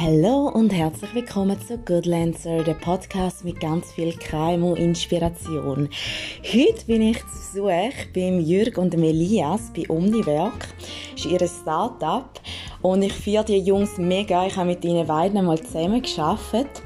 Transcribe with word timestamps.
Hallo 0.00 0.48
und 0.54 0.72
herzlich 0.72 1.12
willkommen 1.12 1.60
zu 1.60 1.76
Goodlancer, 1.76 2.62
der 2.62 2.74
Podcast 2.74 3.44
mit 3.44 3.58
ganz 3.58 3.90
viel 3.90 4.12
Crime 4.16 4.64
und 4.64 4.76
Inspiration. 4.76 5.88
Heute 6.44 6.86
bin 6.86 7.02
ich 7.02 7.18
zu 7.18 7.64
Besuch 7.64 8.06
beim 8.14 8.38
Jürg 8.38 8.78
und 8.78 8.92
dem 8.92 9.02
Elias 9.02 9.72
bei 9.74 9.90
Omniwerk. 9.90 10.68
Das 11.16 11.24
ist 11.24 11.32
ihr 11.32 11.48
Start-up 11.48 12.40
und 12.80 13.02
ich 13.02 13.12
führe 13.12 13.44
die 13.44 13.58
Jungs 13.58 13.98
mega. 13.98 14.46
Ich 14.46 14.56
habe 14.56 14.68
mit 14.68 14.84
ihnen 14.84 15.04
beiden 15.04 15.44
mal 15.44 15.60
zusammen 15.60 16.00
gearbeitet. 16.00 16.80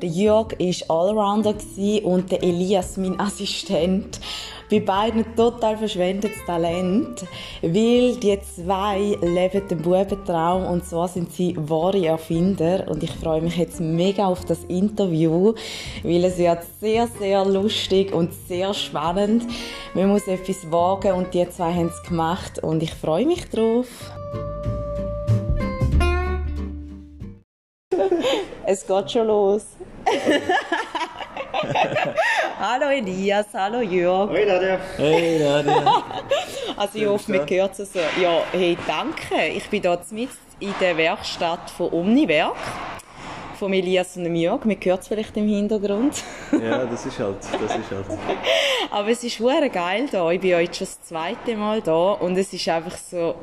Der 0.00 0.08
Jörg 0.08 0.52
war 0.58 0.96
Allrounder 0.96 1.54
und 2.04 2.32
der 2.32 2.42
Elias 2.42 2.96
mein 2.96 3.20
Assistent. 3.20 4.20
Bei 4.70 4.80
beiden 4.80 5.36
total 5.36 5.76
verschwendetes 5.76 6.42
Talent, 6.46 7.26
weil 7.60 8.16
die 8.16 8.38
zwei 8.40 9.18
leben 9.20 9.68
den 9.68 9.82
Bubentraum 9.82 10.64
und 10.64 10.86
zwar 10.86 11.08
sind 11.08 11.30
sie 11.32 11.54
wahre 11.58 12.06
Erfinder 12.06 12.88
und 12.88 13.02
ich 13.02 13.10
freue 13.10 13.42
mich 13.42 13.58
jetzt 13.58 13.80
mega 13.80 14.26
auf 14.26 14.46
das 14.46 14.64
Interview, 14.64 15.52
weil 16.02 16.24
es 16.24 16.38
wird 16.38 16.60
sehr, 16.80 17.06
sehr 17.18 17.44
lustig 17.44 18.14
und 18.14 18.32
sehr 18.48 18.72
spannend. 18.72 19.44
Man 19.92 20.08
muss 20.08 20.26
etwas 20.26 20.72
wagen 20.72 21.12
und 21.12 21.34
die 21.34 21.46
zwei 21.50 21.74
haben 21.74 21.88
es 21.88 22.02
gemacht 22.08 22.58
und 22.60 22.82
ich 22.82 22.94
freue 22.94 23.26
mich 23.26 23.50
drauf. 23.50 23.86
es 28.66 28.86
geht 28.86 29.10
schon 29.10 29.26
los. 29.26 29.66
hallo 32.58 32.86
Elias, 32.90 33.46
hallo 33.52 33.80
Jörg. 33.80 34.30
Hoi 34.30 34.44
Nadja. 34.44 34.78
Hey 34.96 35.38
Nadja. 35.38 36.04
also 36.76 36.98
ich 36.98 37.06
hoffe, 37.06 37.32
man 37.32 37.48
hört 37.48 37.78
es 37.78 37.92
so. 37.92 37.98
Ja, 38.20 38.42
hey, 38.52 38.76
danke. 38.86 39.48
Ich 39.48 39.68
bin 39.68 39.82
hier 39.82 40.00
mit 40.10 40.28
in 40.60 40.74
der 40.80 40.96
Werkstatt 40.96 41.70
von 41.70 41.92
Omniwerk. 41.92 42.56
Von 43.58 43.72
Elias 43.72 44.16
und 44.16 44.34
Jörg. 44.34 44.64
Man 44.64 44.76
hört 44.82 45.00
es 45.02 45.08
vielleicht 45.08 45.36
im 45.36 45.48
Hintergrund. 45.48 46.22
ja, 46.52 46.84
das 46.84 47.06
ist 47.06 47.18
halt, 47.18 47.38
das 47.40 47.76
ist 47.76 47.90
halt. 47.90 48.18
Aber 48.90 49.08
es 49.08 49.24
ist 49.24 49.38
hure 49.40 49.70
geil 49.70 50.06
hier. 50.10 50.30
Ich 50.30 50.40
bin 50.40 50.54
heute 50.56 50.74
schon 50.74 50.86
das 50.86 51.02
zweite 51.02 51.56
Mal 51.56 51.80
da 51.82 52.12
und 52.12 52.36
es 52.36 52.52
ist 52.52 52.68
einfach 52.68 52.96
so 52.96 53.34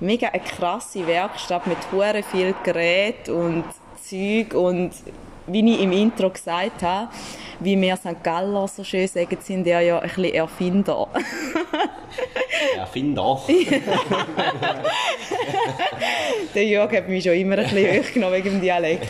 mega 0.00 0.28
eine 0.28 0.42
krasse 0.42 1.06
Werkstatt 1.06 1.66
mit 1.66 1.78
hure 1.92 2.22
viel 2.22 2.54
Gerät 2.62 3.28
und 3.28 3.64
Zeug 4.02 4.54
und 4.54 4.92
wie 5.46 5.74
ich 5.74 5.80
im 5.80 5.92
Intro 5.92 6.30
gesagt 6.30 6.82
habe, 6.82 7.08
wie 7.60 7.80
wir 7.80 7.96
St. 7.96 8.22
Galler 8.22 8.66
so 8.68 8.84
schön 8.84 9.06
sagen, 9.06 9.38
sind 9.40 9.66
ja 9.66 9.80
ja 9.80 9.98
ein 9.98 10.08
bisschen 10.08 10.34
Erfinder. 10.34 11.08
Erfinder? 12.76 13.40
Der 16.54 16.64
Jörg 16.64 16.92
hat 16.96 17.08
mich 17.08 17.24
schon 17.24 17.32
immer 17.34 17.58
ein 17.58 17.64
bisschen 17.64 17.98
hochgenommen 18.04 18.36
wegen 18.36 18.50
dem 18.50 18.60
Dialekt. 18.60 19.08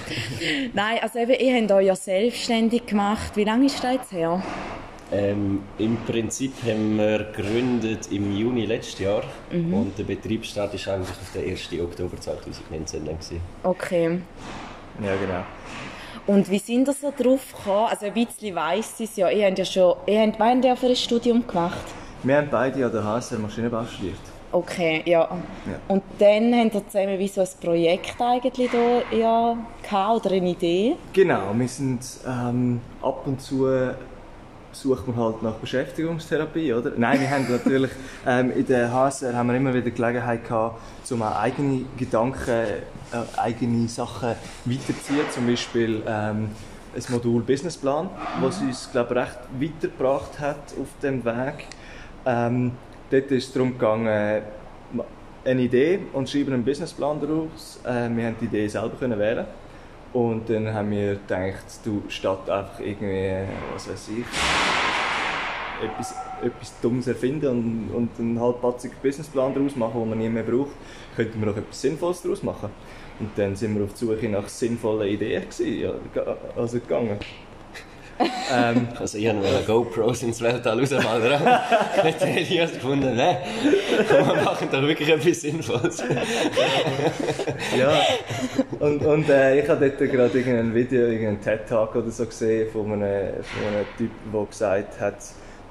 Nein, 0.72 0.98
also 1.02 1.18
eben, 1.18 1.32
ihr 1.32 1.60
habt 1.60 1.72
euch 1.72 1.86
ja 1.86 1.96
selbstständig 1.96 2.86
gemacht. 2.86 3.36
Wie 3.36 3.44
lange 3.44 3.66
ist 3.66 3.82
das 3.82 3.94
jetzt 3.94 4.12
her? 4.12 4.42
Ähm, 5.12 5.62
Im 5.78 5.96
Prinzip 6.06 6.54
haben 6.66 6.96
wir 6.96 7.30
gegründet 7.32 8.08
im 8.10 8.36
Juni 8.36 8.64
letztes 8.64 9.00
Jahr 9.00 9.22
mhm. 9.52 9.74
und 9.74 9.98
der 9.98 10.04
Betriebsstart 10.04 10.72
war 10.86 10.94
eigentlich 10.94 11.10
auf 11.10 11.32
den 11.34 11.50
1. 11.50 11.68
Oktober 11.80 12.18
2019 12.18 13.04
dann. 13.04 13.18
Okay. 13.62 14.18
Ja, 15.02 15.16
genau. 15.16 15.44
Und 16.26 16.50
wie 16.50 16.58
sind 16.58 16.88
ihr 16.88 16.94
so 16.94 17.12
drauf 17.16 17.54
gekommen? 17.54 17.88
Also 17.90 18.06
ein 18.06 18.14
bisschen 18.14 18.54
weiss 18.54 18.98
ich 18.98 19.10
es 19.10 19.16
ja. 19.16 19.28
Ihr 19.28 19.46
habt 19.46 19.58
ja 19.58 19.64
schon, 19.64 19.94
ihr 20.06 20.22
habt, 20.22 20.38
habt 20.38 20.64
ihr 20.64 20.76
für 20.76 20.86
ein 20.86 20.96
Studium 20.96 21.46
gemacht? 21.46 21.84
Wir 22.22 22.38
haben 22.38 22.48
beide 22.50 22.86
an 22.86 22.92
der 22.92 23.04
HSR 23.04 23.38
Maschinenbau 23.38 23.84
studiert. 23.84 24.16
Okay, 24.50 25.02
ja. 25.04 25.20
ja. 25.20 25.78
Und 25.88 26.02
dann 26.18 26.54
habt 26.54 26.74
ihr 26.74 26.88
zusammen 26.88 27.18
wie 27.18 27.28
so 27.28 27.42
ein 27.42 27.48
Projekt 27.60 28.20
eigentlich 28.20 28.70
da 28.70 29.02
ja, 29.14 29.56
gehabt, 29.82 30.24
oder 30.24 30.34
eine 30.34 30.48
Idee? 30.48 30.96
Genau, 31.12 31.52
wir 31.52 31.68
sind 31.68 32.00
ähm, 32.26 32.80
ab 33.02 33.26
und 33.26 33.42
zu 33.42 33.66
sucht 34.74 35.06
man 35.06 35.16
halt 35.16 35.42
nach 35.42 35.54
Beschäftigungstherapie, 35.54 36.72
oder? 36.72 36.92
Nein, 36.96 37.20
wir 37.20 37.30
haben 37.30 37.46
natürlich 37.50 37.90
ähm, 38.26 38.52
in 38.52 38.66
der 38.66 38.92
HSR 38.92 39.34
haben 39.34 39.48
wir 39.48 39.56
immer 39.56 39.72
wieder 39.72 39.90
Gelegenheit 39.90 40.44
gehabt, 40.44 40.80
um 41.10 41.22
eigene 41.22 41.84
Gedanken, 41.96 42.50
äh, 42.50 42.80
eigene 43.36 43.88
Sachen 43.88 44.34
weiterzuziehen, 44.64 45.26
zum 45.30 45.46
Beispiel 45.46 46.02
ähm, 46.06 46.50
ein 46.94 47.02
Modul 47.08 47.42
Businessplan, 47.42 48.10
was 48.40 48.60
uns 48.60 48.90
glaube 48.92 49.14
recht 49.16 49.38
weitergebracht 49.58 50.38
hat 50.40 50.74
auf 50.80 50.88
dem 51.02 51.24
Weg. 51.24 51.66
Ähm, 52.26 52.72
dort 53.10 53.30
ist 53.30 53.48
es 53.48 53.52
darum 53.52 53.72
gegangen, 53.72 54.42
eine 55.44 55.60
Idee 55.60 56.00
und 56.12 56.28
schreiben 56.28 56.54
einen 56.54 56.64
Businessplan 56.64 57.20
daraus. 57.20 57.80
Äh, 57.84 58.14
wir 58.16 58.26
haben 58.26 58.36
die 58.40 58.46
Idee 58.46 58.68
selber 58.68 58.96
können 58.98 59.18
wählen 59.18 59.46
und 60.14 60.48
dann 60.48 60.72
haben 60.72 60.92
wir 60.92 61.16
gedacht, 61.16 61.64
du 61.84 62.04
statt 62.08 62.48
einfach 62.48 62.80
irgendwie, 62.80 63.46
was 63.72 63.90
weiß 63.90 64.10
ich, 64.16 64.24
etwas, 65.84 66.14
etwas 66.40 66.80
Dummes 66.80 67.08
erfinden 67.08 67.48
und, 67.48 67.90
und 67.94 68.10
einen 68.20 68.40
halbpatzigen 68.40 68.96
Businessplan 69.02 69.52
daraus 69.54 69.74
machen, 69.74 70.00
den 70.00 70.08
man 70.08 70.18
nie 70.18 70.28
mehr 70.28 70.44
braucht, 70.44 70.70
könnten 71.16 71.44
wir 71.44 71.50
auch 71.50 71.56
etwas 71.56 71.80
Sinnvolles 71.80 72.22
daraus 72.22 72.42
machen. 72.44 72.70
Und 73.18 73.30
dann 73.36 73.56
sind 73.56 73.76
wir 73.76 73.84
auf 73.84 73.92
die 73.92 74.06
Suche 74.06 74.28
nach 74.28 74.48
sinnvollen 74.48 75.08
Ideen 75.08 75.42
gewesen, 75.42 75.80
ja, 75.80 75.92
also 76.56 76.78
gegangen 76.78 77.18
ähm, 78.52 78.88
also 78.98 79.18
ich 79.18 79.28
habe 79.28 79.40
GoPros 79.66 80.22
ins 80.22 80.40
Weltall 80.40 80.78
rausfallen. 80.80 81.40
Nicht 82.04 82.22
Elias 82.22 82.72
gefunden, 82.72 83.16
ne? 83.16 83.38
Wir 84.08 84.42
machen 84.42 84.68
doch 84.70 84.82
wirklich 84.82 85.08
etwas 85.08 85.40
Sinnvolles. 85.40 86.02
ja, 87.76 87.92
und, 88.84 89.02
und 89.02 89.28
äh, 89.30 89.60
ich 89.60 89.68
habe 89.68 89.88
dort 89.88 90.10
gerade 90.10 90.38
irgendein 90.38 90.74
Video, 90.74 91.06
irgendeinen 91.06 91.40
TED-Talk 91.40 91.96
oder 91.96 92.10
so 92.10 92.26
gesehen 92.26 92.70
von 92.70 92.92
einem, 92.92 93.42
von 93.42 93.66
einem 93.66 93.86
Typ, 93.96 94.10
der 94.32 94.44
gesagt 94.44 95.00
hat, 95.00 95.16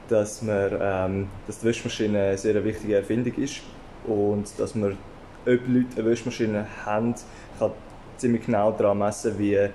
dass, 0.09 0.41
man, 0.41 0.71
ähm, 0.81 1.27
dass 1.45 1.59
die 1.59 1.67
Wäschmaschine 1.67 2.19
eine 2.19 2.37
sehr 2.37 2.63
wichtige 2.65 2.95
Erfindung 2.95 3.35
ist 3.35 3.61
und 4.07 4.47
dass 4.57 4.73
man, 4.73 4.93
ob 4.93 4.97
Leute 5.45 5.85
eine 5.95 6.05
Wäschmaschine 6.05 6.65
haben, 6.85 7.13
kann 7.59 7.71
ziemlich 8.17 8.45
genau 8.45 8.71
daran 8.71 8.97
messen, 8.97 9.37
wie 9.37 9.53
äh, 9.53 9.69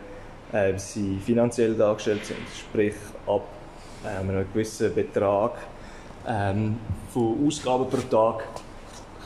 sie 0.77 1.19
finanziell 1.25 1.75
dargestellt 1.75 2.25
sind. 2.25 2.39
Sprich, 2.59 2.95
ab 3.27 3.43
äh, 4.05 4.21
einem 4.21 4.47
gewissen 4.53 4.93
Betrag 4.93 5.53
ähm, 6.27 6.77
von 7.13 7.47
Ausgaben 7.47 7.89
pro 7.89 7.99
Tag 7.99 8.45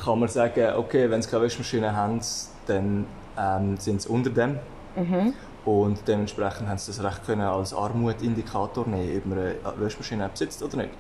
kann 0.05 0.19
man 0.19 0.29
sagen, 0.29 0.75
okay, 0.77 1.09
wenn 1.09 1.23
sie 1.23 1.31
keine 1.31 1.45
Wäschmaschine 1.45 1.97
haben, 1.97 2.21
dann 2.67 3.07
ähm, 3.39 3.77
sind 3.79 4.03
sie 4.03 4.09
unter 4.09 4.31
dem. 4.31 4.59
Mhm. 4.97 5.35
Und 5.65 6.07
dementsprechend 6.09 6.69
haben 6.69 6.79
sie 6.79 6.93
das 6.93 7.03
Recht 7.03 7.25
können 7.25 7.43
als 7.43 7.73
Armutindikator 7.73 8.87
nehmen, 8.87 9.17
ob 9.19 9.27
man 9.27 9.39
eine 9.39 9.55
Wäschmaschine 9.77 10.29
besitzt 10.29 10.63
oder 10.63 10.79
nicht. 10.79 10.91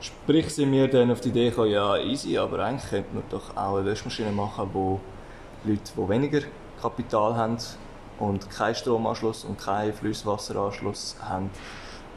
Sprich, 0.00 0.50
sind 0.50 0.70
wir 0.70 0.88
dann 0.88 1.10
auf 1.10 1.20
die 1.20 1.30
Idee 1.30 1.50
gekommen, 1.50 1.70
ja, 1.70 1.96
easy, 1.96 2.38
aber 2.38 2.60
eigentlich 2.60 2.88
könnte 2.90 3.14
man 3.14 3.24
doch 3.30 3.56
auch 3.56 3.76
eine 3.76 3.86
Wäschmaschine 3.86 4.30
machen, 4.30 4.68
wo 4.72 5.00
Leute, 5.64 5.80
die 5.96 6.08
weniger 6.08 6.40
Kapital 6.80 7.34
haben, 7.34 7.58
und 8.18 8.48
keinen 8.50 8.74
Stromanschluss 8.74 9.44
und 9.44 9.58
keinen 9.58 9.92
Flusswasseranschluss 9.92 11.16
haben, 11.20 11.50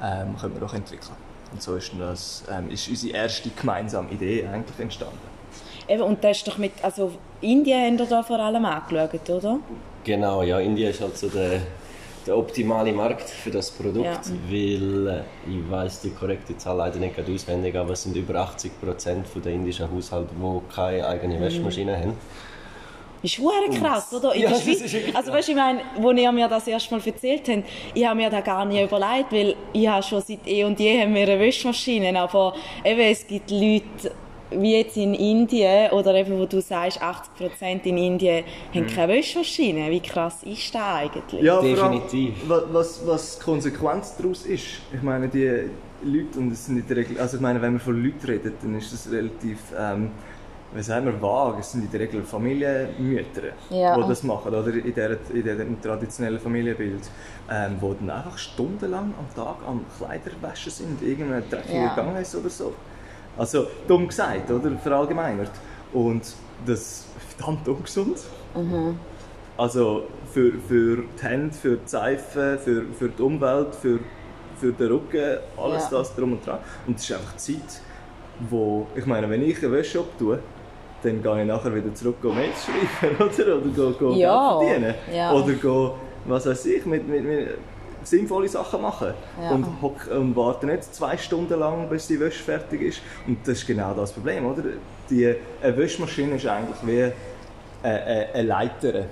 ähm, 0.01 0.35
können 0.38 0.53
wir 0.53 0.61
doch 0.61 0.73
entwickeln. 0.73 1.16
Und 1.51 1.61
so 1.61 1.75
ist, 1.75 1.91
das, 1.97 2.44
ähm, 2.51 2.69
ist 2.69 2.88
unsere 2.88 3.16
erste 3.16 3.49
gemeinsame 3.49 4.11
Idee 4.11 4.45
eigentlich 4.45 4.79
entstanden. 4.79 5.37
Eben, 5.88 6.03
und 6.03 6.24
das 6.24 6.38
ist 6.38 6.48
doch 6.48 6.58
mit, 6.58 6.74
also 6.81 7.12
Indien 7.42 7.80
haben 7.80 8.00
wir 8.00 8.06
da 8.06 8.24
vor 8.24 8.40
allem 8.40 8.66
angeschaut, 8.66 9.30
oder? 9.30 9.59
Genau, 10.03 10.44
ja, 10.44 10.59
Indien 10.59 10.90
ist 10.90 11.02
halt 11.02 11.18
so 11.18 11.28
der, 11.30 11.62
der 12.25 12.38
optimale 12.38 12.92
Markt 12.92 13.30
für 13.30 13.52
das 13.52 13.72
Produkt, 13.72 14.06
ja. 14.06 14.22
weil 14.50 15.08
äh, 15.08 15.50
ich 15.50 15.72
weiß 15.72 16.02
die 16.02 16.09
korrekte 16.09 16.58
Zahl 16.58 16.78
leider 16.78 17.00
nicht 17.00 17.16
auswendig, 17.20 17.76
aber 17.76 17.94
es 17.94 18.03
sind 18.03 18.16
über 18.16 18.36
80 18.36 18.81
Prozent 18.81 19.28
der 19.44 19.53
indischen 19.53 19.90
Haushalte, 19.90 20.30
die 20.36 20.73
keine 20.73 21.08
eigene 21.08 21.38
mhm. 21.38 21.41
Wäschmaschine 21.41 21.91
mhm. 21.91 22.02
haben. 22.02 22.17
Ist 23.23 23.34
schon 23.34 23.50
krass, 23.73 24.14
oder? 24.14 24.34
In 24.34 24.44
ja, 24.44 24.50
der 24.50 24.56
Schweiz, 24.61 24.96
also 25.14 25.32
weißt, 25.32 25.50
ich 25.50 25.56
meine, 25.56 25.82
als 26.03 26.20
ihr 26.20 26.32
mir 26.32 26.47
das 26.47 26.67
erste 26.67 26.96
Mal 26.96 27.02
erzählt 27.06 27.47
habt, 27.50 27.64
ich 27.94 28.06
habe 28.06 28.16
mir 28.16 28.29
das 28.29 28.44
gar 28.44 28.66
nicht 28.66 28.84
überlegt, 28.84 29.32
weil 29.32 29.56
ich 29.73 29.88
habe 29.88 30.03
schon 30.03 30.22
seit 30.22 30.46
eh 30.46 30.64
und 30.64 30.79
je 30.79 31.02
haben 31.02 31.16
wir 31.16 31.23
eine 31.23 31.40
Wäschmaschine, 31.40 32.20
aber 32.20 32.53
eben, 32.84 33.00
es 33.00 33.26
gibt 33.26 33.50
Leute, 33.50 34.11
wie 34.52 34.78
jetzt 34.78 34.97
in 34.97 35.14
Indien, 35.14 35.91
oder 35.91 36.16
eben, 36.16 36.38
wo 36.40 36.46
du 36.46 36.61
sagst, 36.61 37.02
80% 37.02 37.84
in 37.84 37.97
Indien 37.97 38.44
haben 38.73 38.84
mhm. 38.84 38.88
keine 38.88 39.14
Wäschmaschine. 39.14 39.90
Wie 39.90 39.99
krass 39.99 40.44
ist 40.44 40.73
das 40.73 40.82
eigentlich? 40.82 41.41
Ja, 41.41 41.61
definitiv. 41.61 42.34
Was, 42.47 43.05
was 43.05 43.38
die 43.38 43.44
Konsequenz 43.44 44.16
daraus 44.17 44.46
ist, 44.46 44.66
ich 44.94 45.02
meine, 45.02 45.28
die 45.28 45.70
Leute, 46.03 46.40
und 46.40 46.52
das 46.52 46.66
sind 46.66 46.78
in 46.78 46.88
der 46.88 46.97
Regel, 46.97 47.20
also 47.20 47.38
ich 47.38 47.41
meine, 47.41 47.61
wenn 47.61 47.73
man 47.73 47.82
von 47.82 48.02
Leuten 48.02 48.26
redet, 48.26 48.55
dann 48.61 48.76
ist 48.76 48.94
das 48.94 49.11
relativ... 49.11 49.59
Ähm, 49.78 50.11
wie 50.73 50.84
sagen 50.84 51.05
wir, 51.05 51.22
vage. 51.22 51.59
Es 51.61 51.72
sind 51.72 51.85
in 51.85 51.91
der 51.91 52.02
Regel 52.02 52.23
Familienmütter, 52.23 53.53
ja. 53.70 53.96
die 53.96 54.08
das 54.08 54.23
machen, 54.23 54.53
oder 54.53 54.73
in 54.73 54.94
diesem 55.44 55.82
traditionellen 55.82 56.40
Familienbild, 56.40 57.09
ähm, 57.49 57.78
die 57.82 58.05
dann 58.05 58.09
einfach 58.09 58.38
stundenlang 58.38 59.14
am 59.17 59.34
Tag 59.35 59.55
am 59.66 59.85
Kleiderwaschen 59.97 60.72
sind, 60.72 61.02
irgendein 61.02 61.49
dreckiger 61.49 61.79
ja. 61.79 61.96
Gang 61.96 62.20
ist 62.20 62.35
oder 62.35 62.49
so. 62.49 62.73
Also, 63.37 63.67
dumm 63.87 64.07
gesagt, 64.07 64.49
oder? 64.51 64.72
Verallgemeinert. 64.78 65.51
Und 65.93 66.23
das 66.66 66.79
ist 66.79 67.05
verdammt 67.37 67.67
ungesund. 67.67 68.17
Mhm. 68.55 68.99
Also 69.57 70.03
für, 70.31 70.51
für 70.67 71.03
die 71.19 71.23
Hände, 71.23 71.53
für 71.55 71.78
die 71.78 71.87
Seife, 71.87 72.59
für, 72.63 72.84
für 72.97 73.09
die 73.09 73.22
Umwelt, 73.22 73.73
für, 73.75 73.99
für 74.59 74.72
den 74.72 74.87
Rücken, 74.91 75.37
alles 75.57 75.89
Ja. 75.91 75.97
das 75.99 76.16
drum 76.16 76.34
und 76.34 76.45
dran. 76.45 76.59
Und 76.85 76.97
es 76.97 77.03
ist 77.09 77.11
einfach 77.16 77.35
Zeit, 77.37 77.81
wo, 78.49 78.85
ich 78.95 79.05
meine, 79.05 79.29
wenn 79.29 79.41
ich 79.43 79.57
eine 79.63 79.72
Wäsche 79.72 79.99
abtue, 79.99 80.39
dann 81.03 81.22
gehe 81.23 81.41
ich 81.41 81.47
nachher 81.47 81.73
wieder 81.73 81.93
zurück 81.93 82.17
und 82.23 82.35
Mails 82.35 82.66
schreiben, 82.66 83.16
oder? 83.19 83.55
Oder 83.57 83.91
go, 83.91 83.91
go 83.97 84.13
Ja, 84.16 84.59
verdienen. 84.59 84.93
ja. 85.13 85.31
Oder 85.31 85.53
go, 85.53 85.95
was 86.25 86.45
weiß 86.45 86.66
ich, 86.67 86.85
mit, 86.85 87.07
mit, 87.07 87.23
mit 87.23 87.49
sinnvolle 88.09 88.48
Sachen 88.48 88.82
machen. 88.82 89.14
Ja. 89.42 89.52
Und, 89.52 89.66
hock, 89.82 90.08
und 90.08 90.36
warte 90.36 90.66
nicht 90.66 90.84
zwei 90.94 91.18
Stunden 91.18 91.59
lang, 91.59 91.90
bis 91.90 92.08
die 92.08 92.20
Wäsche 92.20 92.44
fertig 92.44 92.82
ist. 92.82 93.02
Und 93.26 93.40
das 93.48 93.59
ist 93.59 93.68
genau 93.68 93.94
das 93.94 94.12
Problem, 94.12 94.46
oder? 94.46 94.64
Die, 95.09 95.36
eine 95.62 95.78
Wäschmaschine 95.78 96.36
ist 96.36 96.46
eigentlich 96.46 96.78
wie 96.84 97.04
eine, 97.04 97.14
eine, 97.84 98.34
eine 98.34 98.44
Leiter, 98.44 99.06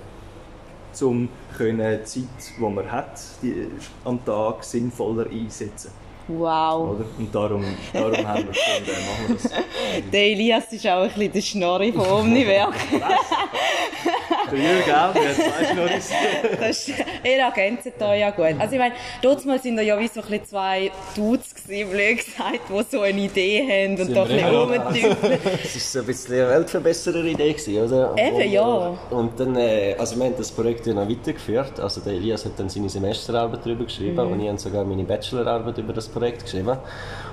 um 1.01 1.27
die 1.59 2.03
Zeit, 2.03 2.23
die 2.57 2.61
man 2.61 2.91
hat, 2.91 3.19
die, 3.41 3.67
am 4.03 4.23
Tag 4.23 4.63
sinnvoller 4.63 5.27
einsetzen. 5.29 5.91
Wow. 6.27 6.95
Oder? 6.95 7.05
Und 7.17 7.35
darum, 7.35 7.63
darum 7.93 8.27
haben 8.27 8.45
wir 8.45 8.53
gefunden, 8.53 9.05
machen 9.05 9.27
wir 9.27 9.35
das. 9.35 9.51
Der 10.11 10.23
Elias 10.23 10.73
ist 10.73 10.87
auch 10.87 11.03
ein 11.03 11.09
bisschen 11.09 11.31
der 11.33 11.41
Schnorri 11.41 11.93
von 11.93 12.07
Omniwerk. 12.07 12.73
Der 14.51 14.59
Jürgen 14.59 14.91
auch, 14.91 15.13
der 15.13 15.29
hat 15.29 15.35
zwei 15.35 15.65
Schnorris. 15.73 16.09
Das 16.59 16.87
ist, 16.87 16.99
ihr 17.23 17.37
ergänzt 17.37 17.87
euch 17.87 18.19
ja 18.19 18.29
gut. 18.31 18.55
Also 18.59 18.73
ich 18.73 18.79
meine, 18.79 18.95
mal 19.45 19.59
sind 19.61 19.75
da 19.77 19.81
ja 19.81 19.99
wie 19.99 20.07
so 20.07 20.21
ein 20.21 20.27
bisschen 20.27 20.45
zwei 20.45 20.91
Dudes 21.15 21.53
gewesen, 21.55 21.91
blöd 21.91 22.17
gesagt, 22.17 22.59
die 22.69 22.83
so 22.95 23.01
eine 23.01 23.19
Idee 23.21 23.61
haben 23.61 24.01
und 24.01 24.15
da 24.15 24.23
ein 24.23 24.27
bisschen 24.27 24.47
immer 24.47 24.59
rumtüffeln. 24.61 25.39
Es 25.63 25.75
war 25.75 25.81
so 25.81 25.99
ein 25.99 26.05
bisschen 26.05 26.35
eine 26.35 26.49
Weltverbesserer-Idee, 26.49 27.53
gewesen, 27.53 27.77
oder? 27.83 28.15
Eben, 28.17 28.35
Und, 28.35 28.51
ja. 28.51 28.97
Und 29.11 29.39
dann, 29.39 29.55
äh, 29.55 29.95
also 29.97 30.17
wir 30.17 30.25
haben 30.25 30.35
das 30.37 30.51
Projekt 30.51 30.87
ja 30.87 30.93
noch 30.93 31.09
weitergeführt. 31.09 31.79
Also 31.79 32.01
der 32.01 32.13
Elias 32.13 32.45
hat 32.45 32.53
dann 32.57 32.69
seine 32.69 32.89
Semesterarbeit 32.89 33.59
darüber 33.65 33.85
geschrieben 33.85 34.15
Mhm. 34.25 34.31
und 34.31 34.39
ich 34.41 34.47
habe 34.47 34.59
sogar 34.59 34.83
meine 34.83 35.03
Bachelorarbeit 35.03 35.77
über 35.77 35.93
das 35.93 36.07
Projekt 36.07 36.43
geschrieben. 36.43 36.77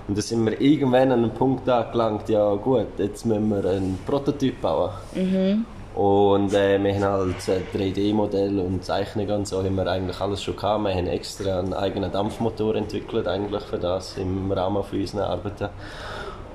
Und 0.08 0.16
dann 0.16 0.22
sind 0.22 0.44
wir 0.44 0.60
irgendwann 0.60 1.12
an 1.12 1.22
einen 1.24 1.34
Punkt 1.34 1.68
angelangt, 1.68 2.28
ja 2.28 2.54
gut, 2.54 2.86
jetzt 2.98 3.24
müssen 3.24 3.48
wir 3.50 3.70
einen 3.70 3.98
Prototyp 4.06 4.60
bauen. 4.60 4.90
Mhm. 5.14 5.64
Und 5.94 6.54
äh, 6.54 6.82
wir 6.82 6.94
haben 6.94 7.04
halt 7.04 7.48
ein 7.48 7.80
3D-Modell 7.80 8.58
und 8.60 8.82
Zeichnungen 8.82 9.36
und 9.36 9.48
so 9.48 9.62
haben 9.62 9.76
wir 9.76 9.86
eigentlich 9.86 10.20
alles 10.20 10.42
schon 10.42 10.56
gehabt. 10.56 10.84
Wir 10.84 10.94
haben 10.94 11.06
extra 11.06 11.58
einen 11.58 11.74
eigenen 11.74 12.10
Dampfmotor 12.10 12.76
entwickelt 12.76 13.28
eigentlich 13.28 13.62
für 13.64 13.78
das 13.78 14.16
im 14.16 14.50
Rahmen 14.50 14.82
von 14.82 14.98
unseren 14.98 15.20
Arbeiten. 15.20 15.68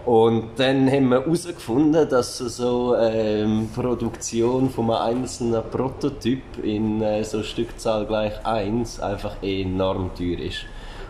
Und 0.08 0.52
dann 0.56 0.90
haben 0.90 1.10
wir 1.10 1.20
herausgefunden, 1.20 2.08
dass 2.08 2.38
so 2.38 2.96
ähm, 2.96 3.70
Produktion 3.76 4.70
von 4.70 4.90
einem 4.90 5.20
einzelnen 5.20 5.62
Prototyp 5.70 6.42
in 6.64 7.02
äh, 7.02 7.24
so 7.26 7.44
Stückzahl 7.44 8.06
gleich 8.06 8.34
1 8.46 9.02
einfach 9.02 9.36
enorm 9.44 10.12
teuer 10.18 10.40
ist. 10.40 10.66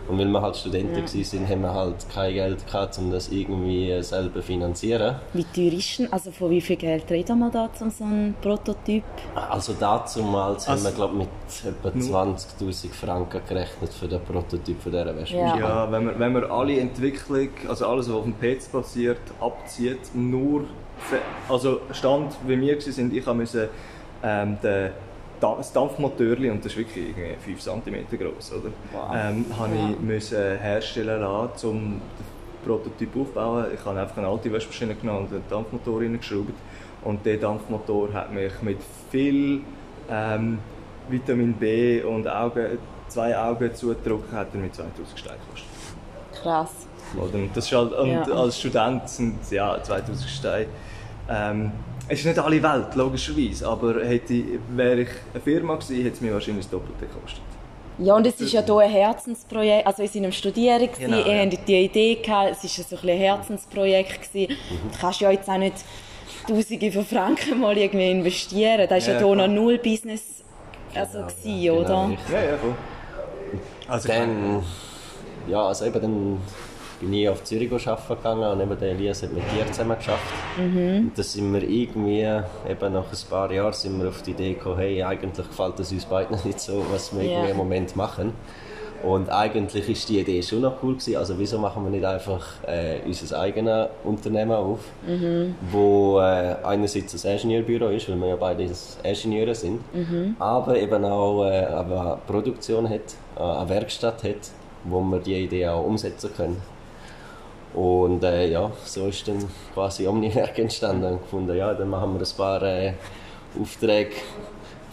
Und 0.08 0.18
weil 0.18 0.26
wir 0.28 0.40
halt 0.40 0.56
Studenten 0.56 1.00
Ja. 1.00 1.06
sind, 1.24 1.48
haben 1.48 1.62
wir 1.62 1.72
halt 1.74 1.94
kein 2.12 2.32
Geld 2.32 2.66
gehabt, 2.66 2.98
um 2.98 3.10
das 3.10 3.28
irgendwie 3.28 3.90
äh, 3.90 4.02
selber 4.02 4.40
finanzieren. 4.42 5.16
Wie 5.34 5.44
teuer 5.44 5.72
ist 5.78 5.98
denn, 5.98 6.12
also 6.12 6.30
von 6.30 6.50
wie 6.50 6.60
viel 6.60 6.76
Geld 6.76 7.10
reden 7.10 7.38
wir 7.40 7.50
da, 7.50 7.68
um 7.80 7.90
so 7.90 8.04
einen 8.04 8.34
Prototyp? 8.40 9.04
Also 9.34 9.74
damals 9.78 10.66
haben 10.66 10.72
Also- 10.74 10.84
wir 10.88 10.92
glaub, 10.92 11.12
mit 11.14 11.28
etwa 11.64 11.88
20'000 11.98 12.92
Franken 12.94 13.40
gerechnet 13.48 13.92
für 13.92 14.08
den 14.08 14.20
Prototyp 14.22 14.80
von 14.82 14.92
dieser 14.92 15.06
Wäschmaschine. 15.16 15.60
Ja. 15.60 15.84
Ja, 15.84 15.92
wenn 15.92 16.04
man, 16.06 16.18
wenn 16.18 16.32
man 16.32 16.44
alle 16.44 16.78
Entwicklung, 16.80 17.48
also 17.68 17.86
alles, 17.86 18.08
was 18.08 18.14
auf 18.16 18.24
dem 18.24 18.34
PC 18.38 18.72
basiert, 18.72 19.20
abzieht, 19.40 20.14
nur, 20.14 20.64
für, 20.98 21.18
also 21.52 21.80
Stand, 21.92 22.32
wie 22.46 22.58
wir 22.60 22.76
waren, 22.76 23.12
ich 23.12 23.26
musste 23.26 23.68
ähm, 24.22 24.56
den, 24.62 24.90
das 25.40 25.72
Dampfmotorli, 25.72 26.50
und 26.50 26.64
das 26.64 26.72
ist 26.72 26.78
wirklich 26.78 27.08
irgendwie 27.16 27.56
5 27.56 27.60
cm 27.60 28.18
groß, 28.18 28.52
oder? 28.54 28.70
Wow. 28.92 29.10
Ähm, 29.14 29.44
habe 29.58 29.74
Ja. 29.76 29.90
ich 29.90 29.98
müssen 30.00 30.36
herstellen 30.58 31.20
lassen, 31.20 31.66
um 31.68 31.78
den 31.78 32.00
Prototyp 32.64 33.16
aufzubauen. 33.16 33.66
Ich 33.74 33.84
habe 33.84 34.00
einfach 34.00 34.16
eine 34.18 34.26
alte 34.28 34.52
Waschmaschine 34.52 34.94
genommen 34.94 35.26
und 35.26 35.32
einen 35.32 35.44
Dampfmotor 35.48 36.00
reingeschraubt. 36.00 36.52
Und 37.04 37.24
der 37.24 37.36
Dampfmotor 37.36 38.12
hat 38.12 38.32
mich 38.32 38.52
mit 38.62 38.78
viel 39.10 39.60
ähm, 40.10 40.58
Vitamin 41.08 41.52
B 41.54 42.02
und 42.02 42.26
Augen, 42.26 42.78
zwei 43.08 43.36
Augen 43.38 43.74
zugedrückt, 43.74 44.32
hat 44.32 44.48
er 44.52 44.60
mit 44.60 44.74
2000 44.74 45.18
Steinen 45.18 45.38
gekostet. 45.46 45.68
Krass. 46.42 46.70
Oder? 47.16 47.34
Und 47.38 47.56
das 47.56 47.64
ist 47.64 47.72
halt, 47.72 47.92
und 47.92 48.10
Ja. 48.10 48.22
als 48.24 48.58
Student 48.58 49.08
sind 49.08 49.38
ja 49.50 49.80
2000 49.82 50.28
Steine. 50.28 50.66
Ähm, 51.30 51.72
es 52.08 52.20
ist 52.20 52.26
nicht 52.26 52.38
alle 52.38 52.62
Welt, 52.62 52.94
logischerweise, 52.94 53.68
aber 53.68 54.04
hätte, 54.04 54.42
wäre 54.70 55.02
ich 55.02 55.08
eine 55.34 55.42
Firma 55.42 55.74
gewesen, 55.74 55.96
hätte 56.02 56.14
es 56.16 56.20
mir 56.20 56.32
wahrscheinlich 56.32 56.64
das 56.64 56.70
Doppelte 56.70 57.06
gekostet. 57.06 57.42
Ja, 57.98 58.14
und 58.14 58.26
es 58.26 58.40
ist 58.40 58.52
ja 58.52 58.62
hier 58.62 58.76
ein 58.78 58.90
Herzensprojekt. 58.90 59.86
Also, 59.86 60.02
wir 60.02 60.08
sind 60.08 60.24
am 60.24 60.32
Studieren, 60.32 60.88
Genau, 60.98 61.18
ihr 61.18 61.34
ja. 61.34 61.50
habt 61.50 61.68
die 61.68 61.84
Idee 61.84 62.14
gehabt, 62.14 62.52
es 62.52 62.62
war 62.62 62.70
so 62.70 62.82
ein, 62.82 62.88
bisschen 62.88 63.10
ein 63.10 63.18
Herzensprojekt. 63.18 64.32
Gewesen. 64.32 64.52
Mhm. 64.70 64.92
Du 64.92 64.98
kannst 65.00 65.20
ja 65.20 65.30
jetzt 65.32 65.48
auch 65.48 65.58
nicht 65.58 65.74
Tausende 66.46 66.92
von 66.92 67.04
Franken 67.04 67.60
mal 67.60 67.76
irgendwie 67.76 68.10
investieren. 68.10 68.86
Das 68.88 69.06
war 69.06 69.14
ja, 69.14 69.20
Ja, 69.20 69.26
hier 69.26 69.36
noch 69.36 69.48
null 69.48 69.78
Business 69.78 70.42
also 70.94 71.18
gewesen, 71.18 71.42
genau, 71.44 71.80
oder? 71.80 72.08
richtig. 72.08 72.28
Ja, 72.32 72.42
ja, 72.42 72.56
voll. 72.56 72.74
Also, 73.88 74.08
Dann, 74.08 74.62
ja, 75.48 75.62
also 75.62 75.84
eben 75.84 76.00
dann 76.00 76.38
bin 77.00 77.12
ich 77.12 77.28
auf 77.28 77.44
Zürich 77.44 77.70
arbeiten 77.72 78.16
gegangen 78.16 78.50
und 78.52 78.60
eben 78.60 78.78
der 78.78 78.90
Elias 78.90 79.22
hat 79.22 79.32
mit 79.32 79.42
dir 79.52 79.66
zusammen 79.70 79.96
geschafft. 79.96 80.32
Und 80.98 81.12
dann 81.14 81.24
sind 81.24 81.52
wir 81.52 81.62
irgendwie, 81.62 82.20
eben 82.20 82.92
nach 82.92 83.04
ein 83.04 83.30
paar 83.30 83.52
Jahren, 83.52 83.72
sind 83.72 84.00
wir 84.00 84.08
auf 84.08 84.22
die 84.22 84.32
Idee 84.32 84.54
gekommen, 84.54 84.78
hey, 84.78 85.02
eigentlich 85.02 85.46
gefällt 85.48 85.78
es 85.80 85.92
uns 85.92 86.04
beiden 86.04 86.36
nicht 86.44 86.60
so, 86.60 86.84
was 86.90 87.14
wir 87.14 87.22
irgendwie 87.22 87.50
im 87.50 87.56
Moment 87.56 87.94
machen. 87.96 88.32
Und 89.00 89.30
eigentlich 89.30 89.88
ist 89.88 90.08
die 90.08 90.18
Idee 90.18 90.42
schon 90.42 90.62
noch 90.62 90.82
cool 90.82 90.94
gewesen. 90.94 91.16
Also 91.16 91.38
wieso 91.38 91.56
machen 91.58 91.84
wir 91.84 91.90
nicht 91.90 92.04
einfach 92.04 92.44
äh, 92.66 92.98
unser 93.06 93.38
eigenes 93.38 93.88
Unternehmen 94.02 94.50
auf, 94.50 94.80
wo 95.70 96.18
äh, 96.18 96.56
einerseits 96.64 97.24
ein 97.24 97.34
Ingenieurbüro 97.34 97.90
ist, 97.90 98.08
weil 98.08 98.16
wir 98.16 98.28
ja 98.30 98.36
beide 98.36 98.66
Ingenieure 99.04 99.54
sind, 99.54 99.80
aber 100.40 100.76
eben 100.78 101.04
auch 101.04 101.44
äh, 101.44 101.64
eine 101.64 102.18
Produktion 102.26 102.88
hat, 102.90 103.14
äh, 103.36 103.40
eine 103.40 103.68
Werkstatt 103.68 104.24
hat, 104.24 104.50
wo 104.82 105.00
wir 105.00 105.20
die 105.20 105.44
Idee 105.44 105.68
auch 105.68 105.84
umsetzen 105.84 106.30
können. 106.36 106.56
Und 107.74 108.24
äh, 108.24 108.48
ja, 108.50 108.70
so 108.84 109.06
ist 109.06 109.26
dann 109.28 109.44
quasi 109.74 110.06
Omniwerk 110.06 110.58
entstanden. 110.58 111.12
Und 111.12 111.22
gefunden, 111.22 111.56
ja, 111.56 111.74
dann 111.74 111.90
machen 111.90 112.14
wir 112.18 112.26
ein 112.26 112.36
paar 112.36 112.62
äh, 112.62 112.92
Aufträge 113.60 114.12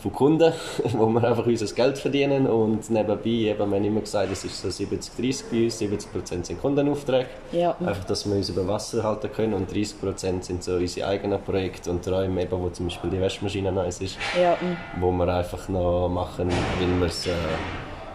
von 0.02 0.14
Kunden, 0.14 0.54
wo 0.94 1.08
wir 1.08 1.24
einfach 1.24 1.46
unser 1.48 1.74
Geld 1.74 1.98
verdienen. 1.98 2.46
Und 2.48 2.90
nebenbei, 2.92 3.30
eben, 3.30 3.58
wir 3.58 3.78
haben 3.78 3.84
immer 3.86 4.02
gesagt, 4.02 4.30
es 4.32 4.44
ist 4.46 4.62
so 4.62 4.68
70-30 4.68 5.44
bei 5.50 5.64
uns, 5.64 5.82
70% 5.82 6.46
sind 6.46 6.62
Kundenaufträge, 6.62 7.28
Ja. 7.52 7.76
einfach, 7.80 8.04
dass 8.04 8.28
wir 8.30 8.36
uns 8.36 8.50
über 8.50 8.68
Wasser 8.68 9.02
halten 9.04 9.32
können. 9.32 9.54
Und 9.54 9.72
30% 9.72 10.44
sind 10.44 10.64
so 10.64 10.74
unsere 10.74 11.08
eigenen 11.08 11.42
Projekte 11.42 11.90
und 11.90 12.04
Träume, 12.04 12.44
eben, 12.44 12.62
wo 12.62 12.70
zum 12.70 12.88
Beispiel 12.88 13.10
die 13.10 13.22
Waschmaschine 13.22 13.72
nice 13.72 14.02
ist, 14.02 14.18
Ja, 14.40 14.58
wo 15.00 15.12
wir 15.12 15.28
einfach 15.34 15.68
noch 15.70 16.08
machen, 16.10 16.50
weil 16.50 17.00
wir 17.00 17.08
es 17.08 17.26
äh, 17.26 17.32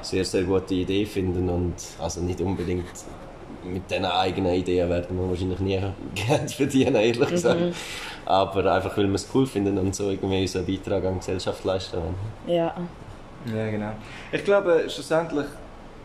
sehr, 0.02 0.24
sehr 0.24 0.42
gute 0.44 0.74
Idee 0.74 1.06
finden. 1.06 1.48
Und 1.48 1.74
also 1.98 2.20
nicht 2.20 2.40
unbedingt 2.40 2.84
mit 3.64 3.90
diesen 3.90 4.04
eigenen 4.04 4.54
Ideen 4.54 4.88
werden 4.88 5.18
wir 5.18 5.28
wahrscheinlich 5.28 5.60
nie 5.60 5.80
Geld 6.14 6.50
verdienen, 6.50 6.96
ehrlich 6.96 7.28
gesagt. 7.28 7.60
Aber 8.26 8.72
einfach, 8.72 8.96
weil 8.96 9.08
wir 9.08 9.14
es 9.14 9.28
cool 9.34 9.46
finden 9.46 9.76
und 9.78 9.94
so 9.94 10.10
irgendwie 10.10 10.42
unseren 10.42 10.66
Beitrag 10.66 11.04
an 11.04 11.14
die 11.14 11.18
Gesellschaft 11.18 11.64
leisten 11.64 11.96
wollen. 11.96 12.14
ja. 12.46 12.74
Ja, 13.46 13.70
genau. 13.70 13.92
Ich 14.32 14.44
glaube, 14.44 14.84
schlussendlich 14.88 15.46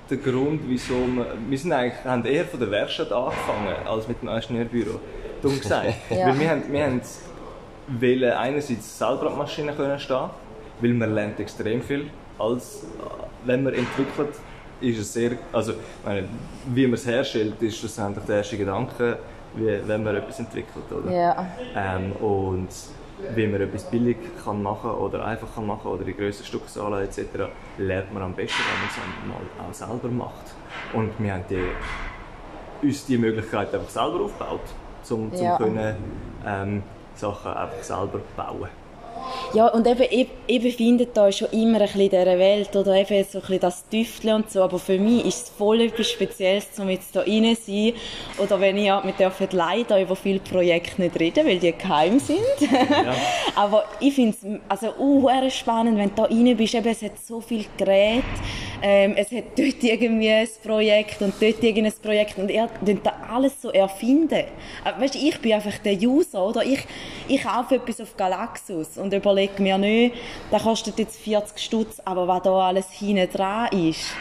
der 0.10 0.18
Grund, 0.18 0.62
wieso 0.68 0.94
wir, 0.94 1.26
wir 1.50 1.58
sind 1.58 1.74
eigentlich, 1.74 2.04
haben 2.06 2.26
eher 2.26 2.46
von 2.46 2.60
der 2.60 2.72
Werkstatt 2.72 3.12
angefangen, 3.12 3.76
als 3.86 4.08
mit 4.08 4.22
dem 4.22 4.30
Ingenieurbüro. 4.30 5.00
Dumm 5.42 5.60
gesagt. 5.60 5.94
Ja. 6.10 6.28
Weil 6.28 6.40
wir 6.40 6.50
haben, 6.50 6.64
wir 6.72 6.84
haben 6.84 7.02
wollen 7.88 8.32
einerseits 8.32 8.98
selber 8.98 9.28
an 9.28 9.34
die 9.34 9.38
Maschine 9.38 9.74
können 9.74 10.00
stehen, 10.00 10.30
weil 10.82 10.94
man 10.94 11.14
lernt 11.14 11.40
extrem 11.40 11.82
viel. 11.82 12.10
Als, 12.38 12.84
äh, 12.84 13.48
wenn 13.48 13.64
man 13.64 13.74
entwickelt, 13.74 14.36
ist 14.90 15.00
es 15.00 15.14
sehr, 15.14 15.32
also, 15.52 15.74
meine, 16.06 16.28
wie 16.74 16.86
man 16.86 16.94
es 16.96 17.06
herstellt, 17.06 17.62
ist 17.62 17.78
schlussendlich 17.78 18.26
der 18.26 18.38
erste 18.38 18.58
Gedanke, 18.58 19.18
wie, 19.56 19.80
wenn 19.88 20.04
man 20.04 20.16
etwas 20.16 20.40
entwickelt, 20.40 20.86
oder? 20.92 21.12
Ja. 21.12 21.48
Ähm, 21.76 22.12
und 22.14 22.70
wie 23.34 23.48
man 23.48 23.62
etwas 23.62 23.84
billig 23.90 24.18
kann 24.44 24.62
machen 24.62 24.92
oder 24.92 25.26
einfach 25.26 25.48
kann 25.56 25.66
machen 25.66 25.90
oder 25.90 26.06
in 26.06 26.16
grösser 26.18 26.44
Stückzahlen 26.44 27.06
etc. 27.06 27.22
lernt 27.78 28.14
man 28.14 28.24
am 28.24 28.34
besten, 28.34 28.60
wenn 28.60 29.32
man 29.32 29.40
es 29.40 29.58
mal 29.58 29.66
auch 29.70 29.74
selber 29.74 30.10
macht. 30.10 30.54
Und 30.94 31.12
wir 31.18 31.34
haben 31.34 31.46
die, 31.50 32.86
uns 32.86 33.06
die 33.06 33.18
Möglichkeit 33.18 33.74
einfach 33.74 33.90
selber 33.90 34.26
aufgebaut, 34.26 34.60
um 35.10 35.32
Ja. 35.34 35.58
zu 35.58 35.64
können 35.64 35.96
ähm, 36.46 36.84
Sachen 37.16 37.54
einfach 37.54 37.82
selber 37.82 38.20
bauen. 38.36 38.70
Ja, 39.56 39.68
und 39.68 39.88
eben, 39.88 40.04
ich, 40.12 40.28
ich 40.48 40.62
befinde 40.62 41.06
da 41.14 41.32
schon 41.32 41.48
immer 41.52 41.80
ein 41.80 41.84
bisschen 41.86 42.02
in 42.02 42.10
dieser 42.10 42.38
Welt, 42.38 42.76
oder 42.76 42.94
eben 42.94 43.24
so 43.24 43.38
ein 43.38 43.42
bisschen 43.42 43.60
das 43.62 43.88
Tüfteln 43.88 44.36
und 44.36 44.52
so, 44.52 44.62
aber 44.62 44.78
für 44.78 45.00
mich 45.00 45.26
ist 45.26 45.44
es 45.44 45.50
voll 45.50 45.80
etwas 45.80 46.10
Spezielles, 46.10 46.68
um 46.78 46.90
jetzt 46.90 47.16
da 47.16 47.22
rein 47.22 47.56
zu 47.56 47.72
sein, 47.72 47.94
oder 48.38 48.60
wenn 48.60 48.76
ich, 48.76 48.88
ja, 48.88 49.02
wir 49.02 49.14
dürfen 49.14 49.48
leider 49.52 50.02
über 50.02 50.18
viele 50.18 50.40
Projekte 50.40 51.02
nicht 51.02 51.18
reden, 51.18 51.48
weil 51.48 51.60
die 51.60 51.72
geheim 51.72 52.20
sind, 52.20 52.40
ja. 52.60 53.16
aber 53.56 53.86
ich 54.02 54.14
finde 54.14 54.36
es, 54.38 54.60
also, 54.68 54.94
uh, 55.00 55.30
spannend, 55.50 55.98
wenn 56.00 56.10
du 56.10 56.16
da 56.16 56.24
rein 56.24 56.58
bist, 56.58 56.76
eben, 56.76 56.90
es 56.90 57.02
hat 57.02 57.18
so 57.26 57.40
viele 57.40 57.64
Geräte, 57.78 58.26
ähm, 58.82 59.14
es 59.16 59.32
hat 59.32 59.46
dort 59.58 59.82
irgendwie 59.84 60.32
ein 60.32 60.48
Projekt 60.64 61.22
und 61.22 61.34
dort 61.40 61.64
irgendein 61.64 61.94
Projekt 62.02 62.38
und 62.38 62.50
er 62.50 62.70
da 63.04 63.14
alles 63.32 63.62
so 63.62 63.70
erfinden. 63.70 64.34
Äh, 64.34 65.00
weißt, 65.00 65.16
ich 65.16 65.40
bin 65.40 65.54
einfach 65.54 65.78
der 65.78 65.94
User, 65.94 66.46
oder? 66.46 66.64
Ich, 66.64 66.86
ich 67.28 67.42
kaufe 67.42 67.76
etwas 67.76 68.02
auf 68.02 68.18
Galaxus 68.18 68.98
und 68.98 69.14
überlege 69.14 69.45
mir 69.60 69.78
nicht, 69.78 70.16
das 70.52 70.64
kostet 70.64 71.00
jetzt 71.00 71.18
40 71.18 71.60
Stutz, 71.60 72.02
aber 72.04 72.28
was 72.28 72.44
da 72.44 72.68
alles 72.68 72.90
hinten 72.92 73.30
dran 73.32 73.68
ist, 73.72 74.12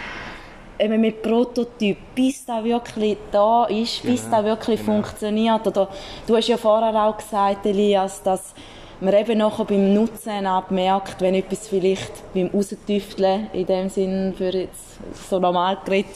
eben 0.79 1.01
mit 1.01 1.23
Prototyp, 1.23 1.97
bis 2.15 2.45
das 2.45 2.65
wirklich 2.65 3.17
da 3.31 3.65
ist, 3.65 4.03
bis 4.03 4.25
genau, 4.25 4.37
das 4.37 4.45
wirklich 4.45 4.81
genau. 4.81 4.93
funktioniert. 4.93 5.67
Oder, 5.67 5.89
du 6.27 6.37
hast 6.37 6.49
ja 6.49 6.57
vorher 6.57 6.95
auch 6.95 7.17
gesagt, 7.17 7.67
Elias, 7.67 8.23
dass 8.23 8.55
man 9.01 9.15
eben 9.15 9.39
nachher 9.39 9.65
beim 9.65 9.93
Nutzen 9.95 10.47
auch 10.47 10.71
merkt, 10.71 11.21
wenn 11.21 11.35
etwas 11.35 11.69
vielleicht 11.69 12.33
beim 12.33 12.49
Rausentüfteln, 12.49 13.49
in 13.53 13.67
dem 13.67 13.89
Sinn 13.89 14.35
für 14.37 14.51
jetzt 14.51 14.99
so 15.29 15.39
normal 15.39 15.79
geredet, 15.85 16.13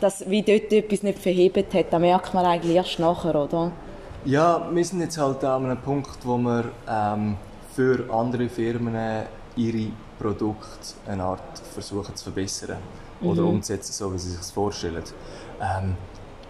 dass 0.00 0.28
wie 0.28 0.42
dort 0.42 0.72
etwas 0.72 1.02
nicht 1.02 1.18
verhebt 1.18 1.74
hat, 1.74 1.86
das 1.92 2.00
merkt 2.00 2.32
man 2.32 2.46
eigentlich 2.46 2.76
erst 2.76 2.98
nachher, 2.98 3.34
oder? 3.34 3.72
Ja, 4.24 4.68
wir 4.70 4.84
sind 4.84 5.00
jetzt 5.00 5.18
halt 5.18 5.42
an 5.44 5.64
einem 5.64 5.78
Punkt, 5.78 6.18
wo 6.24 6.36
wir 6.36 6.64
ähm, 6.88 7.36
für 7.74 8.12
andere 8.12 8.48
Firmen 8.48 9.26
ihre 9.56 9.90
Produkte 10.18 10.94
eine 11.06 11.24
Art 11.24 11.58
versuchen 11.72 12.14
zu 12.14 12.24
verbessern 12.24 12.78
oder 13.20 13.42
mhm. 13.42 13.48
umzusetzen, 13.48 13.92
so 13.92 14.12
wie 14.12 14.18
sie 14.18 14.30
sich 14.30 14.38
das 14.38 14.50
vorstellen. 14.50 15.02
Ähm, 15.60 15.96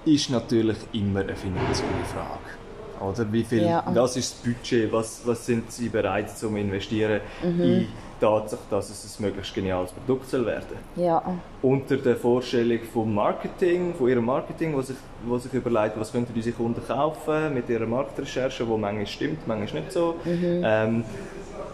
ist 0.04 0.30
natürlich 0.30 0.78
immer 0.92 1.20
eine 1.20 1.36
finanzielle 1.36 2.04
Frage. 2.12 2.60
Oder 3.00 3.32
wie 3.32 3.44
viel, 3.44 3.62
ja. 3.62 3.82
was 3.94 4.16
ist 4.16 4.34
das 4.34 4.40
Budget, 4.40 4.92
was, 4.92 5.22
was 5.24 5.46
sind 5.46 5.72
sie 5.72 5.88
bereit 5.88 6.36
zu 6.36 6.48
investieren 6.48 7.20
mhm. 7.42 7.60
in 7.60 7.88
Tatsache, 8.20 8.60
dass 8.70 8.90
es 8.90 9.18
ein 9.18 9.24
möglichst 9.24 9.54
geniales 9.54 9.92
Produkt 9.92 10.28
soll 10.28 10.46
werden 10.46 10.76
ja. 10.96 11.22
Unter 11.62 11.96
der 11.96 12.16
Vorstellung 12.16 12.80
vom 12.92 13.14
Marketing, 13.14 13.94
von 13.94 14.08
ihrem 14.08 14.24
Marketing, 14.24 14.74
wo 14.74 14.82
sich, 14.82 14.96
wo 15.24 15.38
sich 15.38 15.52
überlegt, 15.52 15.98
was 15.98 16.12
könnten 16.12 16.32
unsere 16.34 16.54
Kunden 16.54 16.80
kaufen, 16.86 17.54
mit 17.54 17.68
ihrer 17.68 17.86
Marktrecherche, 17.86 18.66
wo 18.66 18.76
manchmal 18.76 19.06
stimmt, 19.06 19.46
manchmal 19.46 19.82
nicht 19.82 19.92
so. 19.92 20.16
Mhm. 20.24 20.62
Ähm, 20.64 21.04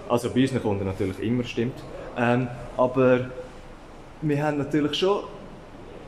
also 0.08 0.30
bei 0.30 0.42
unseren 0.42 0.62
Kunden 0.62 0.84
natürlich 0.84 1.20
immer 1.20 1.44
stimmt. 1.44 1.78
Ähm, 2.16 2.48
aber 2.76 3.26
wir 4.22 4.42
haben 4.42 4.58
natürlich 4.58 4.94
schon 4.94 5.24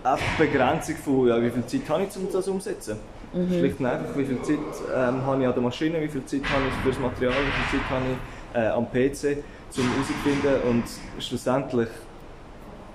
eine 0.03 0.19
Begrenzung 0.39 0.97
von, 0.97 1.29
ja, 1.29 1.43
wie 1.43 1.51
viel 1.51 1.67
Zeit 1.67 1.89
habe 1.89 2.05
ich, 2.05 2.17
um 2.17 2.33
das 2.33 2.49
umzusetzen. 2.49 2.97
Mhm. 3.33 3.49
Schlicht 3.49 3.81
und 3.81 3.87
einfach, 3.87 4.17
wie 4.17 4.25
viel 4.25 4.41
Zeit 4.43 4.59
ähm, 4.95 5.27
habe 5.27 5.43
ich 5.43 5.49
an 5.49 5.55
der 5.55 5.63
Maschine, 5.63 6.01
wie 6.01 6.09
viel 6.09 6.25
Zeit 6.25 6.43
habe 6.45 6.63
ich 6.69 6.75
für 6.83 6.89
das 6.89 6.99
Material, 6.99 7.35
wie 7.35 7.69
viel 7.69 7.81
Zeit 7.81 7.91
habe 7.91 8.05
ich 8.13 8.59
äh, 8.59 8.69
am 8.69 8.87
PC, 8.91 9.45
um 9.77 9.85
herauszufinden. 9.91 10.63
Und 10.69 10.85
schlussendlich, 11.23 11.89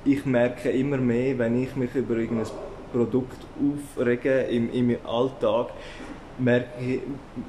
ich 0.05 0.25
merke 0.25 0.69
immer 0.69 0.97
mehr, 0.97 1.37
wenn 1.37 1.61
ich 1.61 1.75
mich 1.75 1.93
über 1.95 2.15
irgendein 2.15 2.47
Produkt 2.91 3.37
aufrege 3.59 4.41
im, 4.43 4.71
im 4.71 4.97
Alltag, 5.05 5.67
merke 6.37 6.67
ich, 6.79 7.01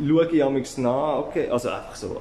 schaue 0.06 0.26
ich 0.26 0.44
amigs 0.44 0.78
nach, 0.78 1.18
okay, 1.18 1.48
also 1.48 1.68
einfach 1.70 1.94
so, 1.94 2.20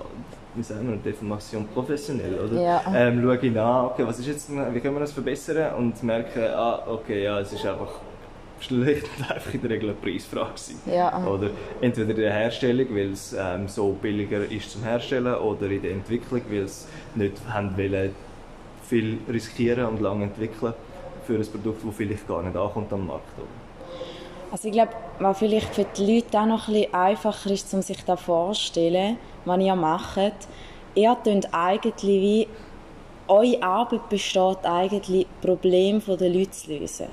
wie 0.56 0.64
sagen 0.64 0.90
wir, 0.90 0.98
Deformation 0.98 1.68
professionell, 1.74 2.40
oder? 2.40 2.62
Ja. 2.62 2.82
Ähm, 2.94 3.22
schaue 3.22 3.38
ich 3.38 3.52
nach, 3.54 3.92
okay, 3.92 4.06
was 4.06 4.20
ist 4.20 4.28
jetzt, 4.28 4.50
wie 4.50 4.80
können 4.80 4.96
wir 4.96 5.02
das 5.02 5.12
verbessern 5.12 5.76
und 5.76 6.02
merke, 6.04 6.56
ah, 6.56 6.84
okay, 6.88 7.24
ja, 7.24 7.40
es 7.40 7.52
ist 7.54 7.66
einfach 7.66 7.90
schlicht 8.64 9.08
einfach 9.30 9.54
in 9.54 9.62
der 9.62 9.72
Regel 9.72 9.90
eine 9.90 9.98
Preisfrage 9.98 10.54
Ja. 10.86 11.26
Oder 11.26 11.50
entweder 11.82 12.10
in 12.10 12.16
der 12.16 12.34
Herstellung, 12.34 12.88
weil 12.92 13.12
es 13.12 13.34
ähm, 13.38 13.68
so 13.68 13.92
billiger 14.02 14.50
ist 14.50 14.72
zum 14.72 14.84
Herstellen, 14.84 15.36
oder 15.36 15.70
in 15.70 15.82
der 15.82 15.92
Entwicklung, 15.92 16.42
weil 16.50 16.64
es 16.64 16.88
nicht 17.16 17.34
haben 17.50 17.78
wollen, 17.78 18.16
viel 18.88 19.18
riskieren 19.32 19.86
und 19.86 20.02
lange 20.02 20.26
entwickeln 20.26 20.74
für 21.26 21.36
ein 21.36 21.48
Produkt, 21.48 21.86
das 21.86 21.96
vielleicht 21.96 22.28
gar 22.28 22.44
nicht 22.44 22.56
ankommt 22.56 22.92
am 22.92 23.08
Markt. 23.08 23.24
Also 24.52 24.68
ich 24.68 24.74
glaube, 24.74 24.92
was 25.20 25.40
vielleicht 25.40 25.74
für 25.74 25.86
die 25.98 26.16
Leute 26.16 26.40
auch 26.40 26.46
noch 26.46 26.68
ein 26.68 26.74
bisschen 26.74 26.94
einfacher 26.94 27.50
ist, 27.50 27.74
um 27.74 27.82
sich 27.82 28.04
das 28.04 28.22
vorzustellen, 28.22 29.18
was 29.46 29.60
ihr 29.60 29.76
macht, 29.76 30.48
ihr 30.96 31.18
könnt 31.24 31.52
eigentlich 31.54 32.22
wie 32.22 32.48
eure 33.28 33.64
Arbeit 33.64 34.10
besteht 34.10 34.64
eigentlich 34.64 35.26
Probleme 35.42 36.00
der 36.00 36.30
Leute 36.30 36.52
zu 36.52 36.72
lösen. 36.72 37.08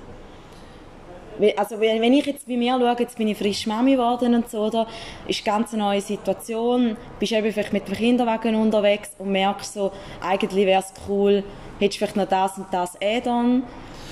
Also 1.57 1.81
wenn 1.81 2.13
ich 2.13 2.27
jetzt 2.27 2.47
bei 2.47 2.57
mir 2.57 2.79
schaue, 2.79 2.97
jetzt 2.99 3.17
bin 3.17 3.29
ich 3.29 3.39
frisch 3.39 3.67
Mami 3.67 3.93
geworden 3.93 4.35
und 4.35 4.51
so, 4.51 4.69
da 4.69 4.87
ist 5.27 5.47
eine 5.47 5.59
ganz 5.59 5.73
neue 5.73 6.01
Situation, 6.01 6.97
bist 7.19 7.33
eben 7.33 7.53
vielleicht 7.53 7.73
mit 7.73 7.89
dem 7.89 7.95
Kinderwagen 7.95 8.55
unterwegs 8.55 9.13
und 9.19 9.33
merkst 9.33 9.75
so, 9.75 9.93
eigentlich 10.21 10.67
wäre 10.67 10.83
es 10.83 10.93
cool, 11.09 11.43
hättest 11.79 11.99
vielleicht 11.99 12.17
noch 12.17 12.29
das 12.29 12.59
und 12.59 12.67
das 12.71 12.97
Add-on, 13.01 13.63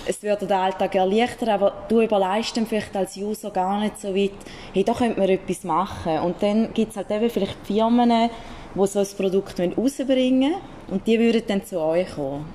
es 0.07 0.23
würde 0.23 0.47
den 0.47 0.57
Alltag 0.57 0.95
erleichtern, 0.95 1.51
aber 1.51 1.73
du 1.89 2.01
überleist 2.01 2.57
dann 2.57 2.67
vielleicht 2.67 2.97
als 2.97 3.17
User 3.17 3.51
gar 3.51 3.79
nicht 3.81 4.01
so 4.01 4.15
weit, 4.15 4.33
hey, 4.73 4.83
da 4.83 4.95
könnte 4.95 5.21
man 5.21 5.29
etwas 5.29 5.65
machen. 5.65 6.21
Und 6.21 6.43
dann 6.43 6.73
gibt 6.73 6.93
es 6.93 6.97
halt 6.97 7.11
eben 7.11 7.29
vielleicht 7.29 7.57
Firmen, 7.65 8.31
die 8.75 8.87
so 8.87 8.99
ein 8.99 9.07
Produkt 9.19 9.61
rausbringen 9.61 10.53
wollen 10.53 10.61
und 10.91 11.07
die 11.07 11.19
würden 11.19 11.43
dann 11.47 11.65
zu 11.65 11.79
euch 11.79 12.15
kommen. 12.15 12.47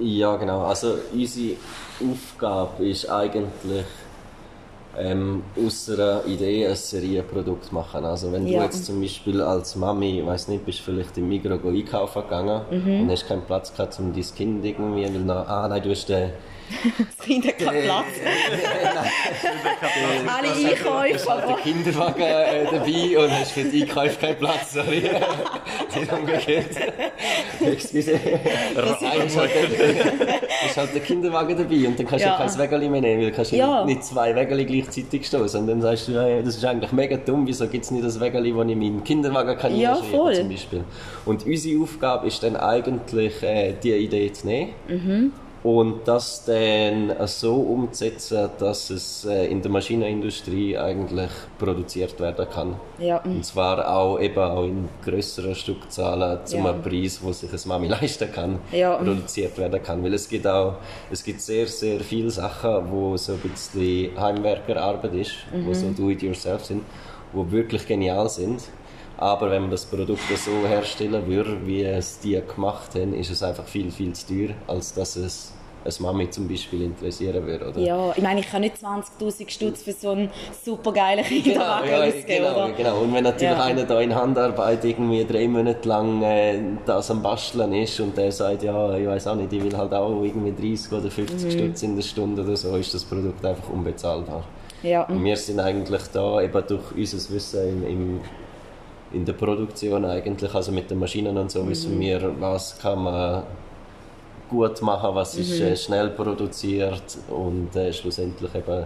Ja, 0.00 0.36
genau. 0.36 0.62
Also 0.62 0.94
unsere 1.12 1.56
Aufgabe 2.00 2.88
ist 2.88 3.08
eigentlich 3.08 3.84
ähm, 4.98 5.42
aus 5.56 5.90
einer 5.90 6.24
Idee 6.26 6.66
ein 6.66 6.74
Serienprodukt 6.74 7.72
machen. 7.72 8.04
Also 8.04 8.32
wenn 8.32 8.46
ja. 8.46 8.58
du 8.58 8.64
jetzt 8.64 8.84
zum 8.84 9.00
Beispiel 9.00 9.40
als 9.40 9.76
Mami, 9.76 10.24
weiß 10.24 10.48
nicht, 10.48 10.64
bist 10.64 10.80
vielleicht 10.80 11.16
im 11.18 11.28
Migros 11.28 11.60
einkaufen 11.64 12.22
gegangen 12.22 12.62
mhm. 12.70 13.02
und 13.02 13.10
hast 13.10 13.26
keinen 13.26 13.42
Platz 13.42 13.74
gehabt, 13.74 13.98
um 13.98 14.12
dein 14.12 14.22
Kind 14.22 14.64
irgendwie, 14.64 15.04
weil 15.04 15.20
noch, 15.20 15.48
ah 15.48 15.68
nein, 15.68 15.82
du 15.82 15.90
hast 15.90 16.08
den 16.08 16.30
das 16.98 17.26
Kind 17.26 17.46
hat 17.46 17.58
keinen 17.58 17.84
Platz. 17.84 18.06
Alle 20.26 20.48
Einkäufe. 20.48 21.24
Du 21.24 21.30
hast 21.30 21.48
den 21.48 21.56
Kinderwagen 21.56 22.22
äh, 22.22 22.64
dabei 22.64 23.18
und 23.18 23.30
hast 23.30 23.52
für 23.52 23.64
die 23.64 23.82
Einkäufe 23.82 24.18
keinen 24.18 24.38
Platz. 24.38 24.72
Sorry. 24.72 25.02
Nicht 25.96 26.12
umgekehrt. 26.12 26.70
Excuse. 27.60 28.20
Das 28.74 29.02
ist 30.70 30.76
halt 30.76 30.94
der 30.94 31.02
Kinderwagen 31.02 31.56
dabei 31.56 31.86
und 31.86 31.98
dann 31.98 32.06
kannst 32.06 32.24
du 32.24 32.28
ja. 32.28 32.36
kein 32.36 32.58
Wägeli 32.58 32.88
mehr 32.88 33.00
nehmen, 33.00 33.22
weil 33.22 33.30
du 33.30 33.36
kannst 33.36 33.52
ja. 33.52 33.84
nicht 33.84 34.04
zwei 34.04 34.34
Wägeli 34.34 34.64
gleichzeitig 34.64 35.26
stehen. 35.26 35.42
Und 35.42 35.66
dann 35.66 35.80
sagst 35.80 36.08
du, 36.08 36.12
ja, 36.12 36.42
das 36.42 36.56
ist 36.56 36.64
eigentlich 36.64 36.92
mega 36.92 37.16
dumm, 37.16 37.46
wieso 37.46 37.66
gibt 37.68 37.84
es 37.84 37.90
nicht 37.90 38.04
das 38.04 38.20
Wägeli, 38.20 38.54
wo 38.54 38.62
ich 38.62 38.76
meinen 38.76 39.04
Kinderwagen 39.04 39.56
kann 39.56 39.76
ja, 39.76 39.94
voll. 39.94 40.34
zum 40.34 40.48
Beispiel. 40.48 40.84
Und 41.24 41.46
unsere 41.46 41.82
Aufgabe 41.82 42.26
ist 42.26 42.42
dann 42.42 42.56
eigentlich, 42.56 43.42
äh, 43.42 43.74
die 43.82 43.92
Idee 43.92 44.32
zu 44.32 44.46
nehmen. 44.46 44.70
Mhm 44.88 45.32
und 45.64 46.06
das 46.06 46.44
dann 46.44 47.10
so 47.26 47.54
umzusetzen, 47.54 48.50
dass 48.58 48.90
es 48.90 49.24
äh, 49.24 49.46
in 49.46 49.62
der 49.62 49.70
Maschinenindustrie 49.70 50.76
eigentlich 50.76 51.30
produziert 51.58 52.20
werden 52.20 52.46
kann. 52.52 52.76
Ja. 52.98 53.22
Und 53.24 53.46
zwar 53.46 53.88
auch 53.90 54.20
eben 54.20 54.38
auch 54.38 54.64
in 54.64 54.90
größeren 55.02 55.54
Stückzahlen 55.54 56.44
zu 56.44 56.58
ja. 56.58 56.66
einem 56.66 56.82
Preis, 56.82 57.18
wo 57.22 57.32
sich 57.32 57.50
ein 57.50 57.60
Mami 57.64 57.88
leisten 58.00 58.30
kann, 58.30 58.58
ja. 58.72 58.96
produziert 58.96 59.56
werden 59.56 59.82
kann. 59.82 60.04
Weil 60.04 60.12
es 60.12 60.28
gibt 60.28 60.46
auch 60.46 60.74
es 61.10 61.24
gibt 61.24 61.40
sehr, 61.40 61.66
sehr 61.66 62.00
viele 62.00 62.30
Sachen, 62.30 62.90
wo 62.90 63.16
so 63.16 63.32
ein 63.32 63.38
bisschen 63.38 64.10
Heimwerkerarbeit 64.20 65.14
ist, 65.14 65.32
mhm. 65.50 65.66
wo 65.66 65.72
so 65.72 65.88
do-it-yourself 65.96 66.62
sind, 66.62 66.82
wo 67.32 67.50
wirklich 67.50 67.86
genial 67.86 68.28
sind 68.28 68.60
aber 69.16 69.50
wenn 69.50 69.62
man 69.62 69.70
das 69.70 69.86
Produkt 69.86 70.22
so 70.36 70.66
herstellen 70.66 71.26
würde, 71.26 71.56
wie 71.64 71.82
es 71.84 72.18
die 72.18 72.40
gemacht 72.54 72.94
haben, 72.94 73.14
ist 73.14 73.30
es 73.30 73.42
einfach 73.42 73.64
viel, 73.64 73.90
viel 73.90 74.12
zu 74.12 74.26
teuer, 74.26 74.54
als 74.66 74.92
dass 74.92 75.16
es 75.16 75.53
eine 75.84 75.94
Mami 76.00 76.30
zum 76.30 76.48
Beispiel 76.48 76.82
interessieren 76.82 77.46
würde, 77.46 77.68
oder? 77.68 77.78
Ja, 77.78 78.12
ich 78.16 78.22
meine, 78.22 78.40
ich 78.40 78.50
kann 78.50 78.62
nicht 78.62 78.76
20'000 78.76 79.50
Stutz 79.50 79.82
für 79.82 79.92
so 79.92 80.10
einen 80.10 80.30
supergeilen 80.64 81.24
Kinderwagen 81.24 81.86
genau, 81.86 82.00
ja, 82.00 82.08
ausgeben, 82.08 82.26
genau, 82.26 82.50
oder? 82.50 82.72
Genau, 82.72 82.98
und 83.00 83.14
wenn 83.14 83.24
natürlich 83.24 83.56
ja. 83.56 83.64
einer 83.64 83.84
da 83.84 84.00
in 84.00 84.14
Handarbeit 84.14 84.84
irgendwie 84.84 85.24
drei 85.24 85.46
Monate 85.48 85.88
lang 85.88 86.22
äh, 86.22 86.58
das 86.86 87.10
am 87.10 87.22
Basteln 87.22 87.72
ist 87.74 88.00
und 88.00 88.16
der 88.16 88.32
sagt, 88.32 88.62
ja, 88.62 88.96
ich 88.96 89.06
weiß 89.06 89.26
auch 89.28 89.36
nicht, 89.36 89.52
ich 89.52 89.62
will 89.62 89.76
halt 89.76 89.92
auch 89.92 90.22
irgendwie 90.22 90.52
30 90.52 90.92
oder 90.92 91.10
50 91.10 91.44
mhm. 91.44 91.50
Stutz 91.50 91.82
in 91.82 91.96
der 91.96 92.02
Stunde 92.02 92.42
oder 92.42 92.56
so, 92.56 92.76
ist 92.76 92.94
das 92.94 93.04
Produkt 93.04 93.44
einfach 93.44 93.68
unbezahlbar. 93.68 94.44
Ja. 94.82 95.04
Und 95.04 95.24
wir 95.24 95.36
sind 95.36 95.60
eigentlich 95.60 96.02
da 96.12 96.42
eben 96.42 96.62
durch 96.66 96.92
unser 96.94 97.34
Wissen 97.34 97.68
im, 97.68 97.86
im 97.86 98.20
in 99.14 99.24
der 99.24 99.32
Produktion 99.34 100.04
eigentlich, 100.04 100.52
also 100.54 100.72
mit 100.72 100.90
den 100.90 100.98
Maschinen 100.98 101.36
und 101.38 101.50
so, 101.50 101.62
mhm. 101.62 101.70
wissen 101.70 102.00
wir, 102.00 102.34
was 102.40 102.78
kann 102.78 103.02
man 103.02 103.44
gut 104.48 104.80
machen, 104.82 105.14
was 105.14 105.36
ist 105.36 105.60
mhm. 105.60 105.66
äh, 105.66 105.76
schnell 105.76 106.10
produziert 106.10 107.18
und 107.28 107.74
äh, 107.76 107.92
schlussendlich 107.92 108.54
eben 108.54 108.84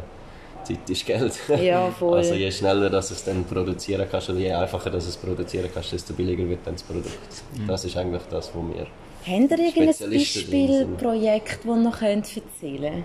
Zeit 0.64 0.90
ist 0.90 1.06
Geld. 1.06 1.32
Ja, 1.60 1.90
voll. 1.98 2.18
Also 2.18 2.34
je 2.34 2.50
schneller 2.50 2.90
dass 2.90 3.10
es 3.10 3.24
dann 3.24 3.44
produzieren 3.44 4.06
kannst 4.10 4.30
oder 4.30 4.38
je 4.38 4.52
einfacher 4.52 4.90
dass 4.90 5.06
es 5.06 5.16
produzieren 5.16 5.68
kannst, 5.72 5.92
desto 5.92 6.14
billiger 6.14 6.48
wird 6.48 6.60
dann 6.64 6.74
das 6.74 6.82
Produkt. 6.82 7.18
Das 7.66 7.84
ist 7.84 7.96
eigentlich 7.96 8.22
das, 8.30 8.50
was 8.54 8.62
wir... 8.74 8.86
Habt 9.26 9.50
ihr 9.50 9.58
irgendein. 9.58 10.10
Beispielprojekt, 10.10 11.58
das 11.64 11.66
ihr 11.66 11.76
noch 11.76 11.98
könnt 11.98 12.36
erzählen 12.36 12.92
könnt? 12.92 13.04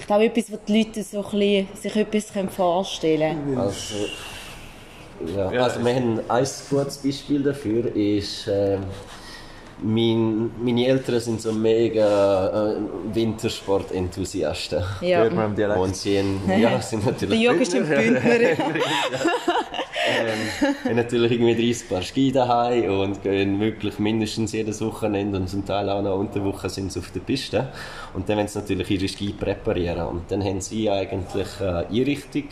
Ich 0.00 0.06
glaube, 0.06 0.24
etwas, 0.24 0.52
wo 0.52 0.58
die 0.66 0.78
Leute 0.78 1.02
so 1.02 1.18
ein 1.18 1.30
bisschen, 1.30 1.68
sich 1.74 1.96
etwas 1.96 2.32
können 2.32 2.50
vorstellen 2.50 3.44
können. 3.44 3.58
Also, 3.58 3.94
ja. 5.34 5.62
also 5.62 5.84
wir 5.84 5.94
haben 5.94 6.20
ein 6.28 6.46
gutes 6.70 6.98
Beispiel 6.98 7.42
dafür, 7.42 7.94
ist... 7.94 8.48
ähm, 8.48 8.84
mein, 9.82 10.50
meine 10.62 10.86
Eltern 10.86 11.20
sind 11.20 11.40
so 11.40 11.52
mega 11.52 12.72
äh, 12.72 12.76
Wintersport-Enthusiasten. 13.12 14.82
Ja. 15.00 15.24
Und 15.24 15.96
sie 15.96 16.18
haben, 16.18 16.40
ja, 16.58 16.80
sind 16.80 17.04
Der 17.04 17.12
natürlich 17.12 17.40
Jürgen 17.40 17.60
ist 17.60 17.74
ein 17.74 17.88
Bündner. 17.88 18.40
ähm, 20.06 20.74
haben 20.84 20.96
natürlich 20.96 21.32
irgendwie 21.32 21.54
30 21.54 21.88
Paar 21.88 22.02
Ski 22.02 22.32
daheim 22.32 23.00
und 23.00 23.22
gehen 23.22 23.60
wirklich 23.60 23.98
mindestens 23.98 24.52
jedes 24.52 24.80
Wochenende 24.80 25.38
und 25.38 25.48
zum 25.48 25.64
Teil 25.64 25.88
auch 25.88 26.02
noch 26.02 26.18
unter 26.18 26.34
der 26.40 26.44
Woche 26.44 26.68
sind 26.68 26.92
sie 26.92 27.00
auf 27.00 27.10
der 27.10 27.20
Piste. 27.20 27.68
Und 28.14 28.28
dann 28.28 28.38
wollen 28.38 28.48
sie 28.48 28.58
natürlich 28.58 28.90
ihre 28.90 29.08
Ski 29.08 29.32
präparieren. 29.32 30.06
Und 30.06 30.30
dann 30.30 30.42
haben 30.42 30.60
sie 30.60 30.90
eigentlich 30.90 31.60
eine 31.60 31.86
Einrichtung 31.88 32.44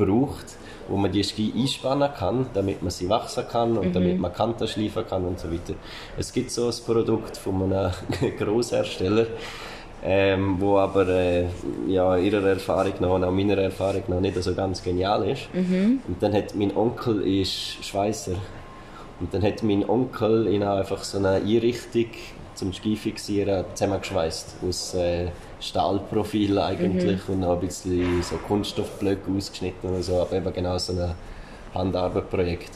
gebraucht, 0.00 0.46
wo 0.88 0.96
man 0.96 1.12
die 1.12 1.22
Ski 1.22 1.52
einspannen 1.56 2.10
kann, 2.16 2.46
damit 2.54 2.82
man 2.82 2.90
sie 2.90 3.08
wachsen 3.08 3.44
kann 3.48 3.78
und 3.78 3.94
damit 3.94 4.18
man 4.18 4.32
Kanten 4.32 4.66
schleifen 4.66 5.06
kann 5.08 5.24
und 5.24 5.38
so 5.38 5.50
weiter. 5.50 5.74
Es 6.18 6.32
gibt 6.32 6.50
so 6.50 6.66
ein 6.66 6.74
Produkt 6.84 7.36
von 7.36 7.62
einem 7.62 7.92
Grosshersteller, 8.38 9.26
ähm, 10.02 10.56
wo 10.58 10.78
aber 10.78 11.06
äh, 11.08 11.44
ja, 11.86 12.16
ihrer 12.16 12.46
Erfahrung 12.48 12.94
nach 13.00 13.10
und 13.10 13.24
auch 13.24 13.30
meiner 13.30 13.58
Erfahrung 13.58 14.02
nach 14.08 14.20
nicht 14.20 14.42
so 14.42 14.54
ganz 14.54 14.82
genial 14.82 15.28
ist. 15.28 15.48
Und 16.08 16.16
dann 16.20 16.32
hat 16.32 16.54
mein 16.54 16.76
Onkel 16.76 17.20
ist 17.40 17.84
Schweißer 17.84 18.36
und 19.20 19.32
dann 19.34 19.42
hat 19.42 19.62
mein 19.62 19.88
Onkel 19.88 20.62
auch 20.62 20.78
einfach 20.78 21.04
so 21.04 21.18
eine 21.18 21.36
Einrichtung 21.36 22.06
zum 22.54 22.72
Ski 22.72 22.96
fixieren 22.96 23.64
zusammengeschweißt 23.74 24.56
aus 24.66 24.94
äh, 24.94 25.28
Stahlprofil 25.60 26.58
eigentlich 26.58 27.28
und 27.28 27.40
noch 27.40 27.54
ein 27.54 27.60
bisschen 27.60 28.22
so 28.22 28.36
Kunststoffblöcke 28.36 29.30
ausgeschnitten 29.36 29.90
und 29.90 30.02
so, 30.02 30.20
aber 30.20 30.36
eben 30.36 30.52
genau 30.52 30.78
so 30.78 30.92
ein 30.92 31.14
Handarbeitprojekt. 31.74 32.70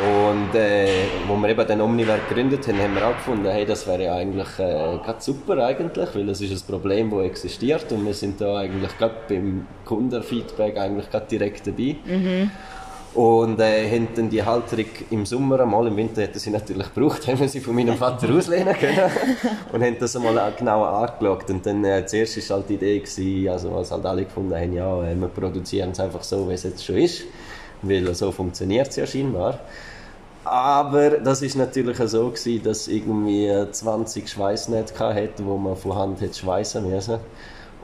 Und 0.00 0.54
äh, 0.58 0.88
wo 1.28 1.36
wir 1.36 1.48
eben 1.50 1.66
den 1.66 1.80
Omniwerk 1.80 2.28
gegründet 2.28 2.66
haben, 2.66 2.80
haben 2.80 2.94
wir 2.94 3.06
auch 3.06 3.14
gefunden, 3.14 3.46
hey, 3.46 3.64
das 3.64 3.86
wäre 3.86 4.04
ja 4.04 4.14
eigentlich 4.16 4.58
äh, 4.58 4.98
super 5.18 5.64
eigentlich, 5.64 6.08
weil 6.14 6.26
das 6.26 6.40
ist 6.40 6.50
ein 6.50 6.66
Problem, 6.66 7.10
das 7.10 7.24
existiert 7.24 7.92
und 7.92 8.04
wir 8.04 8.14
sind 8.14 8.40
da 8.40 8.58
eigentlich 8.58 8.96
gerade 8.98 9.14
beim 9.28 9.66
Kundenfeedback 9.84 10.78
eigentlich 10.78 11.10
gerade 11.10 11.26
direkt 11.26 11.66
dabei. 11.66 11.96
Und 13.14 13.60
äh, 13.60 13.90
haben 13.90 14.08
dann 14.14 14.30
die 14.30 14.42
Halterung 14.42 14.86
im 15.10 15.26
Sommer 15.26 15.60
einmal, 15.60 15.86
im 15.86 15.96
Winter 15.96 16.22
hätten 16.22 16.38
sie 16.38 16.50
natürlich 16.50 16.94
gebraucht, 16.94 17.26
haben 17.26 17.46
sie 17.46 17.60
von 17.60 17.74
meinem 17.74 17.96
Vater 17.96 18.32
auslehnen 18.34 18.74
können 18.74 19.10
und 19.70 19.82
haben 19.82 19.96
das 20.00 20.16
einmal 20.16 20.38
auch 20.38 20.56
genau 20.56 20.84
angeschaut. 20.84 21.50
Und 21.50 21.66
dann 21.66 21.84
äh, 21.84 22.06
zuerst 22.06 22.48
war 22.48 22.58
halt 22.58 22.70
die 22.70 22.74
Idee, 22.74 23.00
gewesen, 23.00 23.48
also 23.48 23.74
was 23.74 23.90
halt 23.90 24.06
alle 24.06 24.24
gefunden 24.24 24.54
haben, 24.54 24.72
ja, 24.72 25.04
äh, 25.04 25.14
wir 25.14 25.28
produzieren 25.28 25.90
es 25.90 26.00
einfach 26.00 26.22
so, 26.22 26.48
wie 26.48 26.54
es 26.54 26.62
jetzt 26.62 26.84
schon 26.84 26.96
ist, 26.96 27.24
weil 27.82 28.14
so 28.14 28.32
funktioniert 28.32 28.88
es 28.88 28.96
ja 28.96 29.06
scheinbar. 29.06 29.58
Aber 30.44 31.10
das 31.10 31.42
ist 31.42 31.54
natürlich 31.56 31.98
so 31.98 32.30
gewesen, 32.30 32.62
dass 32.64 32.88
irgendwie 32.88 33.52
20 33.70 34.26
Schweißnähte 34.26 34.98
hatte, 34.98 35.44
wo 35.44 35.58
man 35.58 35.76
von 35.76 35.94
Hand 35.94 36.20
hätte 36.22 36.34
schweißen 36.34 36.88
müssen 36.88 37.18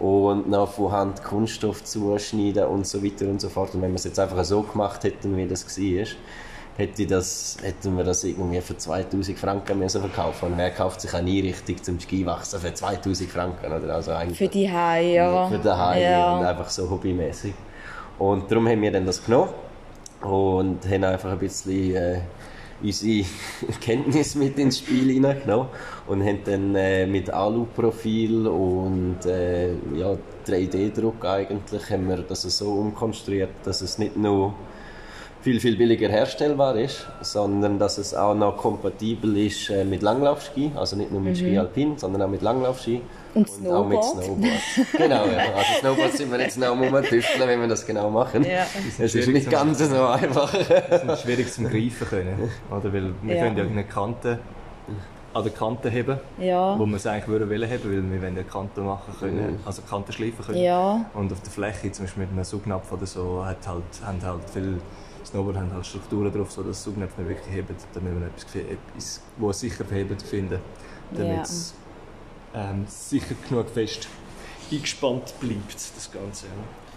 und 0.01 0.49
noch 0.49 0.71
von 0.73 0.93
Hand 0.93 1.25
Kunststoff 1.25 1.83
zuschneiden 1.85 2.65
und 2.65 2.87
so 2.87 3.03
weiter 3.03 3.27
und 3.27 3.41
so 3.41 3.49
fort. 3.49 3.75
Und 3.75 3.83
wenn 3.83 3.91
wir 3.91 3.97
es 3.97 4.05
jetzt 4.05 4.19
einfach 4.21 4.45
so 4.45 4.63
gemacht 4.63 5.03
hätten, 5.05 5.37
wie 5.37 5.47
das 5.47 5.65
war, 5.67 6.07
hätte 6.77 7.07
das, 7.07 7.57
hätten 7.61 7.97
wir 7.97 8.05
das 8.05 8.23
irgendwie 8.23 8.61
für 8.61 8.77
2000 8.77 9.37
Franken 9.37 9.79
müssen 9.81 10.01
verkaufen. 10.01 10.53
Und 10.53 10.59
wer 10.59 10.71
kauft 10.71 11.01
sich 11.01 11.13
eine 11.13 11.29
Einrichtung 11.31 11.83
zum 11.83 11.99
Skiwachsen 11.99 12.61
für 12.61 12.73
2000 12.73 13.29
Franken? 13.29 13.67
Oder? 13.73 13.95
Also 13.95 14.13
eigentlich 14.13 14.39
Für 14.39 14.47
die 14.49 14.71
Haie, 14.71 15.17
ja. 15.17 15.49
für 15.49 15.59
daheim 15.59 16.03
Ja. 16.03 16.39
und 16.39 16.47
einfach 16.47 16.71
so 16.71 16.89
hobbymäßig. 16.89 17.55
Und 18.21 18.51
darum 18.51 18.69
haben 18.69 18.81
wir 18.83 18.93
dann 18.93 19.07
das 19.07 19.25
genommen 19.25 19.51
und 20.23 20.79
haben 20.89 21.05
einfach 21.05 21.31
ein 21.33 21.39
bisschen 21.39 21.95
äh, 21.97 22.21
unsere 22.83 23.25
Kenntnis 23.81 24.35
mit 24.35 24.59
ins 24.59 24.79
Spiel 24.79 25.13
hineingenommen 25.13 25.69
und 26.07 26.25
haben 26.25 26.41
dann 26.45 26.75
äh, 26.75 27.07
mit 27.07 27.31
Aluprofil 27.31 28.47
und 28.47 29.25
äh, 29.27 29.73
ja, 29.95 30.17
3D-Druck 30.47 31.25
eigentlich 31.25 31.91
haben 31.91 32.09
wir 32.09 32.19
das 32.19 32.43
so 32.43 32.73
umkonstruiert, 32.73 33.51
dass 33.65 33.83
es 33.83 33.99
nicht 33.99 34.17
nur 34.17 34.55
viel, 35.41 35.61
viel 35.61 35.77
billiger 35.77 36.09
herstellbar 36.09 36.77
ist, 36.77 37.07
sondern 37.21 37.79
dass 37.79 37.99
es 37.99 38.15
auch 38.15 38.35
noch 38.35 38.57
kompatibel 38.57 39.37
ist 39.37 39.71
äh, 39.71 39.85
mit 39.85 40.03
Langlaufski, 40.03 40.73
also 40.75 40.97
nicht 40.97 41.13
nur 41.13 41.21
mit 41.21 41.37
Ski 41.37 41.57
Alpin, 41.57 41.97
sondern 41.97 42.23
auch 42.23 42.29
mit 42.29 42.43
Langlaufski 42.43 43.01
Und 43.35 43.49
auch 43.71 43.87
mit 43.87 44.03
Snowboard. 44.03 44.39
Genau, 44.97 45.27
ja. 45.27 45.39
Also 45.55 45.81
Snowboard 45.81 46.13
sind 46.13 46.33
wir 46.33 46.41
jetzt 46.41 46.59
noch 46.59 46.69
am 46.69 46.83
Rumtüfteln, 46.83 47.49
wenn 47.49 47.61
wir 47.61 47.69
das 47.69 47.87
genau 47.87 48.11
machen. 48.11 48.45
Ja. 48.45 48.67
Es 48.99 49.15
ist 49.15 49.29
nicht 49.29 49.51
ganz 49.51 49.79
so 49.79 50.07
einfach. 50.07 50.53
Das 50.91 51.05
ist 51.05 51.23
schwierig 51.23 51.53
zum 51.53 51.69
Greifen 51.69 52.07
können. 52.09 52.51
Oder? 52.71 52.93
Weil 52.93 53.13
wir 53.23 53.37
Ja. 53.37 53.45
können 53.45 53.57
ja 53.59 53.65
eine 53.65 53.85
Kante 53.85 54.39
an 55.35 55.43
der 55.45 55.53
Kante 55.53 55.91
heben, 55.91 56.19
Ja. 56.39 56.77
wo 56.79 56.87
wir 56.87 56.97
es 56.97 57.07
eigentlich 57.07 57.29
würden 57.29 57.51
wollen 57.51 57.71
haben, 57.71 57.85
weil 57.85 58.11
wir 58.13 58.23
wollen 58.23 58.37
ja 58.37 58.43
Kanten 58.45 58.85
machen 58.87 59.15
können, 59.21 59.61
also 59.65 59.83
Kanten 59.83 60.11
schleifen 60.11 60.45
können. 60.45 60.59
Ja. 60.59 61.05
Und 61.15 61.31
auf 61.31 61.41
der 61.43 61.51
Fläche, 61.53 61.93
zum 61.93 62.07
Beispiel 62.07 62.23
mit 62.25 62.33
einem 62.33 62.45
Saugnapf 62.45 62.91
oder 62.91 63.07
so, 63.07 63.45
hat 63.45 63.59
halt, 63.69 63.83
haben 64.05 64.23
halt 64.25 64.41
viele 64.53 64.79
Snowboard 65.27 65.57
haben 65.59 65.71
halt 65.75 65.85
Strukturen 65.87 66.33
drauf, 66.33 66.51
so 66.51 66.63
dass 66.63 66.83
Saugnäpfe 66.83 67.21
nicht 67.21 67.29
wirklich 67.29 67.55
heben, 67.55 67.77
damit 67.93 68.15
man 68.15 68.23
etwas, 68.31 68.55
etwas 68.57 69.21
wo 69.37 69.51
es 69.51 69.61
sicher 69.61 69.85
verhebt 69.85 70.23
finden, 70.23 70.59
damit 71.13 71.37
Ja. 71.37 71.45
Ähm, 72.55 72.87
sicher 72.89 73.35
genug 73.49 73.71
fest 73.71 74.09
eingespannt 74.71 75.35
bleibt, 75.41 75.75
das 75.75 76.11
Ganze. 76.13 76.47
Ja. 76.47 76.88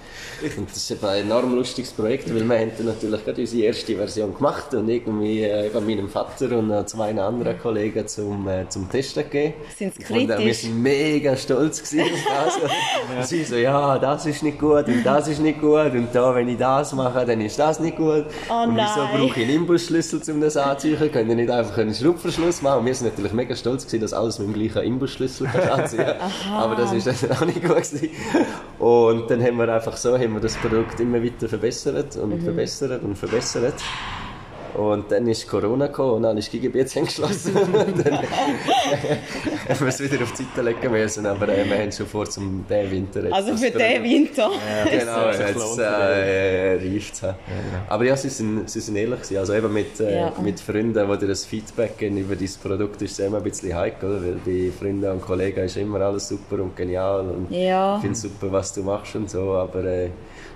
Und 0.57 0.69
das 0.69 0.77
ist 0.77 0.91
eben 0.91 1.05
ein 1.05 1.25
enorm 1.25 1.55
lustiges 1.55 1.91
Projekt, 1.91 2.33
weil 2.33 2.47
wir 2.47 2.59
haben 2.59 2.71
natürlich 2.83 3.25
gerade 3.25 3.41
unsere 3.41 3.63
erste 3.63 3.95
Version 3.95 4.33
gemacht 4.35 4.73
und 4.73 4.89
irgendwie 4.89 5.43
äh, 5.43 5.67
eben 5.67 5.85
meinem 5.85 6.09
Vater 6.09 6.57
und 6.57 6.89
zwei 6.89 7.11
anderen 7.19 7.59
Kollegen 7.59 8.07
zum, 8.07 8.47
äh, 8.47 8.67
zum 8.69 8.89
Testen 8.89 9.23
gegeben. 9.23 9.53
Sind 9.77 9.93
sie 9.95 10.13
Und, 10.13 10.19
äh, 10.21 10.27
Wir 10.27 10.35
kritisch? 10.35 10.57
sind 10.59 10.81
mega 10.81 11.35
stolz 11.35 11.83
gewesen 11.83 12.13
auf 12.13 12.45
das. 12.45 12.57
Und 13.17 13.25
sie 13.27 13.43
so, 13.43 13.55
ja, 13.55 13.97
das 13.99 14.25
ist 14.25 14.41
nicht 14.43 14.59
gut 14.59 14.87
und 14.87 15.03
das 15.03 15.27
ist 15.27 15.39
nicht 15.39 15.59
gut 15.59 15.91
und 15.93 16.07
da, 16.13 16.33
wenn 16.33 16.47
ich 16.47 16.57
das 16.57 16.93
mache, 16.93 17.25
dann 17.25 17.41
ist 17.41 17.59
das 17.59 17.79
nicht 17.79 17.97
gut. 17.97 18.25
Oh 18.49 18.63
und 18.63 18.75
wieso 18.75 19.01
brauche 19.11 19.39
ich 19.39 19.45
einen 19.45 19.55
Imbusschlüssel, 19.57 20.21
um 20.31 20.41
das 20.41 20.57
anzuziehen? 20.57 21.11
Können 21.11 21.27
wir 21.29 21.35
nicht 21.35 21.49
einfach 21.49 21.77
einen 21.77 21.93
Schraubverschluss 21.93 22.61
machen? 22.61 22.79
Und 22.79 22.85
wir 22.85 22.95
sind 22.95 23.07
natürlich 23.09 23.33
mega 23.33 23.55
stolz 23.55 23.85
gewesen, 23.85 24.01
dass 24.01 24.13
alles 24.13 24.39
mit 24.39 24.47
dem 24.47 24.53
gleichen 24.53 24.83
Imbusschlüssel 24.87 25.47
anziehen 25.47 26.05
Aber 26.53 26.75
das 26.75 26.93
ist 26.93 27.07
dann 27.07 27.31
auch 27.31 27.45
nicht 27.45 27.61
gut 27.61 27.75
gewesen. 27.75 28.09
Und 28.79 29.29
dann 29.29 29.43
haben 29.43 29.57
wir 29.57 29.69
einfach 29.73 29.97
so, 30.01 30.17
haben 30.17 30.33
wir 30.33 30.39
das 30.41 30.55
Produkt 30.57 30.99
immer 30.99 31.23
weiter 31.23 31.47
verbessert 31.47 32.15
und 32.17 32.35
Mhm. 32.35 32.41
verbessert 32.41 33.03
und 33.03 33.15
verbessert. 33.17 33.75
Und 34.75 35.11
dann 35.11 35.27
ist 35.27 35.47
Corona 35.47 35.87
gekommen 35.87 36.11
und 36.17 36.25
alle 36.25 36.41
Skigebiete 36.41 36.95
haben 36.95 37.05
geschlossen. 37.07 37.55
und 37.55 38.05
dann 38.05 38.13
haben 38.17 39.79
wir 39.79 39.87
es 39.87 39.99
wieder 39.99 40.23
auf 40.23 40.31
die 40.33 40.43
Seite 40.43 40.61
legen 40.61 40.91
müssen. 40.91 41.25
Aber 41.25 41.47
äh, 41.49 41.65
wir 41.69 41.77
haben 41.77 41.91
schon 41.91 42.07
vor 42.07 42.25
zum 42.29 42.65
diesen 42.69 42.91
Winter 42.91 43.23
jetzt 43.23 43.33
Also 43.33 43.57
für 43.57 43.71
den 43.71 43.73
Produkt- 43.73 44.03
Winter. 44.03 44.49
Genau, 44.89 45.11
hat 45.11 45.35
sich 45.35 45.45
jetzt 45.47 45.53
gelohnt, 45.53 45.79
äh, 45.79 46.73
reift 46.75 47.13
es. 47.13 47.23
Aber 47.89 48.03
ja, 48.05 48.15
sie 48.15 48.29
sind, 48.29 48.69
sie 48.69 48.79
sind 48.79 48.95
ehrlich 48.95 49.21
gewesen. 49.21 49.37
Also 49.37 49.53
eben 49.53 49.73
mit, 49.73 49.99
äh, 49.99 50.15
Ja. 50.21 50.33
mit 50.41 50.59
Freunden, 50.59 51.09
die 51.11 51.17
dir 51.17 51.27
das 51.27 51.45
Feedback 51.45 51.97
geben 51.97 52.17
über 52.17 52.35
dein 52.35 52.49
Produkt, 52.61 53.01
ist 53.01 53.11
es 53.13 53.19
immer 53.19 53.37
ein 53.37 53.43
bisschen 53.43 53.75
heikel, 53.75 54.09
oder? 54.09 54.21
weil 54.25 54.39
bei 54.45 54.71
Freunden 54.77 55.09
und 55.11 55.21
Kollegen 55.21 55.61
ist 55.65 55.77
immer 55.77 56.01
alles 56.01 56.27
super 56.27 56.61
und 56.61 56.75
genial 56.75 57.21
und 57.29 57.51
Ja. 57.51 57.95
ich 57.97 58.01
finde 58.01 58.17
super, 58.17 58.51
was 58.51 58.73
du 58.73 58.83
machst 58.83 59.15
und 59.15 59.29
so, 59.29 59.53
aber 59.53 59.83
äh, 59.83 60.05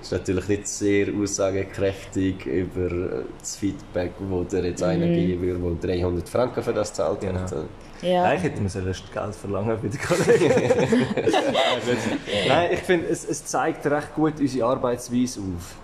es 0.02 0.08
ist 0.08 0.12
natürlich 0.12 0.48
nicht 0.48 0.68
sehr 0.68 1.08
aussagekräftig 1.20 2.46
über 2.46 3.24
das 3.40 3.56
Feedback, 3.56 4.05
wo 4.20 4.44
dir 4.44 4.66
jetzt 4.66 4.84
einer 4.84 5.08
geben 5.08 5.42
würde, 5.42 5.78
der 5.88 5.98
300 5.98 6.28
Franken 6.30 6.64
für 6.64 6.74
das 6.74 6.94
zahlt. 6.94 7.22
Genau. 7.22 7.40
Äh, 7.40 8.12
Ja. 8.12 8.24
Eigentlich 8.26 8.44
hätten 8.44 8.64
wir 8.64 8.70
zuerst 8.70 9.12
Geld 9.14 9.36
verlangen 9.36 9.78
bei 9.82 9.88
den 9.88 10.00
Kollegen. 10.00 10.54
Nein, 12.48 12.70
ich 12.74 12.80
finde, 12.80 13.08
es, 13.08 13.26
es 13.28 13.46
zeigt 13.46 13.86
recht 13.88 14.14
gut 14.14 14.34
unsere 14.40 14.68
Arbeitsweise 14.68 15.40
auf. 15.40 15.76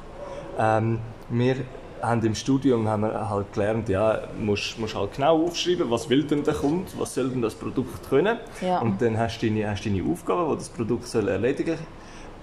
Ähm, 0.60 1.00
wir 1.30 1.56
haben 2.02 2.26
im 2.26 2.36
Studium 2.36 2.88
haben 2.88 3.04
wir 3.04 3.30
halt 3.30 3.54
gelernt, 3.54 3.88
ja, 3.90 4.22
musst, 4.40 4.78
musst 4.80 4.96
halt 4.96 5.14
genau 5.14 5.46
aufschreiben, 5.46 5.90
was 5.90 6.10
will 6.10 6.24
denn 6.24 6.44
der 6.44 6.54
Kunde, 6.56 6.92
was 6.98 7.14
soll 7.14 7.30
denn 7.30 7.42
das 7.42 7.56
Produkt 7.56 8.10
können. 8.10 8.38
Ja. 8.62 8.80
Und 8.80 9.02
dann 9.02 9.18
hast 9.18 9.40
du 9.40 9.48
deine, 9.48 9.70
hast 9.70 9.86
deine 9.86 10.04
Aufgaben, 10.04 10.52
die 10.52 10.58
das 10.58 10.70
Produkt 10.70 11.08
soll 11.08 11.28
erledigen 11.28 11.78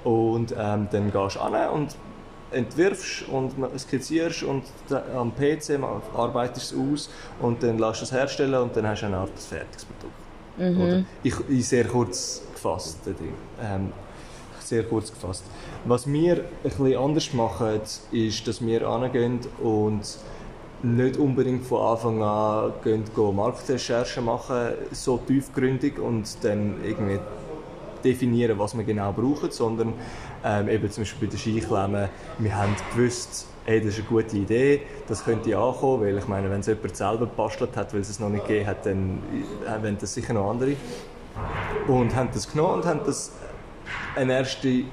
Und 0.04 0.52
ähm, 0.58 0.88
dann 0.90 1.12
gehst 1.12 1.36
du 1.36 1.40
an 1.40 1.68
und 1.70 1.96
entwirfst 2.50 3.28
und 3.28 3.52
skizzierst 3.78 4.42
und 4.42 4.64
am 5.14 5.32
PC 5.34 5.78
arbeitest 6.14 6.72
du 6.72 6.94
es 6.94 7.08
aus 7.08 7.10
und 7.40 7.62
dann 7.62 7.78
lässt 7.78 8.00
du 8.00 8.04
es 8.04 8.12
herstellen 8.12 8.54
und 8.54 8.76
dann 8.76 8.86
hast 8.86 9.02
du 9.02 9.06
eine 9.06 9.18
Art 9.18 9.38
fertiges 9.38 9.84
Produkt. 9.84 10.80
Oder? 10.80 11.04
Ich, 11.22 11.34
ich 11.48 11.68
sehr 11.68 11.84
kurz 11.84 12.42
gefasst. 12.52 12.98
Ähm, 13.62 13.92
sehr 14.58 14.82
kurz 14.84 15.10
gefasst. 15.10 15.44
Was 15.84 16.06
wir 16.06 16.36
ein 16.36 16.44
bisschen 16.62 16.96
anders 16.96 17.32
machen, 17.32 17.80
ist, 18.12 18.46
dass 18.46 18.64
wir 18.64 18.86
angehen 18.86 19.40
und 19.62 20.18
nicht 20.82 21.16
unbedingt 21.16 21.64
von 21.66 21.80
Anfang 21.80 22.22
an 22.22 22.72
gehen, 22.84 23.04
gehen 23.14 23.36
Marktrecherchen 23.36 24.24
machen, 24.24 24.74
so 24.92 25.18
tiefgründig 25.18 25.98
und 25.98 26.24
dann 26.42 26.76
irgendwie 26.84 27.18
definieren, 28.04 28.58
was 28.58 28.76
wir 28.76 28.84
genau 28.84 29.12
brauchen, 29.12 29.50
sondern 29.50 29.94
ähm, 30.44 30.68
eben 30.68 30.90
zum 30.90 31.02
Beispiel 31.02 31.28
bei 31.28 31.32
der 31.32 31.38
Skiklemmen, 31.38 32.08
wir 32.38 32.56
haben 32.56 32.74
gewusst, 32.94 33.46
hey, 33.64 33.80
das 33.80 33.94
ist 33.94 33.98
eine 33.98 34.08
gute 34.08 34.36
Idee, 34.36 34.82
das 35.06 35.24
könnte 35.24 35.56
ankommen, 35.56 36.02
weil 36.02 36.16
ich 36.16 36.26
meine, 36.26 36.50
wenn 36.50 36.60
es 36.60 36.66
jemand 36.66 36.96
selber 36.96 37.26
gebastelt 37.26 37.76
hat, 37.76 37.92
weil 37.92 38.00
es 38.00 38.08
es 38.08 38.18
noch 38.18 38.30
nicht 38.30 38.46
gegeben 38.46 38.66
hat, 38.66 38.86
dann 38.86 39.22
äh, 39.66 39.82
wollen 39.82 39.98
das 40.00 40.14
sicher 40.14 40.32
noch 40.32 40.50
andere. 40.50 40.74
Und 41.86 42.14
haben 42.16 42.30
das 42.32 42.50
genommen 42.50 42.74
und 42.74 42.86
haben 42.86 43.00
das 43.04 43.32
einen 44.16 44.30
ersten, 44.30 44.86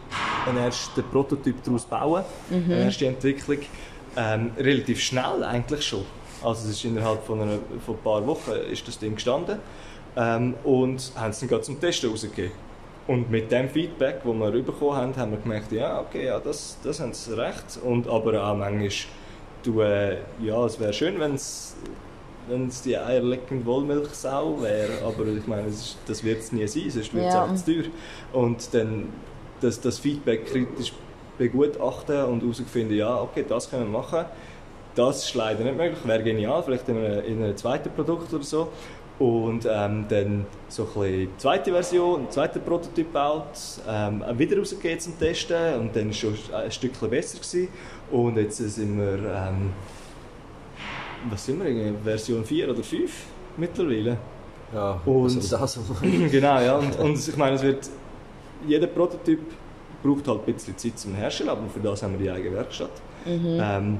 einen 0.46 0.58
ersten 0.58 1.04
Prototyp 1.04 1.64
daraus 1.64 1.86
bauen, 1.86 2.24
mhm. 2.50 2.66
eine 2.66 2.84
erste 2.86 3.08
Entwicklung, 3.08 3.60
ähm, 4.18 4.52
relativ 4.58 5.00
schnell 5.02 5.44
eigentlich 5.44 5.86
schon. 5.86 6.06
Also 6.44 6.70
es 6.70 6.76
ist 6.76 6.86
innerhalb 6.86 7.24
von, 7.26 7.42
einer, 7.42 7.60
von 7.86 7.96
ein 7.96 8.02
paar 8.04 8.26
Wochen 8.28 8.52
ist 8.72 8.88
das 8.88 9.00
Ding 9.00 9.16
gestanden 9.16 9.60
ähm, 10.16 10.54
und 10.64 11.12
haben 11.16 11.32
es 11.32 11.40
dann 11.40 11.50
gerade 11.50 11.64
zum 11.64 11.80
Testen 11.80 12.10
rausgegeben. 12.10 12.52
Und 13.08 13.30
mit 13.30 13.52
dem 13.52 13.70
Feedback, 13.70 14.22
das 14.24 14.34
wir 14.34 14.64
bekommen 14.64 14.96
haben, 14.96 15.16
haben 15.16 15.32
wir 15.32 15.38
gemerkt, 15.38 15.72
ja, 15.72 16.00
okay, 16.00 16.26
ja, 16.26 16.40
das, 16.40 16.78
das 16.84 17.00
haben 17.00 17.14
sie 17.14 17.38
recht. 17.38 17.80
Und 17.84 18.08
aber 18.08 18.44
auch 18.44 18.58
manchmal, 18.58 18.90
du, 19.64 19.82
äh, 19.82 20.18
ja, 20.42 20.66
es 20.66 20.80
wäre 20.80 20.94
schön, 20.94 21.20
wenn 21.20 21.36
es 21.36 21.76
wenn 22.48 22.68
es 22.68 22.82
die 22.82 22.98
eierleckende 22.98 23.66
Wollmilchsau 23.66 24.62
wäre, 24.62 25.04
aber 25.04 25.26
ich 25.28 25.48
meine, 25.48 25.68
das, 25.68 25.98
das 26.06 26.24
wird 26.24 26.40
es 26.40 26.52
nie 26.52 26.68
sein, 26.68 26.90
sonst 26.90 27.14
wird 27.14 27.26
es 27.26 27.34
ja. 27.34 27.44
auch 27.44 27.56
zu 27.56 27.66
teuer. 27.66 27.84
Und 28.34 28.74
dann 28.74 29.10
das, 29.62 29.82
das 29.82 30.00
Feedback 30.00 30.46
kritisch 30.46 30.94
begutachten 31.38 32.24
und 32.26 32.42
herausfinden, 32.42 32.94
ja, 32.94 33.20
okay, 33.20 33.44
das 33.48 33.70
können 33.70 33.92
wir 33.92 34.00
machen. 34.00 34.26
Das 34.94 35.26
ist 35.26 35.36
leider 35.36 35.64
nicht 35.64 35.76
möglich, 35.76 36.00
wäre 36.06 36.24
genial, 36.24 36.64
vielleicht 36.64 36.88
in 36.88 36.98
einem, 36.98 37.26
in 37.26 37.44
einem 37.44 37.58
zweiten 37.58 37.92
Produkt 37.92 38.34
oder 38.34 38.44
so. 38.44 38.70
Und 39.18 39.66
ähm, 39.70 40.06
dann 40.10 40.46
so 40.68 40.88
ein 40.98 41.04
die 41.04 41.30
zweite 41.38 41.72
Version, 41.72 42.22
ein 42.22 42.32
zweiter 42.32 42.60
Prototyp 42.60 43.14
baut, 43.14 43.46
ähm, 43.88 44.22
wieder 44.38 44.58
rausgegeben 44.58 45.00
zum 45.00 45.18
Testen 45.18 45.80
und 45.80 45.96
dann 45.96 46.06
war 46.06 46.12
es 46.12 46.18
schon 46.18 46.36
ein 46.54 46.72
Stückchen 46.72 47.10
besser. 47.10 47.38
Gewesen. 47.38 47.70
Und 48.12 48.38
jetzt 48.38 48.58
sind 48.58 48.98
wir, 48.98 49.14
ähm, 49.14 49.72
was 51.30 51.46
sind 51.46 51.64
wir, 51.64 51.94
Version 52.04 52.44
4 52.44 52.70
oder 52.70 52.84
5 52.84 53.12
mittlerweile. 53.56 54.18
Ja, 54.74 55.00
und, 55.06 55.24
also 55.24 55.58
das 55.58 55.80
genau, 56.32 56.60
ja. 56.60 56.76
Und, 56.76 57.00
und 57.00 57.16
ich 57.16 57.38
meine, 57.38 57.56
es 57.56 57.64
wird, 57.64 57.90
jeder 58.68 58.88
Prototyp 58.88 59.40
braucht 60.04 60.28
halt 60.28 60.46
ein 60.46 60.54
bisschen 60.54 60.78
Zeit 60.78 61.00
zum 61.00 61.16
Herstellen, 61.16 61.50
aber 61.50 61.68
für 61.70 61.80
das 61.80 62.04
haben 62.04 62.14
wir 62.14 62.20
die 62.20 62.30
eigene 62.30 62.56
Werkstatt. 62.56 62.92
Mhm. 63.26 63.60
Ähm, 63.62 64.00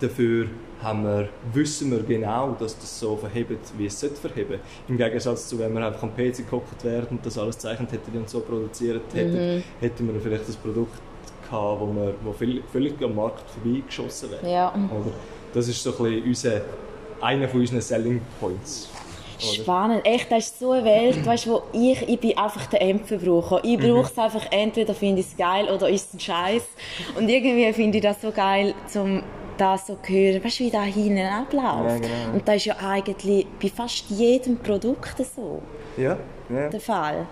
dafür 0.00 0.46
haben 0.82 1.04
wir, 1.04 1.28
wissen 1.52 1.90
wir 1.90 2.02
genau, 2.02 2.56
dass 2.58 2.78
das 2.78 2.98
so 2.98 3.16
verhebt, 3.16 3.58
wie 3.76 3.86
es 3.86 4.00
sollte 4.00 4.16
verheben. 4.16 4.60
Im 4.88 4.96
Gegensatz 4.96 5.48
zu, 5.48 5.58
wenn 5.58 5.72
wir 5.74 5.86
einfach 5.86 6.02
am 6.02 6.14
PC 6.14 6.38
gekocht 6.38 6.82
werden 6.84 7.18
und 7.18 7.26
das 7.26 7.36
alles 7.36 7.58
zeichnet 7.58 7.92
hätten 7.92 8.16
und 8.16 8.28
so 8.28 8.40
produziert 8.40 9.02
hätten, 9.12 9.56
mhm. 9.56 9.62
hätten 9.80 10.12
wir 10.12 10.20
vielleicht 10.20 10.48
das 10.48 10.56
Produkt 10.56 10.98
gehabt, 11.42 11.80
wo, 11.80 11.86
wir, 11.94 12.14
wo 12.22 12.32
völlig, 12.32 12.62
völlig 12.72 13.02
am 13.02 13.14
Markt 13.14 13.44
vorbeigeschossen 13.50 14.30
wäre. 14.30 14.50
Ja. 14.50 14.68
Oder 14.72 15.12
das 15.52 15.68
ist 15.68 15.82
so 15.82 15.90
ein 16.04 16.22
unser, 16.24 16.62
einer 17.20 17.48
von 17.48 17.60
unseren 17.60 17.80
Selling 17.80 18.20
Points. 18.38 18.88
Spannend. 19.38 20.04
Echt, 20.04 20.30
das 20.30 20.46
ist 20.46 20.58
so 20.58 20.72
eine 20.72 20.84
Welt, 20.84 21.24
weißt, 21.26 21.46
wo 21.48 21.62
ich, 21.72 22.08
ich 22.08 22.20
bin 22.20 22.36
einfach 22.36 22.66
der 22.66 22.82
Endverbraucher. 22.82 23.60
Ich 23.64 23.78
mhm. 23.78 23.82
brauche 23.82 24.10
es 24.10 24.18
einfach, 24.18 24.46
entweder 24.50 24.94
finde 24.94 25.20
ich 25.20 25.26
es 25.26 25.36
geil 25.36 25.68
oder 25.68 25.88
ist 25.88 26.08
es 26.08 26.14
ein 26.14 26.20
Scheiß. 26.20 26.62
Und 27.18 27.28
irgendwie 27.28 27.72
finde 27.72 27.98
ich 27.98 28.04
das 28.04 28.20
so 28.20 28.30
geil, 28.30 28.74
zum 28.86 29.22
das 29.60 29.86
so 29.86 29.98
hören, 30.02 30.42
weißt 30.42 30.60
du, 30.60 30.64
wie 30.64 30.70
da 30.70 30.82
hinten 30.82 31.26
abläuft. 31.26 31.88
Ja, 31.88 31.98
genau. 31.98 32.34
Und 32.34 32.48
das 32.48 32.56
ist 32.56 32.64
ja 32.66 32.76
eigentlich 32.78 33.46
bei 33.60 33.68
fast 33.68 34.10
jedem 34.10 34.58
Produkt 34.58 35.16
so 35.34 35.60
ja, 35.96 36.16
ja. 36.48 36.68
der 36.68 36.80
Fall. 36.80 37.26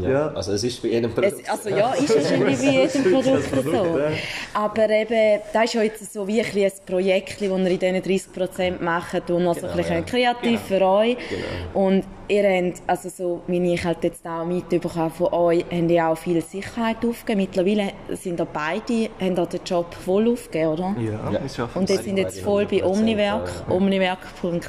Ja. 0.00 0.10
ja. 0.10 0.26
Also 0.34 0.52
es 0.52 0.64
ist 0.64 0.82
bei 0.82 0.88
jedem 0.88 1.12
Produkt. 1.12 1.40
Es, 1.42 1.48
also 1.48 1.68
ja, 1.68 1.92
ist 1.92 2.14
wahrscheinlich 2.14 2.58
bei 2.58 2.64
jedem 2.64 3.02
Produkt, 3.12 3.52
Produkt 3.52 3.76
so. 3.76 3.98
Ja. 3.98 4.10
Aber 4.54 4.90
eben, 4.90 5.40
das 5.52 5.64
ist 5.64 5.74
ja 5.74 5.82
jetzt 5.82 6.12
so 6.12 6.26
wie 6.26 6.40
ein, 6.40 6.46
ein 6.46 6.72
Projekt, 6.86 7.40
das 7.40 7.42
ihr 7.42 7.56
in 7.56 8.02
diesen 8.02 8.30
30% 8.32 8.82
macht 8.82 9.30
und 9.30 9.44
noch 9.44 9.54
genau, 9.54 9.66
so 9.66 9.66
ein 9.66 9.76
bisschen 9.76 9.94
ja. 9.96 10.02
kreativ 10.02 10.60
genau. 10.68 10.80
für 10.80 10.84
euch. 10.84 11.16
Genau. 11.28 11.86
Und 11.86 12.04
ihr 12.28 12.44
habt, 12.44 12.82
also 12.86 13.08
so 13.08 13.42
wie 13.46 13.74
ich 13.74 13.84
halt 13.84 14.02
jetzt 14.02 14.26
auch 14.26 14.44
mitbekommen 14.44 15.10
von 15.10 15.32
euch, 15.32 15.64
habt 15.70 15.90
ihr 15.90 16.06
auch 16.06 16.16
viel 16.16 16.42
Sicherheit 16.42 16.96
aufgegeben. 17.04 17.40
Mittlerweile 17.42 17.92
sind 18.16 18.40
da 18.40 18.44
beide, 18.44 19.10
haben 19.20 19.34
da 19.34 19.46
den 19.46 19.60
Job 19.64 19.94
voll 19.94 20.30
aufgegeben, 20.32 20.68
oder? 20.68 20.96
Ja, 20.98 21.32
ja. 21.32 21.40
ich 21.44 21.76
Und 21.76 21.90
jetzt 21.90 22.04
sind 22.04 22.16
jetzt 22.16 22.40
voll 22.40 22.66
bei 22.66 22.84
Omniwerk, 22.84 23.64
omniwerk.ch. 23.68 24.44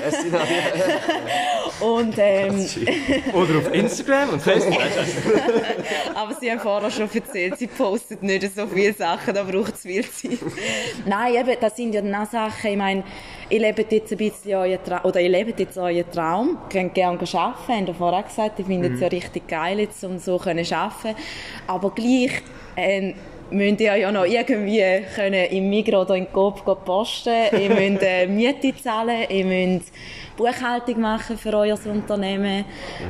und 1.80 2.14
ähm, 2.18 2.66
Oder 3.32 3.58
auf 3.58 3.74
Instagram 3.74 4.30
und 4.30 4.42
Facebook. 4.42 4.78
Aber 6.14 6.34
sie 6.34 6.50
haben 6.50 6.60
vorher 6.60 6.90
schon 6.90 7.08
erzählt, 7.12 7.58
sie 7.58 7.66
postet 7.66 8.22
nicht 8.22 8.54
so 8.54 8.66
viele 8.66 8.92
Sachen, 8.92 9.34
da 9.34 9.42
braucht 9.42 9.74
es 9.74 9.82
viel 9.82 10.04
Zeit. 10.08 10.38
Nein, 11.06 11.34
eben, 11.34 11.56
das 11.60 11.76
sind 11.76 11.94
ja 11.94 12.02
dann 12.02 12.14
auch 12.14 12.30
Sachen, 12.30 12.70
ich 12.70 12.76
meine, 12.76 13.04
ihr 13.48 13.60
lebt 13.60 13.92
jetzt 13.92 14.12
ein 14.12 14.18
bisschen 14.18 14.54
euren 14.54 14.82
Traum, 14.84 15.04
oder 15.04 15.20
ihr 15.20 15.28
lebt 15.28 15.58
jetzt 15.58 15.78
euren 15.78 16.10
Traum, 16.10 16.58
könnt 16.70 16.94
gerne 16.94 17.18
arbeiten, 17.18 17.54
habt 17.68 17.88
ihr 17.88 17.94
vorher 17.94 18.22
gesagt, 18.22 18.58
ich 18.58 18.66
finde 18.66 18.88
es 18.88 18.94
mhm. 18.94 19.02
ja 19.02 19.08
richtig 19.08 19.48
geil, 19.48 19.80
jetzt, 19.80 20.02
um 20.04 20.18
so 20.18 20.38
zu 20.38 20.48
arbeiten. 20.48 21.16
Aber 21.66 21.90
gleich, 21.90 22.42
äh, 22.76 23.14
müsst 23.50 23.80
ihr 23.80 23.96
ja 23.96 24.12
noch 24.12 24.24
irgendwie 24.24 25.04
können 25.14 25.46
im 25.46 25.70
Migros 25.70 26.06
oder 26.06 26.16
in 26.16 26.32
Coop 26.32 26.64
posten, 26.84 27.34
ihr 27.58 27.70
müsst 27.90 28.02
äh, 28.02 28.26
Miete 28.26 28.74
zahlen, 28.76 29.24
ihr 29.28 29.44
müsst 29.44 29.92
Buchhaltung 30.36 31.00
machen 31.00 31.36
für 31.36 31.52
euer 31.54 31.78
Unternehmen. 31.84 32.64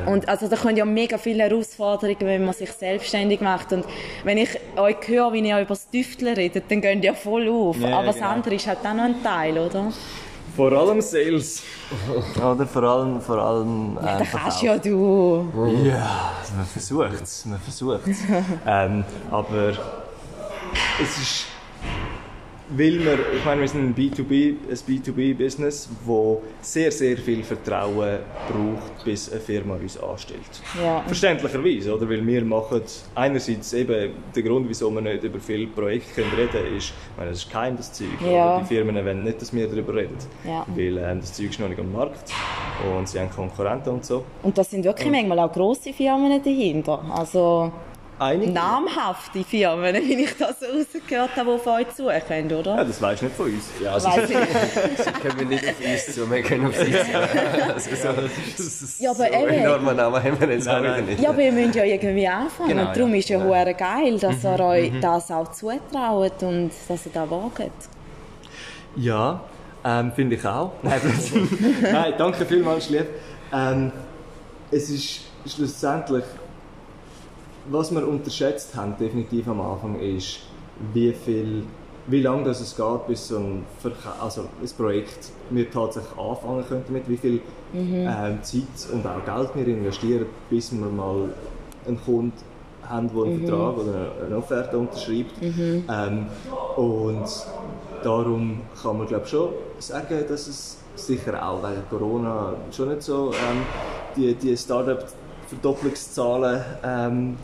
Ja. 0.05 0.13
Und 0.13 0.29
also 0.29 0.49
da 0.49 0.57
können 0.57 0.77
ja 0.77 0.85
mega 0.85 1.17
viele 1.17 1.45
Herausforderungen, 1.45 2.21
wenn 2.21 2.45
man 2.45 2.55
sich 2.55 2.73
selbstständig 2.73 3.41
macht. 3.41 3.73
Und 3.73 3.85
wenn 4.25 4.39
ich 4.39 4.51
euch 4.77 4.97
höre, 5.07 5.33
wie 5.33 5.41
ihr 5.41 5.59
über 5.59 5.69
das 5.69 5.89
Tüfteln 5.89 6.35
redet, 6.35 6.65
dann 6.69 6.81
gehen 6.81 7.03
ja 7.03 7.15
voll 7.15 7.49
auf. 7.49 7.79
Ja, 7.79 7.99
Aber 7.99 8.07
das 8.09 8.17
genau. 8.17 8.31
andere 8.31 8.55
ist 8.57 8.67
halt 8.67 8.79
auch 8.81 8.95
noch 8.95 9.05
ein 9.05 9.23
Teil, 9.23 9.59
oder? 9.59 9.93
Vor 10.57 10.73
allem 10.73 11.01
Sales. 11.01 11.63
Oder 12.37 12.67
vor 12.67 12.83
allem, 12.83 13.21
vor 13.21 13.39
allem 13.39 13.99
äh, 14.03 14.07
ja, 14.07 14.19
das 14.19 14.31
kannst 14.31 14.63
ja 14.63 14.79
du. 14.79 15.47
Ja, 15.85 16.33
man 16.57 16.67
versucht 16.67 17.23
es, 17.23 17.47
man 17.47 17.61
versucht 17.61 18.01
ähm, 18.67 19.05
aber 19.31 19.73
es 21.03 21.19
ist 21.19 21.47
weil 22.77 23.05
wir, 23.05 23.19
ich 23.37 23.45
meine, 23.45 23.63
wir 23.63 23.69
sind 23.69 23.81
ein 23.81 23.95
B2B, 23.95 24.55
ein 24.69 24.77
B2B-Business, 24.77 25.89
wo 26.05 26.41
sehr, 26.61 26.93
sehr 26.93 27.17
viel 27.17 27.43
Vertrauen 27.43 28.19
braucht, 28.49 29.05
bis 29.05 29.31
eine 29.31 29.41
Firma 29.41 29.75
uns 29.75 30.01
anstellt. 30.01 30.41
Ja. 30.81 31.03
Verständlicherweise, 31.03 31.95
oder? 31.95 32.09
Weil 32.09 32.25
wir 32.25 32.45
machen 32.45 32.83
einerseits 33.15 33.73
eben, 33.73 34.13
der 34.35 34.43
Grund, 34.43 34.69
wieso 34.69 34.91
wir 34.91 35.01
nicht 35.01 35.25
über 35.25 35.41
viele 35.41 35.67
Projekte 35.67 36.23
reden 36.23 36.51
können, 36.51 36.77
ist, 36.77 36.89
ich 36.91 37.17
meine, 37.17 37.31
das 37.31 37.39
ist 37.41 37.51
kein 37.51 37.77
das 37.77 37.93
Zeug. 37.93 38.09
Ja. 38.25 38.61
Die 38.61 38.67
Firmen 38.67 38.95
wollen 38.95 39.25
nicht, 39.25 39.43
dass 39.43 39.53
wir 39.53 39.67
darüber 39.67 39.97
reden. 39.97 40.17
Ja. 40.45 40.65
Weil 40.69 40.99
ähm, 40.99 41.21
das 41.21 41.33
Zeug 41.33 41.51
ist 41.51 41.59
noch 41.59 41.69
nicht 41.69 41.81
am 41.81 41.93
Markt 41.93 42.33
und 42.97 43.09
sie 43.09 43.19
haben 43.19 43.31
Konkurrenten 43.31 43.91
und 43.91 44.05
so. 44.05 44.25
Und 44.45 44.57
das 44.57 44.71
sind 44.71 44.85
wirklich 44.85 45.07
und, 45.07 45.13
manchmal 45.13 45.41
auch 45.41 45.53
grosse 45.53 45.93
Firmen 45.93 46.41
dahinter. 46.43 47.03
Also 47.13 47.73
Einige. 48.21 48.53
namhafte 48.53 49.43
Firmen, 49.45 49.95
wie 50.07 50.25
ich 50.25 50.37
das 50.37 50.61
so 50.61 50.67
rausgehört 50.67 51.37
habe, 51.37 51.47
die 51.47 51.55
auf 51.55 51.67
euch 51.67 51.87
suchen, 51.97 52.53
oder? 52.53 52.77
Ja, 52.77 52.85
das 52.85 53.01
weisst 53.01 53.23
du 53.23 53.25
nicht 53.25 53.37
von 53.37 53.47
uns. 53.47 53.71
Ja, 53.83 53.95
also 53.95 54.09
Weiss 54.09 54.29
ich 54.29 55.13
können 55.23 55.39
wir 55.39 55.47
nicht 55.47 55.65
auf 55.65 55.81
uns 55.81 56.15
zu, 56.15 56.31
wir 56.31 56.43
können 56.43 56.67
auf 56.67 56.77
sie 56.77 56.93
zu. 56.93 57.95
Also 57.97 57.97
so, 57.97 59.03
ja, 59.03 59.11
aber 59.11 59.19
so 59.19 59.25
eben, 59.25 59.49
enormen 59.49 59.97
Namen 59.97 60.23
haben 60.23 60.39
wir 60.39 60.51
jetzt 60.51 60.67
nein, 60.67 60.87
auch 60.87 60.97
nicht. 61.07 61.21
Ja, 61.21 61.31
aber 61.31 61.43
ihr 61.43 61.53
müsst 61.53 61.75
ja 61.75 61.85
irgendwie 61.85 62.29
anfangen. 62.29 62.69
Genau, 62.69 62.89
und 62.89 62.97
darum 62.97 63.11
ja. 63.13 63.19
ist 63.19 63.29
ja 63.31 63.39
genau. 63.39 63.79
geil, 63.79 64.19
dass 64.19 64.43
mhm, 64.43 64.51
ihr 64.51 64.61
euch 64.61 64.93
mhm. 64.93 65.01
das 65.01 65.31
auch 65.31 65.51
zutraut 65.53 66.43
und 66.43 66.71
dass 66.89 67.07
ihr 67.07 67.13
das 67.15 67.31
wagt. 67.31 67.71
Ja, 68.97 69.41
ähm, 69.83 70.13
finde 70.13 70.37
ich 70.37 70.45
auch. 70.45 70.73
Nein, 70.83 71.01
nein 71.91 72.15
danke 72.19 72.45
vielmals, 72.45 72.91
lieb. 72.91 73.07
Ähm, 73.51 73.91
es 74.71 74.91
ist 74.91 75.21
schlussendlich 75.47 76.25
was 77.71 77.95
wir 77.95 78.07
unterschätzt 78.07 78.75
haben, 78.75 78.95
definitiv 78.99 79.49
am 79.49 79.61
Anfang, 79.61 79.99
ist, 80.01 80.41
wie 80.93 81.13
viel, 81.13 81.65
wie 82.07 82.23
lange 82.23 82.45
das 82.45 82.61
es 82.61 82.77
geht, 82.77 83.07
bis 83.07 83.29
so 83.29 83.39
ein, 83.39 83.65
Verka 83.79 84.15
also 84.21 84.43
ein 84.43 84.69
Projekt 84.77 85.31
wir 85.51 85.71
tatsächlich 85.71 86.19
anfangen 86.19 86.65
können 86.67 86.85
damit, 86.87 87.09
wie 87.09 87.17
viel 87.17 87.41
mhm. 87.73 88.07
äh, 88.07 88.43
Zeit 88.43 88.93
und 88.93 89.07
auch 89.07 89.25
Geld 89.25 89.51
wir 89.55 89.67
investieren, 89.67 90.27
bis 90.49 90.73
wir 90.73 90.87
mal 90.87 91.29
einen 91.87 92.01
Kunden 92.05 92.33
haben, 92.89 93.09
der 93.15 93.25
einen 93.25 93.43
mhm. 93.43 93.47
Vertrag 93.47 93.79
oder 93.79 94.13
eine 94.27 94.37
Offerte 94.37 94.79
unterschreibt. 94.79 95.41
Mhm. 95.41 95.85
Ähm, 95.89 96.27
und 96.77 97.29
darum 98.03 98.61
kann 98.83 98.99
man 98.99 99.07
glaube 99.07 99.27
schon 99.27 99.51
sagen, 99.79 100.25
dass 100.29 100.49
es 100.49 100.79
sicher 100.97 101.47
auch 101.47 101.63
wegen 101.63 101.83
Corona 101.89 102.55
schon 102.73 102.89
nicht 102.89 103.03
so 103.03 103.33
ähm, 103.33 103.63
die, 104.17 104.35
die 104.35 104.57
Startup 104.57 105.05
Verdopplungszahlen 105.51 106.65
ähm, 106.85 107.37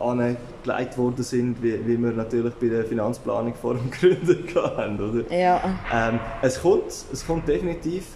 angelegt 0.00 0.96
worden 0.96 1.22
sind, 1.22 1.62
wie, 1.62 1.86
wie 1.86 1.98
wir 1.98 2.12
natürlich 2.12 2.54
bei 2.54 2.68
der 2.68 2.84
Finanzplanung 2.84 3.54
vor 3.54 3.74
dem 3.74 3.90
Gründen 3.90 4.46
hatten. 4.54 5.00
Oder? 5.00 5.36
Ja. 5.36 5.60
Ähm, 5.92 6.20
es, 6.42 6.60
kommt, 6.60 6.84
es 6.86 7.26
kommt 7.26 7.48
definitiv, 7.48 8.06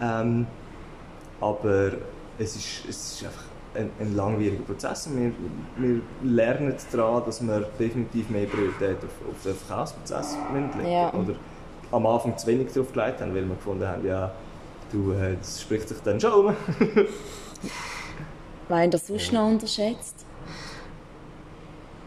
ähm, 0.00 0.46
aber 1.40 1.92
es 2.38 2.56
ist, 2.56 2.84
es 2.88 3.12
ist 3.12 3.24
einfach 3.24 3.44
ein, 3.74 3.90
ein 4.00 4.16
langwieriger 4.16 4.62
Prozess. 4.62 5.08
Wir, 5.12 5.32
wir 5.76 6.00
lernen 6.22 6.74
daran, 6.92 7.22
dass 7.26 7.40
wir 7.40 7.60
definitiv 7.78 8.30
mehr 8.30 8.46
Priorität 8.46 8.98
auf, 8.98 9.30
auf 9.30 9.42
den 9.44 9.54
Verkaufsprozess 9.54 10.36
legen 10.52 10.90
Ja. 10.90 11.12
Oder 11.12 11.34
am 11.90 12.06
Anfang 12.06 12.36
zu 12.36 12.46
wenig 12.46 12.72
drauf 12.72 12.92
gelegt 12.92 13.20
haben, 13.20 13.34
weil 13.34 13.46
wir 13.46 13.54
gefunden 13.54 13.86
haben, 13.86 14.06
ja, 14.06 14.32
du, 14.92 15.12
äh, 15.12 15.36
das 15.38 15.62
spricht 15.62 15.88
sich 15.88 15.98
dann 16.04 16.20
schon 16.20 16.32
um. 16.32 16.56
Weil 18.68 18.88
das 18.88 19.06
sonst 19.06 19.32
noch 19.32 19.46
unterschätzt. 19.46 20.24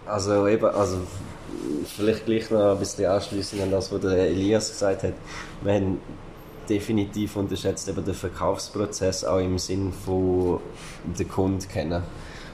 Also 0.08 0.48
eben, 0.48 0.66
also 0.66 0.98
vielleicht 1.86 2.26
gleich 2.26 2.50
noch 2.52 2.74
ein 2.74 2.80
bisschen 2.80 3.06
anschließend 3.06 3.62
an 3.62 3.72
das, 3.72 3.92
was 3.92 4.02
der 4.02 4.28
Elias 4.28 4.70
gesagt 4.70 5.04
hat. 5.04 5.14
Wir 5.62 5.74
haben 5.74 6.00
definitiv 6.70 7.36
unterschätzt 7.36 7.88
eben 7.88 8.04
den 8.04 8.14
Verkaufsprozess 8.14 9.24
auch 9.24 9.40
im 9.40 9.58
Sinn 9.58 9.92
von 9.92 10.60
den 11.18 11.28
Kunden 11.28 11.68
kennen. 11.68 12.04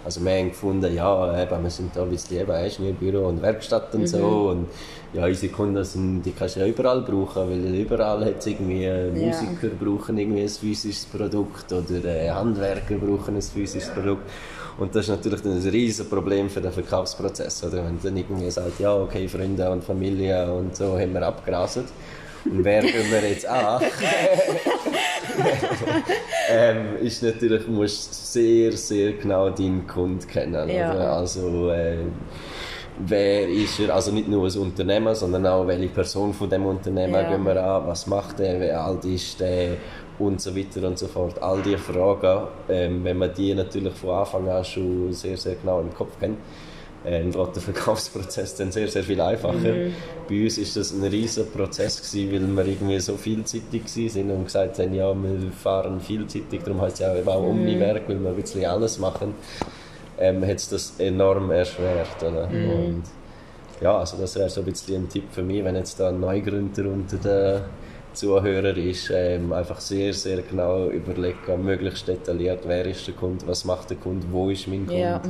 Also 0.06 0.24
wir 0.24 0.32
haben 0.34 0.50
gefunden, 0.50 0.94
ja, 0.94 1.42
eben, 1.42 1.64
wir 1.64 1.70
sind 1.70 1.96
da 1.96 2.04
ein 2.04 2.10
bisschen 2.10 2.42
eben 2.42 2.52
Ingenieurbüro 2.52 3.30
und 3.30 3.42
Werkstatt 3.42 3.96
und 3.96 4.06
so 4.06 4.50
und 4.50 4.68
ja, 5.14 5.26
unsere 5.26 5.52
Kunden 5.54 5.84
sind, 5.84 6.24
die 6.24 6.32
kannst 6.32 6.58
du 6.58 6.60
ja 6.60 6.66
überall 6.66 7.02
brauchen, 7.02 7.50
weil 7.50 7.76
überall 7.76 8.26
hat 8.26 8.46
irgendwie 8.46 8.90
Musiker 9.14 9.70
brauchen 9.80 10.18
irgendwie 10.18 10.42
ein 10.42 10.50
physisches 10.50 11.06
Produkt 11.06 11.72
oder 11.72 12.04
äh, 12.04 12.30
Handwerker 12.30 12.96
brauchen 12.96 13.36
ein 13.36 13.42
physisches 13.42 13.92
Produkt 13.92 14.30
und 14.78 14.96
das 14.96 15.06
ist 15.06 15.10
natürlich 15.10 15.44
ein 15.46 15.70
riesen 15.70 16.10
Problem 16.10 16.50
für 16.50 16.62
den 16.62 16.72
Verkaufsprozess, 16.72 17.64
oder? 17.64 17.86
Wenn 17.86 18.00
dann 18.02 18.18
irgendwie 18.18 18.50
sagt, 18.50 18.80
ja, 18.80 18.96
okay, 18.96 19.28
Freunde 19.28 19.70
und 19.70 19.84
Familie 19.84 20.52
und 20.52 20.76
so 20.76 20.98
haben 20.98 21.14
wir 21.14 21.22
abgerastet. 21.22 21.86
Und 22.46 22.64
wer 22.64 22.82
gehen 22.82 23.12
wir 23.12 23.30
jetzt 23.30 23.48
an? 23.48 23.82
ähm, 26.50 26.98
ist 27.02 27.24
natürlich, 27.24 27.66
du 27.66 27.72
musst 27.72 28.34
sehr, 28.34 28.72
sehr 28.74 29.14
genau 29.14 29.50
deinen 29.50 29.88
Kunden 29.88 30.28
kennen. 30.28 30.70
Ja. 30.70 30.92
Oder? 30.94 31.14
Also, 31.14 31.72
äh, 31.72 31.98
wer 33.00 33.48
ist 33.48 33.80
er? 33.80 33.94
Also 33.94 34.12
nicht 34.12 34.28
nur 34.28 34.46
ein 34.48 34.58
Unternehmen, 34.58 35.16
sondern 35.16 35.46
auch 35.48 35.66
welche 35.68 35.88
Person 35.88 36.34
von 36.34 36.50
dem 36.50 36.66
Unternehmen 36.66 37.14
Ja. 37.14 37.30
gehen 37.30 37.44
wir 37.46 37.64
an? 37.64 37.88
Was 37.88 38.08
macht 38.08 38.40
er? 38.40 38.60
Wie 38.60 38.72
alt 38.72 39.06
ist 39.06 39.40
der? 39.40 39.78
Und 40.24 40.42
so 40.42 40.56
weiter 40.56 40.88
und 40.88 40.98
so 40.98 41.08
fort. 41.08 41.42
All 41.42 41.62
diese 41.62 41.78
Fragen, 41.78 42.48
ähm, 42.70 43.04
wenn 43.04 43.18
man 43.18 43.34
die 43.34 43.54
natürlich 43.54 43.94
von 43.94 44.12
Anfang 44.12 44.48
an 44.48 44.64
schon 44.64 45.12
sehr, 45.12 45.36
sehr 45.38 45.56
genau 45.56 45.82
im 45.82 45.94
Kopf 45.94 46.18
kennt, 46.20 46.38
ähm, 47.06 47.34
wird 47.34 47.56
der 47.56 47.62
Verkaufsprozess 47.62 48.56
dann 48.56 48.72
sehr, 48.72 48.88
sehr 48.88 49.04
viel 49.04 49.20
einfacher. 49.20 49.74
Bei 50.30 50.44
uns 50.44 50.58
ist 50.58 50.78
das 50.78 50.94
ein 50.94 51.04
riesen 51.04 51.52
Prozess 51.52 51.98
gewesen, 51.98 52.56
weil 52.56 52.66
wir 52.66 52.74
irgendwie 52.74 53.00
so 53.00 53.18
vielseitig 53.18 53.84
sind 53.88 54.32
und 54.32 54.46
gesagt 54.46 54.80
haben, 54.80 54.94
ja, 54.94 55.14
wir 55.14 55.52
fahren 55.52 56.00
vielseitig, 56.00 56.64
darum 56.64 56.80
heißt 56.80 56.94
es 56.94 57.00
ja 57.02 57.14
auch 57.14 57.44
Omniwerk, 57.44 58.08
weil 58.08 58.22
wir 58.22 58.30
ein 58.30 58.36
bisschen 58.36 58.66
alles 58.66 59.00
machen, 59.00 59.34
ähm, 60.18 60.42
hat 60.44 60.56
es 60.56 60.70
das 60.70 60.94
enorm 61.00 61.52
erschwert. 61.52 62.22
Oder? 62.22 62.48
Und 62.48 63.04
ja, 63.82 63.98
also 63.98 64.16
das 64.18 64.36
wäre 64.38 64.50
so 64.50 64.62
ein 64.62 64.66
bisschen 64.66 65.04
ein 65.04 65.10
Tipp 65.10 65.26
für 65.32 65.44
mich, 65.44 65.64
wenn 65.64 65.76
jetzt 65.76 66.00
da 66.00 66.08
ein 66.08 66.22
Neugründer 66.22 66.86
unter 66.86 67.18
den 67.18 67.62
Zuhörer 68.14 68.76
ist, 68.78 69.12
ähm, 69.14 69.52
einfach 69.54 69.80
sehr, 69.80 70.14
sehr 70.14 70.42
genau 70.42 70.88
überlegen, 70.90 71.64
möglichst 71.64 72.08
detailliert, 72.08 72.60
wer 72.66 72.86
ist 72.86 73.06
der 73.08 73.14
Kunde, 73.16 73.46
was 73.48 73.66
macht 73.66 73.90
der 73.90 73.98
Kunde, 73.98 74.26
wo 74.32 74.50
ist 74.50 74.68
mein 74.68 74.86
Kunde, 74.86 75.00
Ja. 75.02 75.22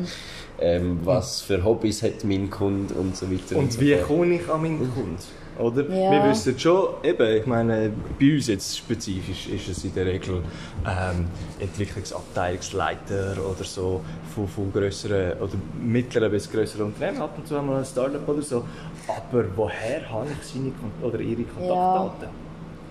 ähm, 0.59 0.99
was 1.03 1.41
für 1.41 1.63
Hobbys 1.63 2.03
hat 2.03 2.23
mein 2.23 2.49
Kunde 2.49 2.93
und 2.95 3.15
so 3.15 3.31
weiter. 3.31 3.57
Und 3.57 3.73
so 3.73 3.81
wie 3.81 3.93
fort. 3.95 4.07
komme 4.07 4.35
ich 4.35 4.49
an 4.49 4.61
meinen 4.61 4.93
Kunden? 4.93 5.17
Oder? 5.59 5.83
Ja. 5.83 6.11
Wir 6.11 6.31
wissen 6.31 6.57
schon, 6.57 6.87
eben, 7.03 7.37
ich 7.37 7.45
meine, 7.45 7.91
bei 8.19 8.33
uns 8.33 8.47
jetzt 8.47 8.75
spezifisch 8.75 9.47
ist 9.49 9.69
es 9.69 9.83
in 9.83 9.93
der 9.93 10.07
Regel 10.07 10.41
ähm, 10.83 11.27
Entwicklungsabteilungsleiter 11.59 13.35
oder 13.37 13.63
so 13.63 14.01
von, 14.33 14.47
von 14.47 14.71
grösseren 14.73 15.33
oder 15.39 15.53
mittleren 15.81 16.31
bis 16.31 16.51
grösseren 16.51 16.87
Unternehmen. 16.87 17.21
Ab 17.21 17.35
und 17.37 17.47
zu 17.47 17.55
haben 17.55 17.67
wir 17.69 17.77
ein 17.77 17.85
Startup 17.85 18.27
oder 18.27 18.41
so. 18.41 18.63
Aber 19.07 19.45
woher 19.55 20.09
habe 20.09 20.27
ich 20.41 20.47
seine 20.47 20.71
oder 21.01 21.19
ihre 21.19 21.43
Kontaktdaten? 21.43 22.29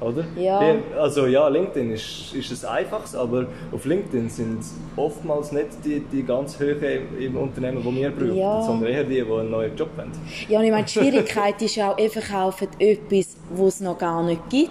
Oder? 0.02 0.24
Ja. 0.36 0.60
Also 0.98 1.26
ja, 1.26 1.48
LinkedIn 1.48 1.92
ist, 1.92 2.34
ist 2.34 2.50
es 2.50 2.64
einfaches, 2.64 3.14
aber 3.14 3.46
auf 3.70 3.84
LinkedIn 3.84 4.28
sind 4.28 4.58
oftmals 4.96 5.52
nicht 5.52 5.68
die, 5.84 6.00
die 6.00 6.22
ganz 6.22 6.58
Höhe 6.58 7.02
im, 7.18 7.36
Unternehmen, 7.36 7.82
die 7.82 7.94
wir 7.96 8.10
brauchen, 8.10 8.36
Ja. 8.36 8.62
sondern 8.62 8.90
eher 8.90 9.04
die, 9.04 9.14
die 9.14 9.22
einen 9.22 9.50
neuen 9.50 9.76
Job 9.76 9.90
wollen. 9.96 10.12
Ja, 10.48 10.58
und 10.58 10.64
ich 10.64 10.70
meine, 10.70 10.84
die 10.84 10.92
Schwierigkeit 10.98 11.60
ist 11.62 11.78
auch, 11.78 11.96
ihr 11.98 12.10
verkauft 12.10 12.68
etwas, 12.78 13.36
was 13.50 13.74
es 13.74 13.80
noch 13.80 13.98
gar 13.98 14.22
nicht 14.22 14.48
gibt. 14.50 14.70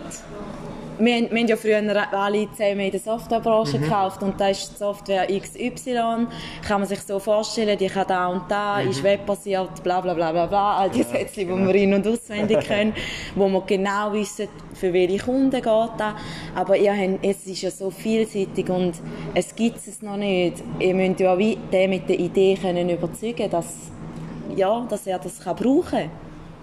Wir, 1.00 1.16
haben- 1.16 1.32
wir 1.32 1.40
haben 1.40 1.48
ja 1.48 1.56
früher 1.56 2.14
alle 2.14 2.52
zusammen 2.52 2.80
in 2.82 2.92
der 2.92 3.00
Softwarebranche 3.00 3.80
gekauft 3.80 4.22
und 4.22 4.40
da 4.40 4.50
ist 4.50 4.72
die 4.74 4.78
Software 4.78 5.26
XY, 5.28 6.28
kann 6.68 6.82
man 6.82 6.86
sich 6.86 7.00
so 7.02 7.18
vorstellen, 7.18 7.78
die 7.78 7.88
kann 7.88 8.06
da 8.08 8.28
und 8.28 8.44
da, 8.50 8.82
ist 8.82 9.02
webbasiert, 9.02 9.82
bla 9.84 10.02
bla 10.02 10.14
bla 10.14 10.32
bla 10.32 10.46
bla, 10.46 10.78
all 10.78 10.90
die 10.92 11.02
Sätze, 11.04 11.42
die 11.42 11.48
wir 11.48 11.74
in- 11.76 11.94
und 11.94 12.08
auswendig 12.08 12.60
können, 12.68 12.94
wo 13.36 13.48
wir 13.50 13.62
genau 13.62 14.14
wissen, 14.14 14.48
für 14.74 14.94
welche 14.94 15.18
Kunden 15.20 15.50
geht 15.52 15.66
das. 15.66 16.14
Aber 16.56 16.78
ihr 16.78 16.94
habt, 16.96 17.24
es 17.26 17.48
ist 17.48 17.62
ja 17.64 17.72
so 17.72 17.90
vielseitig 17.90 18.70
und 18.70 18.94
es 19.34 19.56
gibt 19.56 19.78
es 19.78 20.02
noch 20.02 20.18
nicht. 20.18 20.62
Ihr 20.80 20.94
müsst 20.94 21.20
ja 21.20 21.38
wie 21.38 21.58
den 21.72 21.90
mit 21.90 22.08
der 22.10 22.20
Idee 22.20 22.56
können 22.62 22.90
überzeugen, 22.90 23.50
dass 23.50 23.74
ja, 24.56 24.86
dass 24.90 25.08
er 25.08 25.18
das 25.18 25.40
kann 25.40 25.56
brauchen 25.56 25.84
kann. 25.90 26.10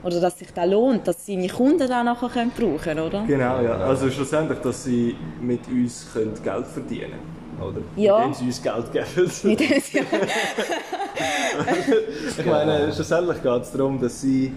Oder 0.02 0.20
dass 0.20 0.38
sich 0.38 0.52
das 0.52 0.68
lohnt, 0.68 1.06
dass 1.08 1.24
seine 1.26 1.48
Kunden 1.48 1.78
das 1.78 1.90
nachher 1.90 2.28
können 2.28 2.52
brauchen 2.56 2.78
können, 2.78 3.00
oder? 3.00 3.24
Genau, 3.26 3.60
ja. 3.60 3.76
Also 3.78 4.08
schlussendlich, 4.10 4.58
dass 4.60 4.84
sie 4.84 5.16
mit 5.40 5.66
uns 5.68 6.06
können 6.12 6.34
Geld 6.42 6.66
verdienen 6.66 7.12
können. 7.58 7.70
Oder? 7.70 7.80
Ja. 7.96 8.18
Indem 8.18 8.34
sie 8.34 8.44
uns 8.46 8.62
Geld 8.62 8.92
geben. 8.92 9.06
Mit 9.42 9.60
dem 9.60 9.80
sie- 9.80 9.98
ich 12.38 12.46
meine, 12.46 12.92
schlussendlich 12.92 13.42
geht 13.42 13.62
es 13.62 13.72
darum, 13.72 14.00
dass 14.00 14.20
sie 14.20 14.52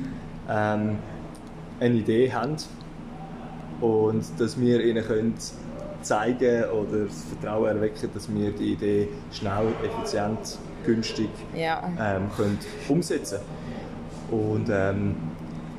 ähm, 0.47 0.99
eine 1.79 1.95
Idee 1.95 2.31
haben 2.31 2.57
und 3.81 4.23
dass 4.37 4.59
wir 4.59 4.79
ihnen 4.83 5.03
können 5.03 5.33
zeigen 6.03 6.65
oder 6.65 7.05
das 7.05 7.23
Vertrauen 7.23 7.75
erwecken, 7.77 8.09
dass 8.13 8.31
wir 8.33 8.51
die 8.51 8.73
Idee 8.73 9.07
schnell, 9.31 9.67
effizient, 9.83 10.57
günstig 10.85 11.29
ja. 11.55 11.81
ähm, 11.99 12.29
können 12.35 12.59
umsetzen 12.89 13.39
Und 14.31 14.69
ähm, 14.71 15.15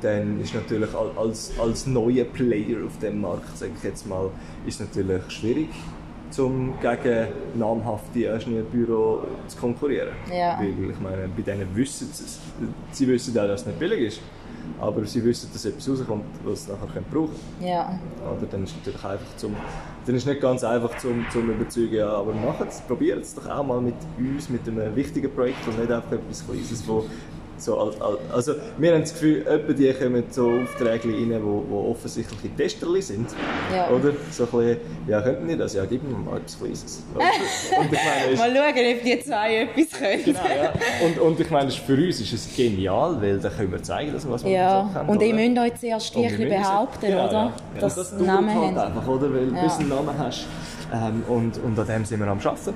dann 0.01 0.39
ist 0.39 0.53
natürlich 0.53 0.93
al- 0.93 1.11
als, 1.17 1.51
als 1.59 1.87
neuer 1.87 2.25
Player 2.25 2.85
auf 2.85 2.97
dem 2.99 3.21
Markt, 3.21 3.57
sage 3.57 3.71
ich 3.77 3.83
jetzt 3.83 4.07
mal, 4.07 4.29
ist 4.67 4.79
natürlich 4.79 5.23
schwierig, 5.29 5.69
zum 6.29 6.73
gegen 6.81 7.27
namhafte 7.55 8.23
Ingenieurbüro 8.25 9.23
zu 9.47 9.57
konkurrieren. 9.57 10.09
Ja. 10.31 10.57
Weil 10.59 10.91
ich 10.91 10.99
meine, 10.99 11.27
bei 11.35 11.41
denen 11.41 11.67
wissen 11.75 12.07
sie 12.11 12.23
es. 12.23 12.39
Sie 12.91 13.07
wissen 13.07 13.37
auch, 13.37 13.47
dass 13.47 13.61
es 13.61 13.67
nicht 13.67 13.79
billig 13.79 13.99
ist. 14.07 14.21
Aber 14.79 15.05
sie 15.05 15.23
wissen, 15.23 15.49
dass 15.51 15.65
etwas 15.65 15.89
rauskommt, 15.89 16.23
was 16.45 16.65
sie 16.65 16.71
nachher 16.71 16.87
können 16.87 17.05
brauchen 17.11 17.31
können. 17.59 17.67
ja. 17.69 17.99
Oder 18.25 18.47
dann 18.49 18.63
ist 18.63 18.69
es 18.71 18.77
natürlich 18.77 19.03
einfach 19.03 19.35
zum, 19.35 19.55
dann 20.05 20.15
ist 20.15 20.21
es 20.23 20.27
nicht 20.27 20.41
ganz 20.41 20.63
einfach 20.63 20.97
zum, 20.97 21.25
zum 21.31 21.49
überzeugen, 21.49 21.95
ja, 21.95 22.07
aber 22.09 22.33
macht 22.33 22.69
es, 22.69 22.79
probiert 22.81 23.21
es 23.21 23.35
doch 23.35 23.49
auch 23.49 23.65
mal 23.65 23.81
mit 23.81 23.95
uns, 24.17 24.49
mit 24.49 24.65
einem 24.67 24.95
wichtigen 24.95 25.29
Projekt 25.33 25.67
und 25.67 25.77
nicht 25.79 25.91
einfach 25.91 26.13
etwas 26.13 26.45
Kleines, 26.45 26.83
wo 26.87 27.03
so 27.57 27.77
also 28.33 28.53
wir 28.77 28.93
haben 28.93 29.01
das 29.01 29.13
Gefühl, 29.13 29.45
etwa 29.47 29.73
die 29.73 29.93
kommen 29.93 30.23
so 30.29 30.51
Aufträge 30.63 31.07
rein, 31.09 31.39
wo, 31.43 31.63
wo 31.69 31.91
offensichtliche 31.91 32.49
Testerli 32.55 33.01
sind, 33.01 33.29
Ja. 33.73 33.89
oder? 33.89 34.11
So 34.31 34.43
ein 34.43 34.49
bisschen, 34.49 34.77
ja, 35.07 35.21
könnten 35.21 35.47
die 35.47 35.57
das? 35.57 35.73
Ja, 35.75 35.85
gib 35.85 36.03
mir 36.03 36.17
mal 36.17 36.37
etwas 36.37 36.57
Kleines. 36.59 37.03
Es- 38.31 38.39
Mal 38.39 38.55
schauen, 38.55 38.95
ob 38.97 39.03
die 39.03 39.19
zwei 39.21 39.55
etwas 39.61 39.99
können. 39.99 40.23
Genau, 40.25 40.39
ja. 40.39 40.73
Und, 41.05 41.19
und 41.19 41.39
ich 41.39 41.49
meine, 41.49 41.71
für 41.71 41.93
uns 41.95 42.19
ist 42.21 42.33
es 42.33 42.55
genial, 42.55 43.21
weil 43.21 43.39
dann 43.39 43.55
können 43.55 43.71
wir 43.71 43.83
zeigen, 43.83 44.13
dass 44.13 44.25
wir 44.25 44.31
was 44.33 44.43
wir 44.43 44.51
Ja, 44.51 45.05
und 45.07 45.21
ihr 45.21 45.33
müsst 45.33 45.59
euch 45.59 45.75
zuerst 45.79 46.15
es- 46.15 46.37
behaupten, 46.37 47.07
genau, 47.07 47.25
oder? 47.27 47.33
Ja. 47.75 47.81
Das 47.81 48.13
einen 48.13 48.25
Namen 48.25 48.49
halt 48.49 48.75
haben. 48.75 48.77
einfach, 48.97 49.07
oder? 49.07 49.33
Weil 49.33 49.53
Ja. 49.53 49.63
bis 49.63 49.73
du 49.75 49.79
einen 49.81 49.89
Namen 49.89 50.17
hast. 50.17 50.45
Ähm, 50.93 51.23
und, 51.27 51.59
an 51.79 51.87
dem 51.87 52.05
sind 52.05 52.19
wir 52.19 52.27
am 52.27 52.37
Arbeiten. 52.37 52.73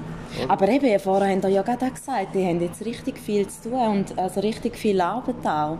Aber 0.47 0.67
eben, 0.69 0.99
vorher 0.99 1.33
habt 1.35 1.43
ihr 1.43 1.49
ja 1.51 1.61
gerade 1.61 1.85
auch 1.85 1.93
gesagt, 1.93 2.33
die 2.33 2.43
haben 2.45 2.59
jetzt 2.61 2.83
richtig 2.83 3.19
viel 3.19 3.47
zu 3.47 3.69
tun 3.69 3.79
und 3.79 4.17
also 4.17 4.39
richtig 4.39 4.75
viel 4.75 4.99
Arbeit 4.99 5.35
auch. 5.45 5.77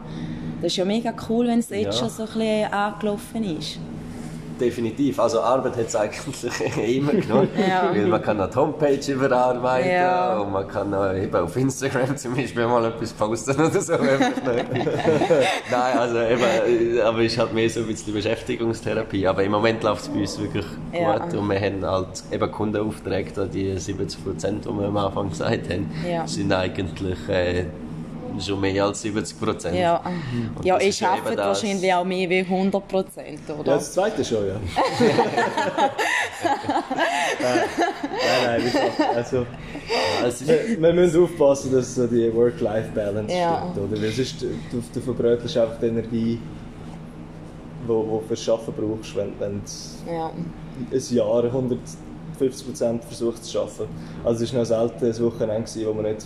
Das 0.61 0.71
ist 0.71 0.77
ja 0.77 0.85
mega 0.85 1.13
cool, 1.29 1.47
wenn 1.47 1.59
es 1.59 1.69
jetzt 1.69 1.85
Ja. 1.85 1.91
schon 1.93 2.09
so 2.09 2.23
ein 2.23 2.27
bisschen 2.39 2.71
angelaufen 2.73 3.43
ist. 3.57 3.79
Definitiv. 4.59 5.19
Also 5.19 5.41
Arbeit 5.41 5.77
hat 5.77 5.87
es 5.87 5.95
eigentlich 5.95 6.77
immer 6.97 7.11
genommen. 7.13 7.49
Ja. 7.57 7.89
Weil 7.93 8.07
man 8.07 8.21
kann 8.21 8.39
auch 8.41 8.49
die 8.49 8.55
Homepage 8.55 9.11
überarbeiten 9.11 9.91
Ja. 9.91 10.39
und 10.39 10.51
man 10.51 10.67
kann 10.67 10.93
auch 10.93 11.13
eben 11.13 11.35
auf 11.35 11.55
Instagram 11.55 12.15
zum 12.17 12.35
Beispiel 12.35 12.65
mal 12.67 12.85
etwas 12.85 13.13
posten 13.13 13.51
oder 13.59 13.81
so. 13.81 13.93
Nein, 13.97 15.97
also 15.97 16.17
eben, 16.19 16.97
äh, 16.97 17.01
aber 17.01 17.19
es 17.19 17.33
ist 17.33 17.39
halt 17.39 17.53
mehr 17.53 17.69
so 17.69 17.81
ein 17.81 17.87
bisschen 17.87 18.13
Beschäftigungstherapie. 18.13 19.27
Aber 19.27 19.43
im 19.43 19.51
Moment 19.51 19.83
läuft 19.83 20.03
es 20.03 20.09
bei 20.09 20.19
uns 20.21 20.39
wirklich 20.39 20.65
Ja. 20.93 21.17
gut 21.17 21.33
und 21.33 21.49
wir 21.49 21.59
haben 21.59 21.85
halt 21.85 22.23
eben 22.31 22.51
Kundenaufträge, 22.51 23.47
die 23.47 23.77
70 23.77 24.23
Prozent, 24.23 24.65
die 24.65 24.69
wir 24.69 24.87
am 24.87 24.97
Anfang 24.97 25.29
gesagt 25.29 25.69
haben, 25.69 25.91
Ja. 26.09 26.25
sind 26.27 26.51
eigentlich 26.53 27.17
äh, 27.29 27.65
schon 28.41 28.59
mehr 28.59 28.85
als 28.85 29.01
70 29.01 29.39
Prozent. 29.39 29.75
Ja, 29.77 30.01
Und 30.55 30.65
ja 30.65 30.79
ich 30.79 31.05
arbeite 31.05 31.37
wahrscheinlich 31.37 31.93
auch 31.93 32.03
mehr 32.05 32.29
wie 32.29 32.39
100 32.39 32.87
Prozent, 32.87 33.39
Ja, 33.47 33.55
oder? 33.55 33.73
das 33.75 33.93
zweite 33.93 34.23
schon, 34.23 34.47
ja. 34.47 34.55
nein, 37.39 37.59
nein, 38.45 38.63
gesagt, 38.63 39.01
also, 39.15 39.45
ist, 40.27 40.47
wir, 40.47 40.81
wir 40.81 40.93
müssen 40.93 41.23
aufpassen, 41.23 41.71
dass 41.71 41.95
so 41.95 42.07
die 42.07 42.33
Work-Life-Balance 42.33 43.33
Ja. 43.33 43.69
stimmt, 43.73 43.91
oder? 43.91 44.01
Weil 44.01 44.11
sonst, 44.11 44.41
du, 44.41 44.83
du 44.93 45.01
verbrötelst 45.01 45.57
einfach 45.57 45.79
die 45.79 45.87
Energie, 45.87 46.39
die 47.83 47.87
du 47.87 48.23
fürs 48.27 48.43
Schaffen 48.43 48.73
brauchst, 48.75 49.15
wenn, 49.15 49.31
wenn 49.39 49.61
du 49.61 50.11
Ja. 50.13 50.31
ein 50.91 51.15
Jahr 51.15 51.43
150% 52.39 53.01
versucht 53.01 53.43
zu 53.43 53.51
schaffen. 53.51 53.87
Also 54.23 54.43
es 54.43 54.53
war 54.53 54.59
noch 54.61 54.67
selten 54.67 55.05
ein 55.05 55.19
Wochenende, 55.19 55.69
wo 55.85 55.93
wir 55.95 56.03
nicht 56.13 56.25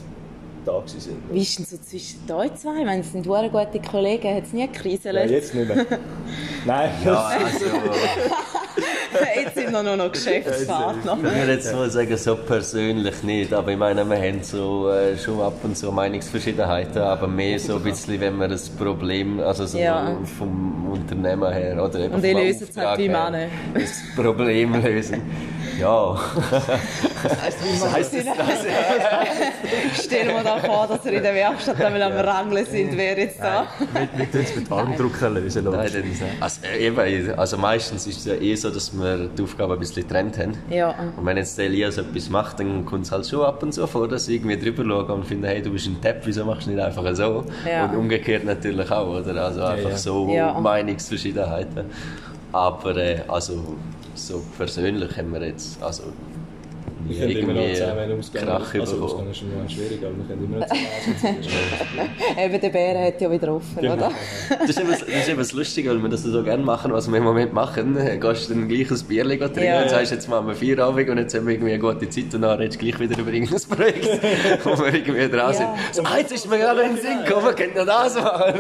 da 0.66 0.74
waren. 0.74 0.86
Wie 1.32 1.42
ist 1.42 1.58
denn 1.60 1.66
so 1.66 1.78
zwischen 1.78 2.32
euch 2.32 2.56
zwei? 2.56 2.80
Ich 2.80 2.86
meine, 2.86 3.02
es 3.02 3.12
sind 3.12 3.26
sehr 3.26 3.50
gute 3.50 3.80
Kollegen, 3.82 4.36
hat 4.36 4.44
es 4.46 4.54
nie 4.54 4.68
gekriselt? 4.68 5.16
Ja, 5.16 5.26
jetzt 5.26 5.54
nicht 5.54 5.68
mehr. 5.68 5.86
Nein, 6.66 6.92
ja, 7.06 7.16
also, 7.16 7.66
Jetzt 9.36 9.56
sind 9.56 9.72
wir 9.72 9.84
nur 9.84 9.98
noch 9.98 10.12
Geschäftspartner. 10.12 11.18
ich 11.18 11.24
würde 11.24 11.54
jetzt 11.54 11.74
mal 11.74 11.90
sagen, 11.90 12.16
so 12.18 12.36
persönlich 12.36 13.24
nicht, 13.24 13.54
aber 13.54 13.72
ich 13.72 13.78
meine, 13.78 14.06
wir 14.06 14.18
haben 14.18 14.42
so, 14.42 14.90
äh, 14.90 15.18
schon 15.18 15.42
ab 15.42 15.54
und 15.64 15.78
zu 15.78 15.92
Meinungsverschiedenheiten, 15.92 17.02
aber 17.02 17.28
mehr 17.28 17.60
so 17.60 17.76
ein 17.76 17.84
bisschen, 17.84 18.20
wenn 18.22 18.38
wir 18.38 18.48
das 18.48 18.70
Problem, 18.70 19.40
also 19.42 19.66
so 19.66 19.78
Ja. 19.78 20.16
vom 20.38 20.92
Unternehmen 20.92 21.52
her 21.52 21.84
oder 21.84 22.00
eben 22.00 22.14
Und 22.16 22.24
die 22.24 22.32
vom 22.32 22.42
lösen 22.42 22.68
es 22.70 22.78
halt 22.78 23.00
wie 23.00 23.10
Männer. 23.10 23.48
Das 23.74 24.02
Problem 24.16 24.82
lösen. 24.82 25.22
Ja. 25.80 26.20
Das 27.24 27.92
heisst 27.92 28.14
das? 28.14 28.26
Stellen 30.06 30.36
wir 30.36 30.44
da 30.56 30.68
vor, 30.68 30.88
dass 30.88 31.06
wir 31.06 31.14
in 31.14 31.24
der 31.24 31.34
Werkstatt 31.34 31.82
einmal 31.82 32.02
am 32.04 32.14
Rangeln 32.28 32.66
sind, 32.66 32.98
wer 32.98 33.18
jetzt 33.18 33.40
da? 33.40 33.68
Wir 34.16 34.32
tun 34.32 34.42
es 34.42 34.56
mit 34.56 34.72
Armdrucker 34.72 35.30
lösen. 35.30 35.66
Nein, 35.66 35.90
also, 36.40 36.62
äh, 36.66 36.88
eben, 36.88 37.40
also 37.40 37.58
meistens 37.58 38.08
ist 38.08 38.20
es 38.20 38.26
ja 38.26 38.34
eh 38.36 38.56
so, 38.56 38.70
dass 38.70 38.94
wir 38.94 39.28
die 39.28 39.44
Aufgaben 39.44 39.74
ein 39.74 39.80
bisschen 39.80 40.08
getrennt 40.08 40.38
haben. 40.38 40.58
Ja. 40.70 40.96
Und 41.18 41.26
wenn 41.26 41.38
jetzt 41.38 41.58
der 41.58 41.66
Elias 41.66 41.98
etwas 41.98 42.30
macht, 42.30 42.60
dann 42.60 42.86
kommt 42.86 43.06
es 43.06 43.12
halt 43.12 43.28
schon 43.28 43.44
ab 43.46 43.62
und 43.64 43.74
zu 43.74 43.86
vor, 43.88 44.08
dass 44.08 44.28
ich 44.28 44.36
irgendwie 44.36 44.58
drüber 44.58 44.84
schaue 44.84 45.14
und 45.14 45.26
finde, 45.26 45.48
hey, 45.48 45.62
du 45.62 45.72
bist 45.72 45.88
ein 45.88 46.00
Depp, 46.02 46.22
wieso 46.26 46.46
machst 46.46 46.68
du 46.68 46.72
nicht 46.72 46.84
einfach 46.84 47.04
so? 47.16 47.46
Ja. 47.70 47.86
Und 47.86 47.98
umgekehrt 47.98 48.44
natürlich 48.44 48.90
auch, 48.92 49.08
oder? 49.08 49.44
Also 49.44 49.64
einfach 49.64 49.90
ja. 49.92 49.98
so 49.98 50.30
Ja. 50.30 50.60
Meinungsverschiedenheiten. 50.60 51.86
Aber 52.52 52.98
äh, 52.98 53.22
also 53.28 53.78
so 54.14 54.44
persönlich 54.58 55.18
haben 55.18 55.34
wir 55.34 55.46
jetzt, 55.46 55.82
also 55.82 56.04
nie 57.08 57.20
Wir 57.20 57.28
können 57.28 57.38
immer 57.38 57.54
noch 57.54 57.62
irgendwie 57.62 57.80
zusammen 57.80 58.20
ausgehen. 58.20 58.46
Krach 58.46 58.74
Also 58.76 59.04
ausgehen 59.04 59.32
ist 59.32 59.38
schon 59.38 59.48
mal 59.58 59.70
schwierig, 59.70 60.00
aber 60.06 60.18
wir 60.18 60.26
können 60.26 60.46
immer 60.46 60.58
noch 60.60 60.68
zusammen 60.68 61.38
Eben, 62.44 62.62
der 62.62 62.70
Bär 62.70 63.06
hat 63.08 63.22
ja 63.22 63.32
wieder 63.32 63.54
offen, 63.56 63.82
Genau. 63.82 63.94
oder? 63.94 64.12
Das 64.60 64.70
ist, 64.70 64.80
eben, 64.80 64.90
das 64.92 65.02
ist 65.02 65.30
eben 65.30 65.38
das 65.38 65.54
Lustige, 65.54 65.90
weil 65.90 66.02
wir 66.02 66.10
das 66.10 66.24
so 66.24 66.44
gerne 66.44 66.64
machen, 66.64 66.92
was 66.94 67.10
wir 67.10 67.18
im 67.18 67.24
Moment 67.24 67.54
machen. 67.54 67.98
Äh, 67.98 68.18
Gehst 68.18 68.50
du 68.50 68.54
dann 68.54 68.68
gleich 68.68 68.90
ein 68.92 69.00
Bierchen 69.08 69.40
trinken 69.40 69.64
Ja. 69.64 69.82
und 69.84 69.90
sagst, 69.90 70.12
jetzt 70.12 70.30
machen 70.30 70.48
wir 70.48 70.56
vier 70.56 70.80
Abend 70.80 71.10
und 71.10 71.18
jetzt 71.18 71.36
haben 71.36 71.46
wir 71.48 71.54
irgendwie 71.54 71.74
eine 71.74 71.80
gute 71.82 72.10
Zeit 72.10 72.34
und 72.34 72.42
dann 72.42 72.60
redest 72.60 72.82
du 72.82 72.86
gleich 72.86 73.00
wieder 73.00 73.20
über 73.20 73.32
irgendein 73.32 73.62
Projekt, 73.70 74.06
wo 74.64 74.78
wir 74.78 74.94
irgendwie 74.94 75.30
dran 75.30 75.54
sind. 75.54 75.64
Ja. 75.66 75.76
So, 75.92 76.04
ah, 76.04 76.18
jetzt 76.18 76.32
ist 76.32 76.50
mir 76.50 76.58
gerade 76.58 76.82
in 76.82 76.96
den 76.96 77.02
Sinn 77.02 77.24
gekommen, 77.26 77.46
wir 77.46 77.54
können 77.54 77.74
ja 77.76 77.86
das 77.86 78.16
machen. 78.16 78.54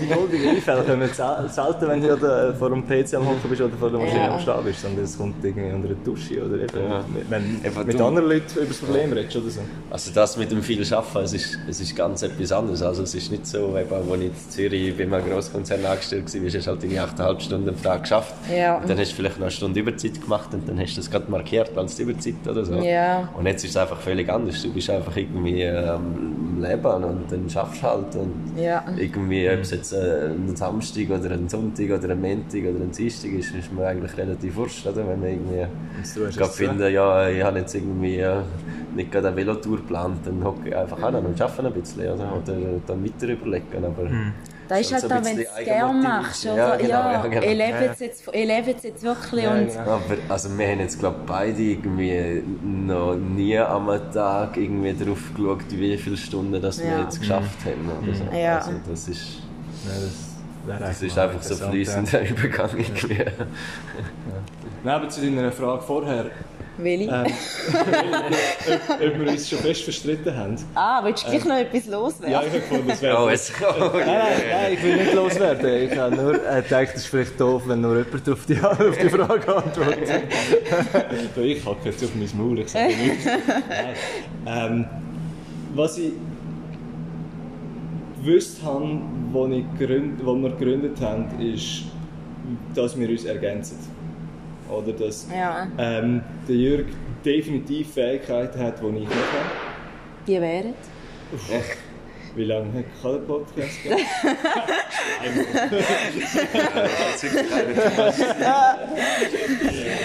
Die 0.00 0.06
goldigen 0.14 0.48
Einfälle 0.50 0.82
kommen 0.82 1.08
sel- 1.12 1.48
selten, 1.48 1.88
wenn 1.88 2.00
du 2.02 2.54
vor 2.58 2.70
dem 2.70 2.86
PC 2.86 3.14
am 3.14 3.26
Hocken 3.26 3.48
bist 3.48 3.60
oder 3.62 3.76
vor 3.78 3.90
der 3.90 4.00
Maschine 4.00 4.20
Ja. 4.24 4.34
am 4.34 4.40
Stehen 4.40 4.64
bist, 4.64 4.82
sondern 4.82 5.04
es 5.04 5.16
kommt 5.18 5.44
irgendwie 5.44 5.72
unter 5.72 5.88
der 5.88 5.96
Dusche 6.04 6.44
oder 6.44 6.56
eben, 6.56 6.90
Ja. 6.90 7.04
Wenn 7.30 7.60
Eben 7.64 7.86
mit 7.86 7.98
du- 7.98 8.04
anderen 8.04 8.28
Leuten 8.28 8.58
über 8.58 8.66
das 8.66 8.78
Problem 8.78 9.12
redest 9.12 9.36
oder 9.36 9.50
so. 9.50 9.60
Also 9.90 10.10
das 10.12 10.36
mit 10.36 10.50
dem 10.50 10.62
viel 10.62 10.82
Arbeiten, 10.92 11.24
es 11.24 11.32
ist, 11.32 11.58
es 11.68 11.80
ist 11.80 11.96
ganz 11.96 12.22
etwas 12.22 12.52
anderes. 12.52 12.82
Also 12.82 13.02
es 13.04 13.14
ist 13.14 13.30
nicht 13.30 13.46
so, 13.46 13.76
eben, 13.78 13.92
als 13.92 14.06
ich 14.20 14.26
in 14.26 14.32
Zürich 14.50 14.96
bei 14.96 15.04
einem 15.04 15.24
Grosskonzern 15.30 15.84
angestellt 15.84 16.32
war, 16.34 16.42
hast 16.46 16.54
du 16.66 16.70
halt 16.70 16.82
deine 16.82 16.94
8,5 17.04 17.40
Stunden 17.40 17.68
am 17.68 17.82
Tag 17.82 18.02
geschafft. 18.02 18.34
Ja. 18.54 18.78
Und 18.78 18.88
dann 18.90 18.98
hast 18.98 19.12
du 19.12 19.16
vielleicht 19.16 19.36
noch 19.36 19.42
eine 19.46 19.50
Stunde 19.50 19.80
Überzeit 19.80 20.20
gemacht 20.20 20.52
und 20.52 20.68
dann 20.68 20.78
hast 20.80 20.92
du 20.96 21.00
das 21.00 21.10
gerade 21.10 21.30
markiert 21.30 21.76
als 21.78 21.98
Überzeit 21.98 22.34
oder 22.48 22.64
so. 22.64 22.74
Ja. 22.74 23.28
Und 23.36 23.46
jetzt 23.46 23.64
ist 23.64 23.70
es 23.70 23.76
einfach 23.76 24.00
völlig 24.00 24.28
anders. 24.28 24.60
Du 24.62 24.72
bist 24.72 24.90
einfach 24.90 25.16
irgendwie 25.16 25.62
äh, 25.62 25.86
am 25.88 26.60
Leben 26.60 27.04
und 27.04 27.30
dann 27.30 27.48
schaffst 27.48 27.82
du 27.82 27.86
halt. 27.86 28.14
Und 28.16 28.52
Ja. 28.60 28.84
irgendwie, 28.96 29.48
ob 29.48 29.60
es 29.60 29.70
jetzt 29.70 29.92
äh, 29.92 30.28
ein 30.30 30.54
Samstag 30.56 31.08
oder 31.10 31.30
ein 31.32 31.48
Sonntag 31.48 31.90
oder 31.90 32.10
ein 32.10 32.20
Montag 32.20 32.60
oder 32.62 32.80
ein 32.84 32.90
Dienstag 32.90 33.30
ist, 33.32 33.54
ist 33.54 33.72
mir 33.72 33.86
eigentlich 33.86 34.16
relativ 34.16 34.56
wurscht, 34.56 34.86
oder? 34.86 35.06
Wenn 35.06 35.20
man 35.20 35.28
irgendwie 35.28 35.66
du 36.14 36.36
gerade 36.38 36.50
finden, 36.52 36.92
ja, 36.92 37.19
ich 37.28 37.42
habe 37.42 37.58
jetzt 37.58 37.74
irgendwie 37.74 38.18
äh, 38.18 38.36
nicht 38.94 39.10
gerade 39.12 39.28
eine 39.28 39.36
Velotour 39.36 39.76
geplant, 39.78 40.18
dann 40.24 40.42
hocke 40.44 40.68
ich 40.68 40.76
einfach 40.76 41.02
an 41.02 41.14
und 41.16 41.40
arbeite 41.40 41.66
ein 41.66 41.72
bisschen, 41.72 42.02
oder? 42.02 42.32
Oder 42.36 42.56
dann 42.86 43.04
weiter 43.04 43.28
überlegen, 43.28 43.84
aber... 43.84 44.08
Das 44.68 44.82
ist 44.82 44.92
halt 44.92 45.02
so 45.02 45.08
auch, 45.08 45.12
ein 45.12 45.24
wenn 45.24 45.36
du 45.36 45.42
bisschen 45.42 45.58
es 45.58 45.64
gerne 45.64 46.02
machst. 46.02 46.46
Oder? 46.46 46.56
Ja, 46.56 46.76
genau, 46.76 46.88
ja, 46.88 47.12
ja, 47.12 47.22
genau. 47.26 47.42
ich 47.42 47.58
lebe 47.58 47.90
es 47.90 47.98
jetzt, 47.98 48.84
jetzt 48.84 49.02
wirklich. 49.02 49.42
Ja, 49.44 49.52
und 49.54 49.66
genau. 49.66 49.80
Aber 49.80 50.00
also 50.28 50.56
wir 50.56 50.68
haben 50.68 50.78
jetzt 50.78 50.98
glaube 51.00 51.16
beide 51.26 51.60
irgendwie 51.60 52.42
noch 52.62 53.16
nie 53.16 53.58
am 53.58 53.88
Tag 54.12 54.56
irgendwie 54.56 54.94
drauf 55.04 55.18
geschaut, 55.34 55.64
wie 55.70 55.96
viele 55.96 56.16
Stunden 56.16 56.62
das 56.62 56.78
wir 56.78 56.86
Ja. 56.88 57.02
jetzt 57.02 57.18
geschafft 57.18 57.58
haben. 57.64 57.90
Oder 58.00 58.14
so. 58.14 58.24
Ja. 58.36 58.58
Also 58.58 58.70
das 58.88 59.08
ist, 59.08 59.38
Ja, 59.86 59.92
das 59.98 60.78
das 60.78 60.82
eigentlich 60.82 61.10
ist 61.10 61.18
einfach 61.18 61.42
so 61.42 61.54
interessant, 61.54 61.72
fließender 61.72 62.20
Übergang 62.30 62.70
irgendwie. 62.78 63.14
Ja. 63.14 63.24
Nein, 64.84 64.94
aber 64.94 65.08
zu 65.08 65.20
deiner 65.20 65.50
Frage 65.50 65.82
vorher, 65.82 66.26
Willi. 66.82 67.04
ähm, 67.04 67.26
ob, 68.68 69.00
ob 69.00 69.20
wir 69.20 69.30
uns 69.30 69.48
schon 69.48 69.58
fest 69.58 69.82
verstritten 69.82 70.36
haben. 70.36 70.56
ah, 70.74 71.04
willst 71.04 71.24
du 71.24 71.30
gleich 71.30 71.44
noch 71.44 71.56
etwas 71.56 71.86
loswerden? 71.86 72.32
Ja, 72.32 72.42
ich 72.42 72.48
habe 72.48 72.60
gefunden, 72.60 72.88
das 72.88 73.02
wäre... 73.02 73.22
Oh, 73.22 73.28
es 73.28 73.52
oh, 73.60 73.90
Nein, 73.92 74.06
nein, 74.06 74.32
nein, 74.50 74.72
ich 74.74 74.82
will 74.82 74.96
nicht 74.96 75.14
loswerden. 75.14 75.90
Ich 75.90 75.98
habe 75.98 76.16
nur 76.16 76.34
äh, 76.34 76.62
gedacht, 76.62 76.88
es 76.94 77.02
ist 77.02 77.06
vielleicht 77.06 77.40
doof, 77.40 77.62
wenn 77.66 77.80
nur 77.80 77.98
jemand 77.98 78.28
auf 78.28 78.46
die, 78.46 78.60
auf 78.62 78.98
die 78.98 79.08
Frage 79.08 79.56
antwortet. 79.56 80.22
Ich 81.40 81.64
hacke 81.64 81.88
jetzt 81.88 82.04
auf 82.04 82.10
mein 82.14 82.28
Maul, 82.36 82.58
ich 82.60 82.68
sage 82.68 82.94
nichts. 82.94 83.26
Ähm, 84.46 84.86
was 85.74 85.98
ich 85.98 86.12
gewusst 88.22 88.62
habe, 88.62 88.84
ich 88.84 89.32
wo 89.32 90.36
wir 90.36 90.50
gegründet 90.50 91.00
haben, 91.00 91.26
ist, 91.40 91.84
dass 92.74 92.98
wir 92.98 93.08
uns 93.08 93.24
ergänzen. 93.24 93.78
Oder 94.70 94.92
dass 94.92 95.26
Ja. 95.34 95.66
ähm, 95.78 96.22
der 96.48 96.56
Jürg 96.56 96.86
definitiv 97.24 97.92
Fähigkeiten 97.94 98.58
hat, 98.60 98.80
die 98.80 98.86
ich 98.86 98.92
nicht 98.92 99.10
habe. 99.10 99.50
Die 100.26 100.40
wären? 100.40 100.74
Wie 102.36 102.44
lange 102.44 102.84
kann 103.02 103.12
der 103.12 103.18
Podcast 103.20 103.82
gehen? 103.82 103.98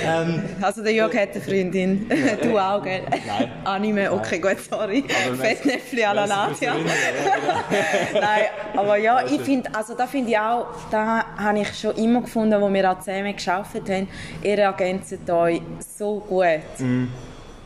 ähm, 0.06 0.42
Also 0.62 0.84
der 0.84 0.94
Jörg 0.94 1.16
hat 1.16 1.32
eine 1.34 1.42
Freundin. 1.42 2.10
du 2.42 2.58
auch, 2.58 2.84
gell? 2.84 3.02
Nein. 3.10 3.52
Anime, 3.64 4.12
okay, 4.12 4.40
gut, 4.40 4.58
sorry. 4.60 5.04
Fettnäpfli 5.38 6.04
à 6.04 6.14
la 6.14 6.26
Nadia. 6.28 6.74
Freunde 6.74 6.92
Nein, 8.14 8.46
aber 8.76 8.98
ja, 8.98 9.26
ich 9.26 9.42
finde, 9.42 9.70
also 9.74 9.94
da 9.96 10.08
finde 10.08 10.32
ich 10.32 10.38
auch, 10.38 10.68
da 10.92 11.26
habe 11.38 11.60
ich 11.60 11.74
schon 11.80 11.96
immer 11.96 12.22
gefunden, 12.22 12.60
wo 12.62 12.72
wir 12.72 12.92
auch 12.92 13.00
zusammen 13.00 13.36
geschafft 13.36 13.76
haben, 13.90 14.08
ihr 14.42 14.58
ergänzt 14.60 15.30
euch 15.30 15.62
so 15.80 16.20
gut. 16.20 16.46
Mhm. 16.80 17.10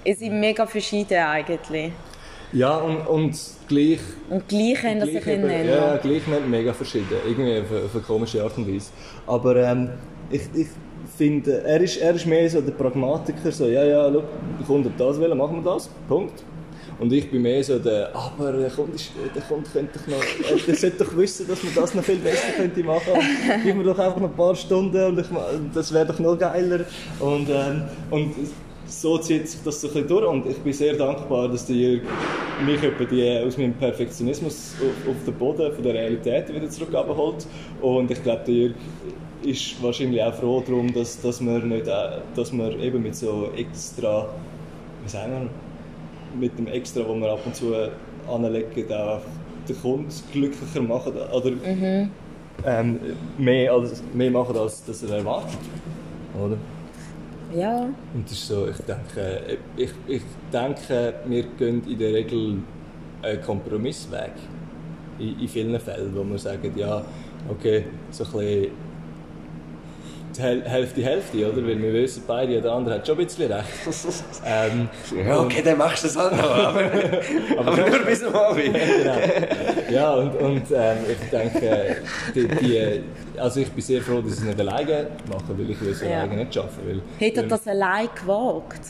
Ihr 0.04 0.15
seid 0.15 0.32
mega 0.32 0.65
verschieden 0.65 1.17
eigentlich. 1.19 1.91
Ja, 2.52 2.78
und, 2.78 2.98
und 3.08 3.40
gleich. 3.68 4.00
Und 4.30 4.48
gleich 4.48 4.84
haben 4.84 5.00
das 5.00 5.10
sich 5.10 5.28
eben- 5.28 5.46
nennen. 5.46 5.70
Ja, 5.70 5.98
gleich 5.98 6.26
nicht 6.28 6.48
mega 6.50 6.74
verschieden. 6.74 7.06
Irgendwie 7.28 7.60
auf, 7.60 7.86
auf 7.86 7.94
eine 7.94 8.04
komische 8.04 8.44
Art 8.44 8.58
und 8.58 8.68
Weise. 8.74 8.90
Aber 9.28 9.56
ähm, 9.56 9.90
ich, 10.32 10.42
ich 10.56 10.68
finde, 11.16 11.62
er 11.64 11.82
ist, 11.82 11.98
er 11.98 12.16
ist 12.16 12.26
mehr 12.26 12.50
so 12.50 12.62
der 12.62 12.72
Pragmatiker, 12.72 13.52
so, 13.52 13.68
ja, 13.68 13.84
ja, 13.84 14.06
schau, 14.12 14.24
der 14.60 14.66
Kunde 14.66 14.90
hat 14.90 15.00
das 15.00 15.20
wollen, 15.20 15.38
machen 15.38 15.64
wir 15.64 15.72
das, 15.74 15.90
Punkt. 16.08 16.44
Und 17.00 17.14
ich 17.14 17.30
bin 17.32 17.42
mehr 17.44 17.64
so 17.64 17.80
der, 17.80 18.14
aber 18.16 18.52
der 18.52 18.70
Kunde, 18.70 18.96
ist, 18.96 19.12
der 19.34 19.42
Kunde 19.44 19.70
könnte 19.72 19.98
doch 20.00 20.08
noch, 20.08 20.22
äh, 20.24 20.60
der 20.68 20.76
sollte 20.76 21.04
doch 21.06 21.16
wissen, 21.16 21.48
dass 21.48 21.64
man 21.64 21.74
das 21.76 21.94
noch 21.96 22.04
viel 22.04 22.18
besser 22.18 22.52
könnte 22.58 22.84
machen 22.84 23.14
könnte. 23.14 23.62
Gib 23.64 23.76
mir 23.78 23.84
doch 23.86 24.00
einfach 24.00 24.20
noch 24.20 24.30
ein 24.30 24.36
paar 24.36 24.56
Stunden 24.56 25.02
und 25.06 25.20
ich, 25.20 25.28
das 25.74 25.94
wäre 25.94 26.08
doch 26.08 26.20
noch 26.20 26.38
geiler. 26.38 26.82
Und, 27.20 27.48
ähm, 27.50 27.84
und 28.12 28.34
so 28.86 29.18
zieht 29.18 29.48
sich 29.48 29.62
das 29.64 29.80
so 29.80 29.88
ein 29.88 29.94
bisschen 29.94 30.08
durch 30.10 30.28
und 30.28 30.46
ich 30.48 30.58
bin 30.58 30.74
sehr 30.74 30.94
dankbar, 30.96 31.48
dass 31.48 31.66
der 31.68 31.76
Jürg 31.76 32.02
mich 32.66 32.84
etwa 32.84 33.03
die, 33.03 33.39
aus 33.45 33.57
meinem 33.57 33.74
Perfektionismus 33.74 34.76
auf, 34.80 35.10
auf 35.10 35.24
den 35.26 35.34
Boden 35.36 35.74
von 35.74 35.84
der 35.84 35.93
Realität 35.93 36.53
wieder 36.53 36.70
zurück 36.70 36.93
abholt. 36.93 37.47
Und 37.82 38.12
ich 38.12 38.22
glaube, 38.24 38.43
der 38.45 38.53
Jürg 38.53 38.76
ist 39.43 39.82
wahrscheinlich 39.82 40.22
auch 40.22 40.34
froh 40.34 40.64
darum, 40.66 40.93
dass, 40.93 41.22
dass 41.22 41.41
man 41.41 41.68
nicht, 41.70 41.88
äh, 41.88 42.20
dass 42.36 42.51
man 42.51 42.80
eben 42.80 43.01
mit 43.01 43.16
so 43.16 43.49
extra, 43.55 44.28
wie 45.03 45.10
sagen 45.10 45.49
wir, 46.34 46.39
mit 46.39 46.57
dem 46.57 46.68
extra, 46.68 47.07
wo 47.07 47.16
wir 47.16 47.32
ab 47.32 47.39
und 47.45 47.55
zu 47.55 47.74
anlegen, 48.30 48.93
auch 48.93 49.22
den 49.68 49.82
Kunden 49.82 50.10
glücklicher 50.32 50.82
machen 50.82 51.14
oder 51.32 51.51
ähm, 52.66 52.99
mehr, 53.38 53.72
als, 53.72 54.03
mehr 54.14 54.32
machen, 54.32 54.57
als 54.57 54.84
dass 54.86 55.03
er 55.03 55.18
erwartet. 55.18 55.57
Oder? 56.39 56.57
Ja. 57.56 57.89
Und 58.14 58.26
das 58.26 58.34
ist 58.34 58.47
so, 58.47 58.68
ich 58.68 58.78
denke, 58.78 59.58
ich, 59.76 59.91
ich 60.08 60.22
denke, 60.54 61.14
wir 61.26 61.43
gehen 61.58 61.82
in 61.88 61.97
der 61.97 62.14
Regel 62.14 62.58
einen 63.22 63.41
Kompromissweg. 63.41 64.34
In, 65.18 65.39
in 65.39 65.47
vielen 65.47 65.80
Fällen, 65.80 66.16
wo 66.16 66.24
wir 66.24 66.38
sagen, 66.38 66.72
ja, 66.76 67.04
okay, 67.50 67.86
so 68.12 68.24
ein 68.24 68.32
bisschen 68.32 68.72
Hälfte, 70.40 71.04
Hälfte, 71.04 71.38
oder? 71.52 71.58
Weil 71.68 71.82
wir 71.82 71.94
wissen 71.94 72.24
beide, 72.26 72.54
ja, 72.56 72.62
der 72.62 72.72
andere 72.72 72.96
hat 72.96 73.06
schon 73.08 73.20
ein 73.20 73.26
bisschen 73.26 73.52
recht. 73.52 73.68
ähm, 74.46 74.90
Ja, 75.28 75.40
okay, 75.42 75.62
dann 75.64 75.78
machst 75.78 76.04
du 76.04 76.08
das 76.08 76.18
auch 76.18 76.32
noch, 76.32 76.44
aber, 76.50 76.92
aber 77.58 77.78
nur 77.90 78.00
bis 78.00 78.20
zum 78.22 78.34
Abend. 78.36 78.64
genau. 78.74 79.18
Ja, 79.92 80.14
und, 80.14 80.36
und 80.36 80.64
ähm, 80.74 80.98
ich 81.10 81.30
denke, 81.30 81.98
die, 82.34 82.48
die, 82.48 83.02
also 83.40 83.60
ich 83.60 83.70
bin 83.72 83.82
sehr 83.84 84.02
froh, 84.02 84.22
dass 84.22 84.34
ich 84.34 84.40
es 84.40 84.44
nicht 84.46 84.60
alleine 84.60 85.08
mache, 85.30 85.58
weil 85.58 85.70
ich 85.70 85.82
will 85.82 85.92
es 85.92 86.02
Ja. 86.02 86.08
alleine 86.22 86.38
nicht 86.38 86.54
schaffen. 86.54 86.80
Weil, 86.86 87.02
Hätte 87.18 87.42
er 87.42 87.48
das 87.48 87.68
allein 87.68 88.08
gewagt? 88.20 88.82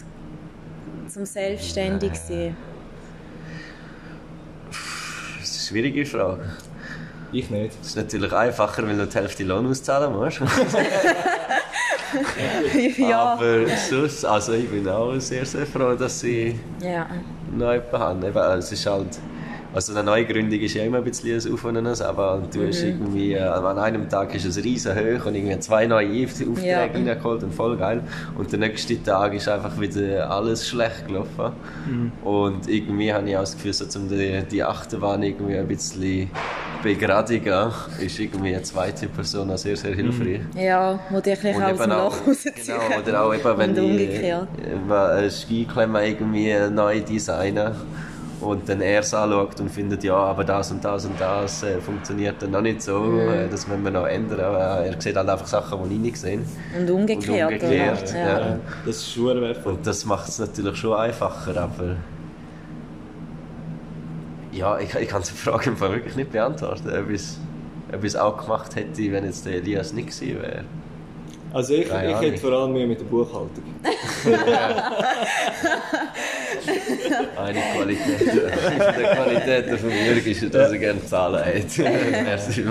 Zum 1.08 1.26
selbstständig 1.26 2.14
sein? 2.16 2.56
Das 5.39 5.50
ist 5.50 5.58
eine 5.58 5.82
schwierige 5.82 6.06
Frage. 6.06 6.43
Ich 7.32 7.49
nicht. 7.49 7.77
Das 7.80 7.88
ist 7.89 7.95
natürlich 7.97 8.34
einfacher, 8.34 8.88
weil 8.88 8.97
du 8.97 9.05
die 9.05 9.15
Hälfte 9.15 9.43
Lohn 9.43 9.69
auszahlen 9.69 10.11
musst. 10.13 10.39
ja. 12.97 13.19
Aber 13.34 13.67
sonst, 13.89 14.25
also 14.25 14.53
ich 14.53 14.67
bin 14.69 14.88
auch 14.88 15.13
sehr, 15.19 15.45
sehr 15.45 15.65
froh, 15.67 15.95
dass 15.95 16.23
ich 16.23 16.55
Ja. 16.82 17.05
noch 17.51 17.73
jemanden 17.73 17.99
habe. 17.99 18.27
Eben, 18.27 18.38
also 18.38 18.59
es 18.65 18.71
ist 18.71 18.86
halt, 18.86 19.19
also 19.74 19.93
eine 19.93 20.03
Neugründung 20.03 20.59
ist 20.59 20.74
ja 20.74 20.84
immer 20.84 20.97
ein 20.97 21.03
bisschen 21.03 21.39
ein 21.39 21.53
Auf 21.53 21.63
und 21.63 21.78
ein 21.78 21.88
Ab, 21.88 22.01
aber 22.17 22.41
du 22.51 22.67
hast 22.67 22.84
irgendwie, 22.84 23.34
äh, 23.34 23.39
an 23.41 23.78
einem 23.78 24.09
Tag 24.09 24.34
ist 24.34 24.45
es 24.45 24.57
riesen 24.63 24.95
hoch 24.95 25.26
und 25.28 25.36
irgendwie 25.36 25.59
zwei 25.59 25.86
neue 25.86 26.26
Aufträge 26.26 26.65
Ja. 26.67 26.82
reingeholt 26.84 27.43
und 27.43 27.53
voll 27.53 27.78
geil. 27.78 28.01
Und 28.38 28.51
der 28.51 28.59
nächste 28.59 29.01
Tag 29.03 29.34
ist 29.34 29.47
einfach 29.47 29.80
wieder 29.80 30.30
alles 30.30 30.67
schlecht 30.67 31.07
gelaufen. 31.07 31.51
Und 32.24 32.67
irgendwie 32.67 33.13
habe 33.13 33.30
ich 33.30 33.36
auch 33.38 33.41
das 33.41 33.55
Gefühl, 33.55 33.74
so, 33.74 33.86
um 33.99 34.09
die, 34.09 34.41
die 34.49 34.63
Achterbahn 34.63 35.22
irgendwie 35.24 35.57
ein 35.57 35.67
bisschen 35.67 36.30
begradigen, 36.82 37.72
ist 37.99 38.20
irgendwie 38.20 38.53
eine 38.55 38.63
zweite 38.63 39.07
Person 39.07 39.51
auch 39.51 39.57
sehr, 39.57 39.76
sehr 39.76 39.93
hilfreich. 39.93 40.39
Ja, 40.55 40.99
wo 41.09 41.20
dich 41.20 41.39
bisschen 41.39 41.61
aus 41.63 41.78
dem 41.78 41.89
Loch 41.89 42.15
rausziehen. 42.28 42.53
genau, 42.55 43.01
oder 43.01 43.24
auch 43.24 43.34
eben, 43.34 43.57
wenn 43.57 43.99
ich 43.99 44.24
äh, 44.24 44.36
eine 44.89 45.30
Skiklemme 45.30 46.07
irgendwie 46.07 46.55
neu 46.72 47.01
designen 47.01 47.74
und 48.41 48.67
dann 48.69 48.81
er 48.81 48.99
es 49.01 49.13
anschaut 49.13 49.59
und 49.59 49.69
findet, 49.69 50.03
ja, 50.03 50.15
aber 50.15 50.43
das 50.43 50.71
und 50.71 50.83
das 50.83 51.05
und 51.05 51.19
das 51.19 51.63
äh, 51.63 51.79
funktioniert 51.81 52.41
dann 52.41 52.51
noch 52.51 52.61
nicht 52.61 52.81
so, 52.81 52.99
Mhm. 52.99 53.19
äh, 53.29 53.47
das 53.49 53.67
müssen 53.67 53.83
wir 53.83 53.91
noch 53.91 54.05
ändern. 54.07 54.39
Aber 54.39 54.57
er 54.85 55.01
sieht 55.01 55.15
halt 55.15 55.27
einfach 55.29 55.47
Sachen, 55.47 55.89
die 55.89 55.95
ich 55.95 56.01
nicht 56.01 56.17
sehe. 56.17 56.39
Und 56.77 56.89
umgekehrt, 56.89 57.49
Und 57.51 57.53
umgekehrt, 57.53 58.13
ja. 58.13 58.39
Ja. 58.39 58.59
Das 58.85 58.95
ist 58.97 59.11
schon 59.13 59.41
wertvoll. 59.41 59.73
Und 59.73 59.85
das 59.87 60.05
macht 60.05 60.29
es 60.29 60.39
natürlich 60.39 60.75
schon 60.77 60.97
einfacher, 60.97 61.55
aber... 61.57 61.95
Ja, 64.51 64.79
ich, 64.79 64.93
ich 64.95 65.07
kann 65.07 65.21
die 65.21 65.31
Frage 65.31 65.69
im 65.69 65.77
Fall 65.77 65.91
wirklich 65.91 66.15
nicht 66.15 66.31
beantworten, 66.31 66.89
ob 66.89 67.09
ich 67.09 67.21
es- 67.21 67.39
ob 67.93 67.99
ich 68.03 68.09
es 68.09 68.15
auch 68.15 68.37
gemacht 68.43 68.75
hätte, 68.75 69.11
wenn 69.11 69.25
jetzt 69.25 69.45
der 69.45 69.53
Elias 69.55 69.93
nicht 69.93 70.09
gewesen 70.09 70.41
wäre. 70.41 70.63
Also 71.52 71.74
ich, 71.74 71.88
Keine 71.89 72.10
ich 72.10 72.16
Ahnung. 72.16 72.30
hätte 72.30 72.41
vor 72.41 72.52
allem 72.52 72.74
Mühe 72.74 72.86
mit 72.88 73.00
der 73.00 73.06
Buchhaltung. 73.06 73.64
Eine 77.38 77.60
Qualität, 77.74 78.22
der 79.00 79.16
Qualität 79.16 79.80
von 79.80 79.89
Jürg 79.89 80.28
ist, 80.28 80.54
dass 80.54 80.72
er 80.72 80.78
gerne 80.78 81.06
Zahlen 81.06 81.43
hat. 81.43 81.78
Merci. 81.78 82.66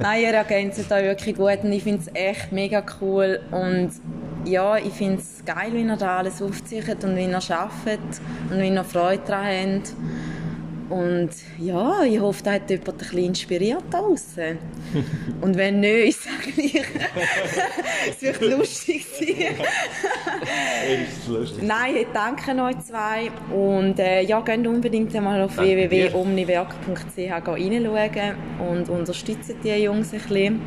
Nein, 0.00 0.22
ihr 0.22 0.32
ergänzt 0.34 0.84
da 0.88 1.02
wirklich 1.02 1.36
gut 1.36 1.62
und 1.62 1.72
ich 1.72 1.82
finde 1.82 2.02
es 2.02 2.10
echt 2.14 2.52
mega 2.52 2.82
cool 3.00 3.40
und 3.50 3.90
ja, 4.44 4.76
ich 4.76 4.92
finde 4.92 5.20
es 5.20 5.44
geil, 5.44 5.72
wie 5.72 5.82
ihr 5.82 5.96
da 5.96 6.18
alles 6.18 6.40
aufzieht 6.40 7.04
und 7.04 7.16
wie 7.16 7.24
ihr 7.24 7.36
arbeitet 7.36 8.20
und 8.50 8.60
wie 8.60 8.68
ihr 8.68 8.84
Freude 8.84 9.22
daran 9.26 9.82
habt. 9.82 9.92
Und 10.88 11.30
ja, 11.58 12.02
ich 12.04 12.20
hoffe, 12.20 12.42
da 12.44 12.52
hat 12.52 12.70
jemand 12.70 12.88
ein 12.88 12.96
bisschen 12.98 13.18
inspiriert 13.18 13.82
da 13.90 14.00
draussen. 14.00 14.58
Und 15.40 15.56
wenn 15.56 15.80
nicht, 15.80 16.08
ich 16.08 16.16
sage 16.16 16.52
gleich, 16.54 16.84
es 18.10 18.22
wird 18.22 18.40
lustig 18.42 19.04
sein. 19.04 19.56
Lustig. 21.28 21.62
Nein, 21.62 21.96
ich 21.96 22.06
danke 22.12 22.52
euch 22.62 22.78
zwei. 22.84 23.30
Und 23.52 23.98
äh, 23.98 24.22
ja, 24.22 24.40
geht 24.40 24.66
unbedingt 24.66 25.14
einmal 25.16 25.42
auf 25.42 25.56
www.omniwerk.ch 25.56 27.18
reinschauen 27.18 28.36
und 28.70 28.88
unterstützt 28.88 29.54
die 29.64 29.70
Jungs 29.70 30.12
ein 30.12 30.20
bisschen. 30.20 30.60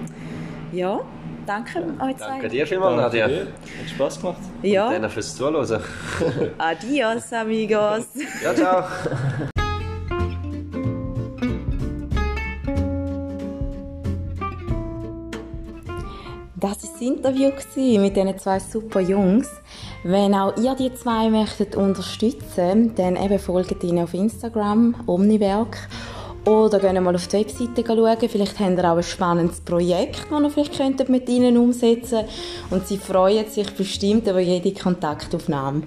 Ja, 0.74 1.00
danke 1.46 1.80
euch 1.80 2.18
zwei. 2.18 2.28
Danke 2.28 2.50
dir 2.50 2.68
vielmals, 2.68 2.98
Nadja. 2.98 3.28
dir. 3.28 3.40
Hat 3.40 3.90
Spass 3.90 4.20
gemacht. 4.20 4.42
Ja, 4.62 4.92
Danke 4.92 5.10
fürs 5.10 5.36
Zuhören. 5.36 5.82
adios, 6.58 7.34
amigos. 7.34 8.08
Ja, 8.44 8.54
ciao. 8.54 8.84
Das 16.60 16.72
war 16.72 16.78
das 16.82 17.02
Interview 17.02 17.52
mit 18.00 18.18
diesen 18.18 18.38
zwei 18.38 18.60
super 18.60 19.00
Jungs. 19.00 19.50
Wenn 20.04 20.34
auch 20.34 20.58
ihr 20.58 20.76
die 20.76 20.94
zwei 20.94 21.30
möchtet 21.30 21.78
unterstützen, 21.78 22.94
dann 22.96 23.16
eben 23.16 23.40
folgt 23.40 23.82
ihnen 23.84 24.04
auf 24.04 24.14
Instagram, 24.14 24.96
Omniwerk. 25.06 25.88
Oder 26.46 26.80
geht 26.80 27.02
mal 27.02 27.16
auf 27.16 27.28
die 27.28 27.38
Webseite 27.38 27.84
schauen. 27.86 28.30
Vielleicht 28.30 28.60
habt 28.60 28.78
ihr 28.78 28.92
auch 28.92 28.98
ein 28.98 29.04
spannendes 29.04 29.62
Projekt, 29.62 30.26
das 30.30 30.42
ihr 30.42 30.50
vielleicht 30.50 30.78
könntet 30.78 31.08
mit 31.08 31.30
ihnen 31.30 31.58
umsetzen 31.58 32.26
Und 32.72 32.88
sie 32.88 32.98
freuen 32.98 33.48
sich 33.48 33.74
bestimmt 33.76 34.28
über 34.28 34.40
jede 34.40 34.74
Kontaktaufnahme. 34.74 35.84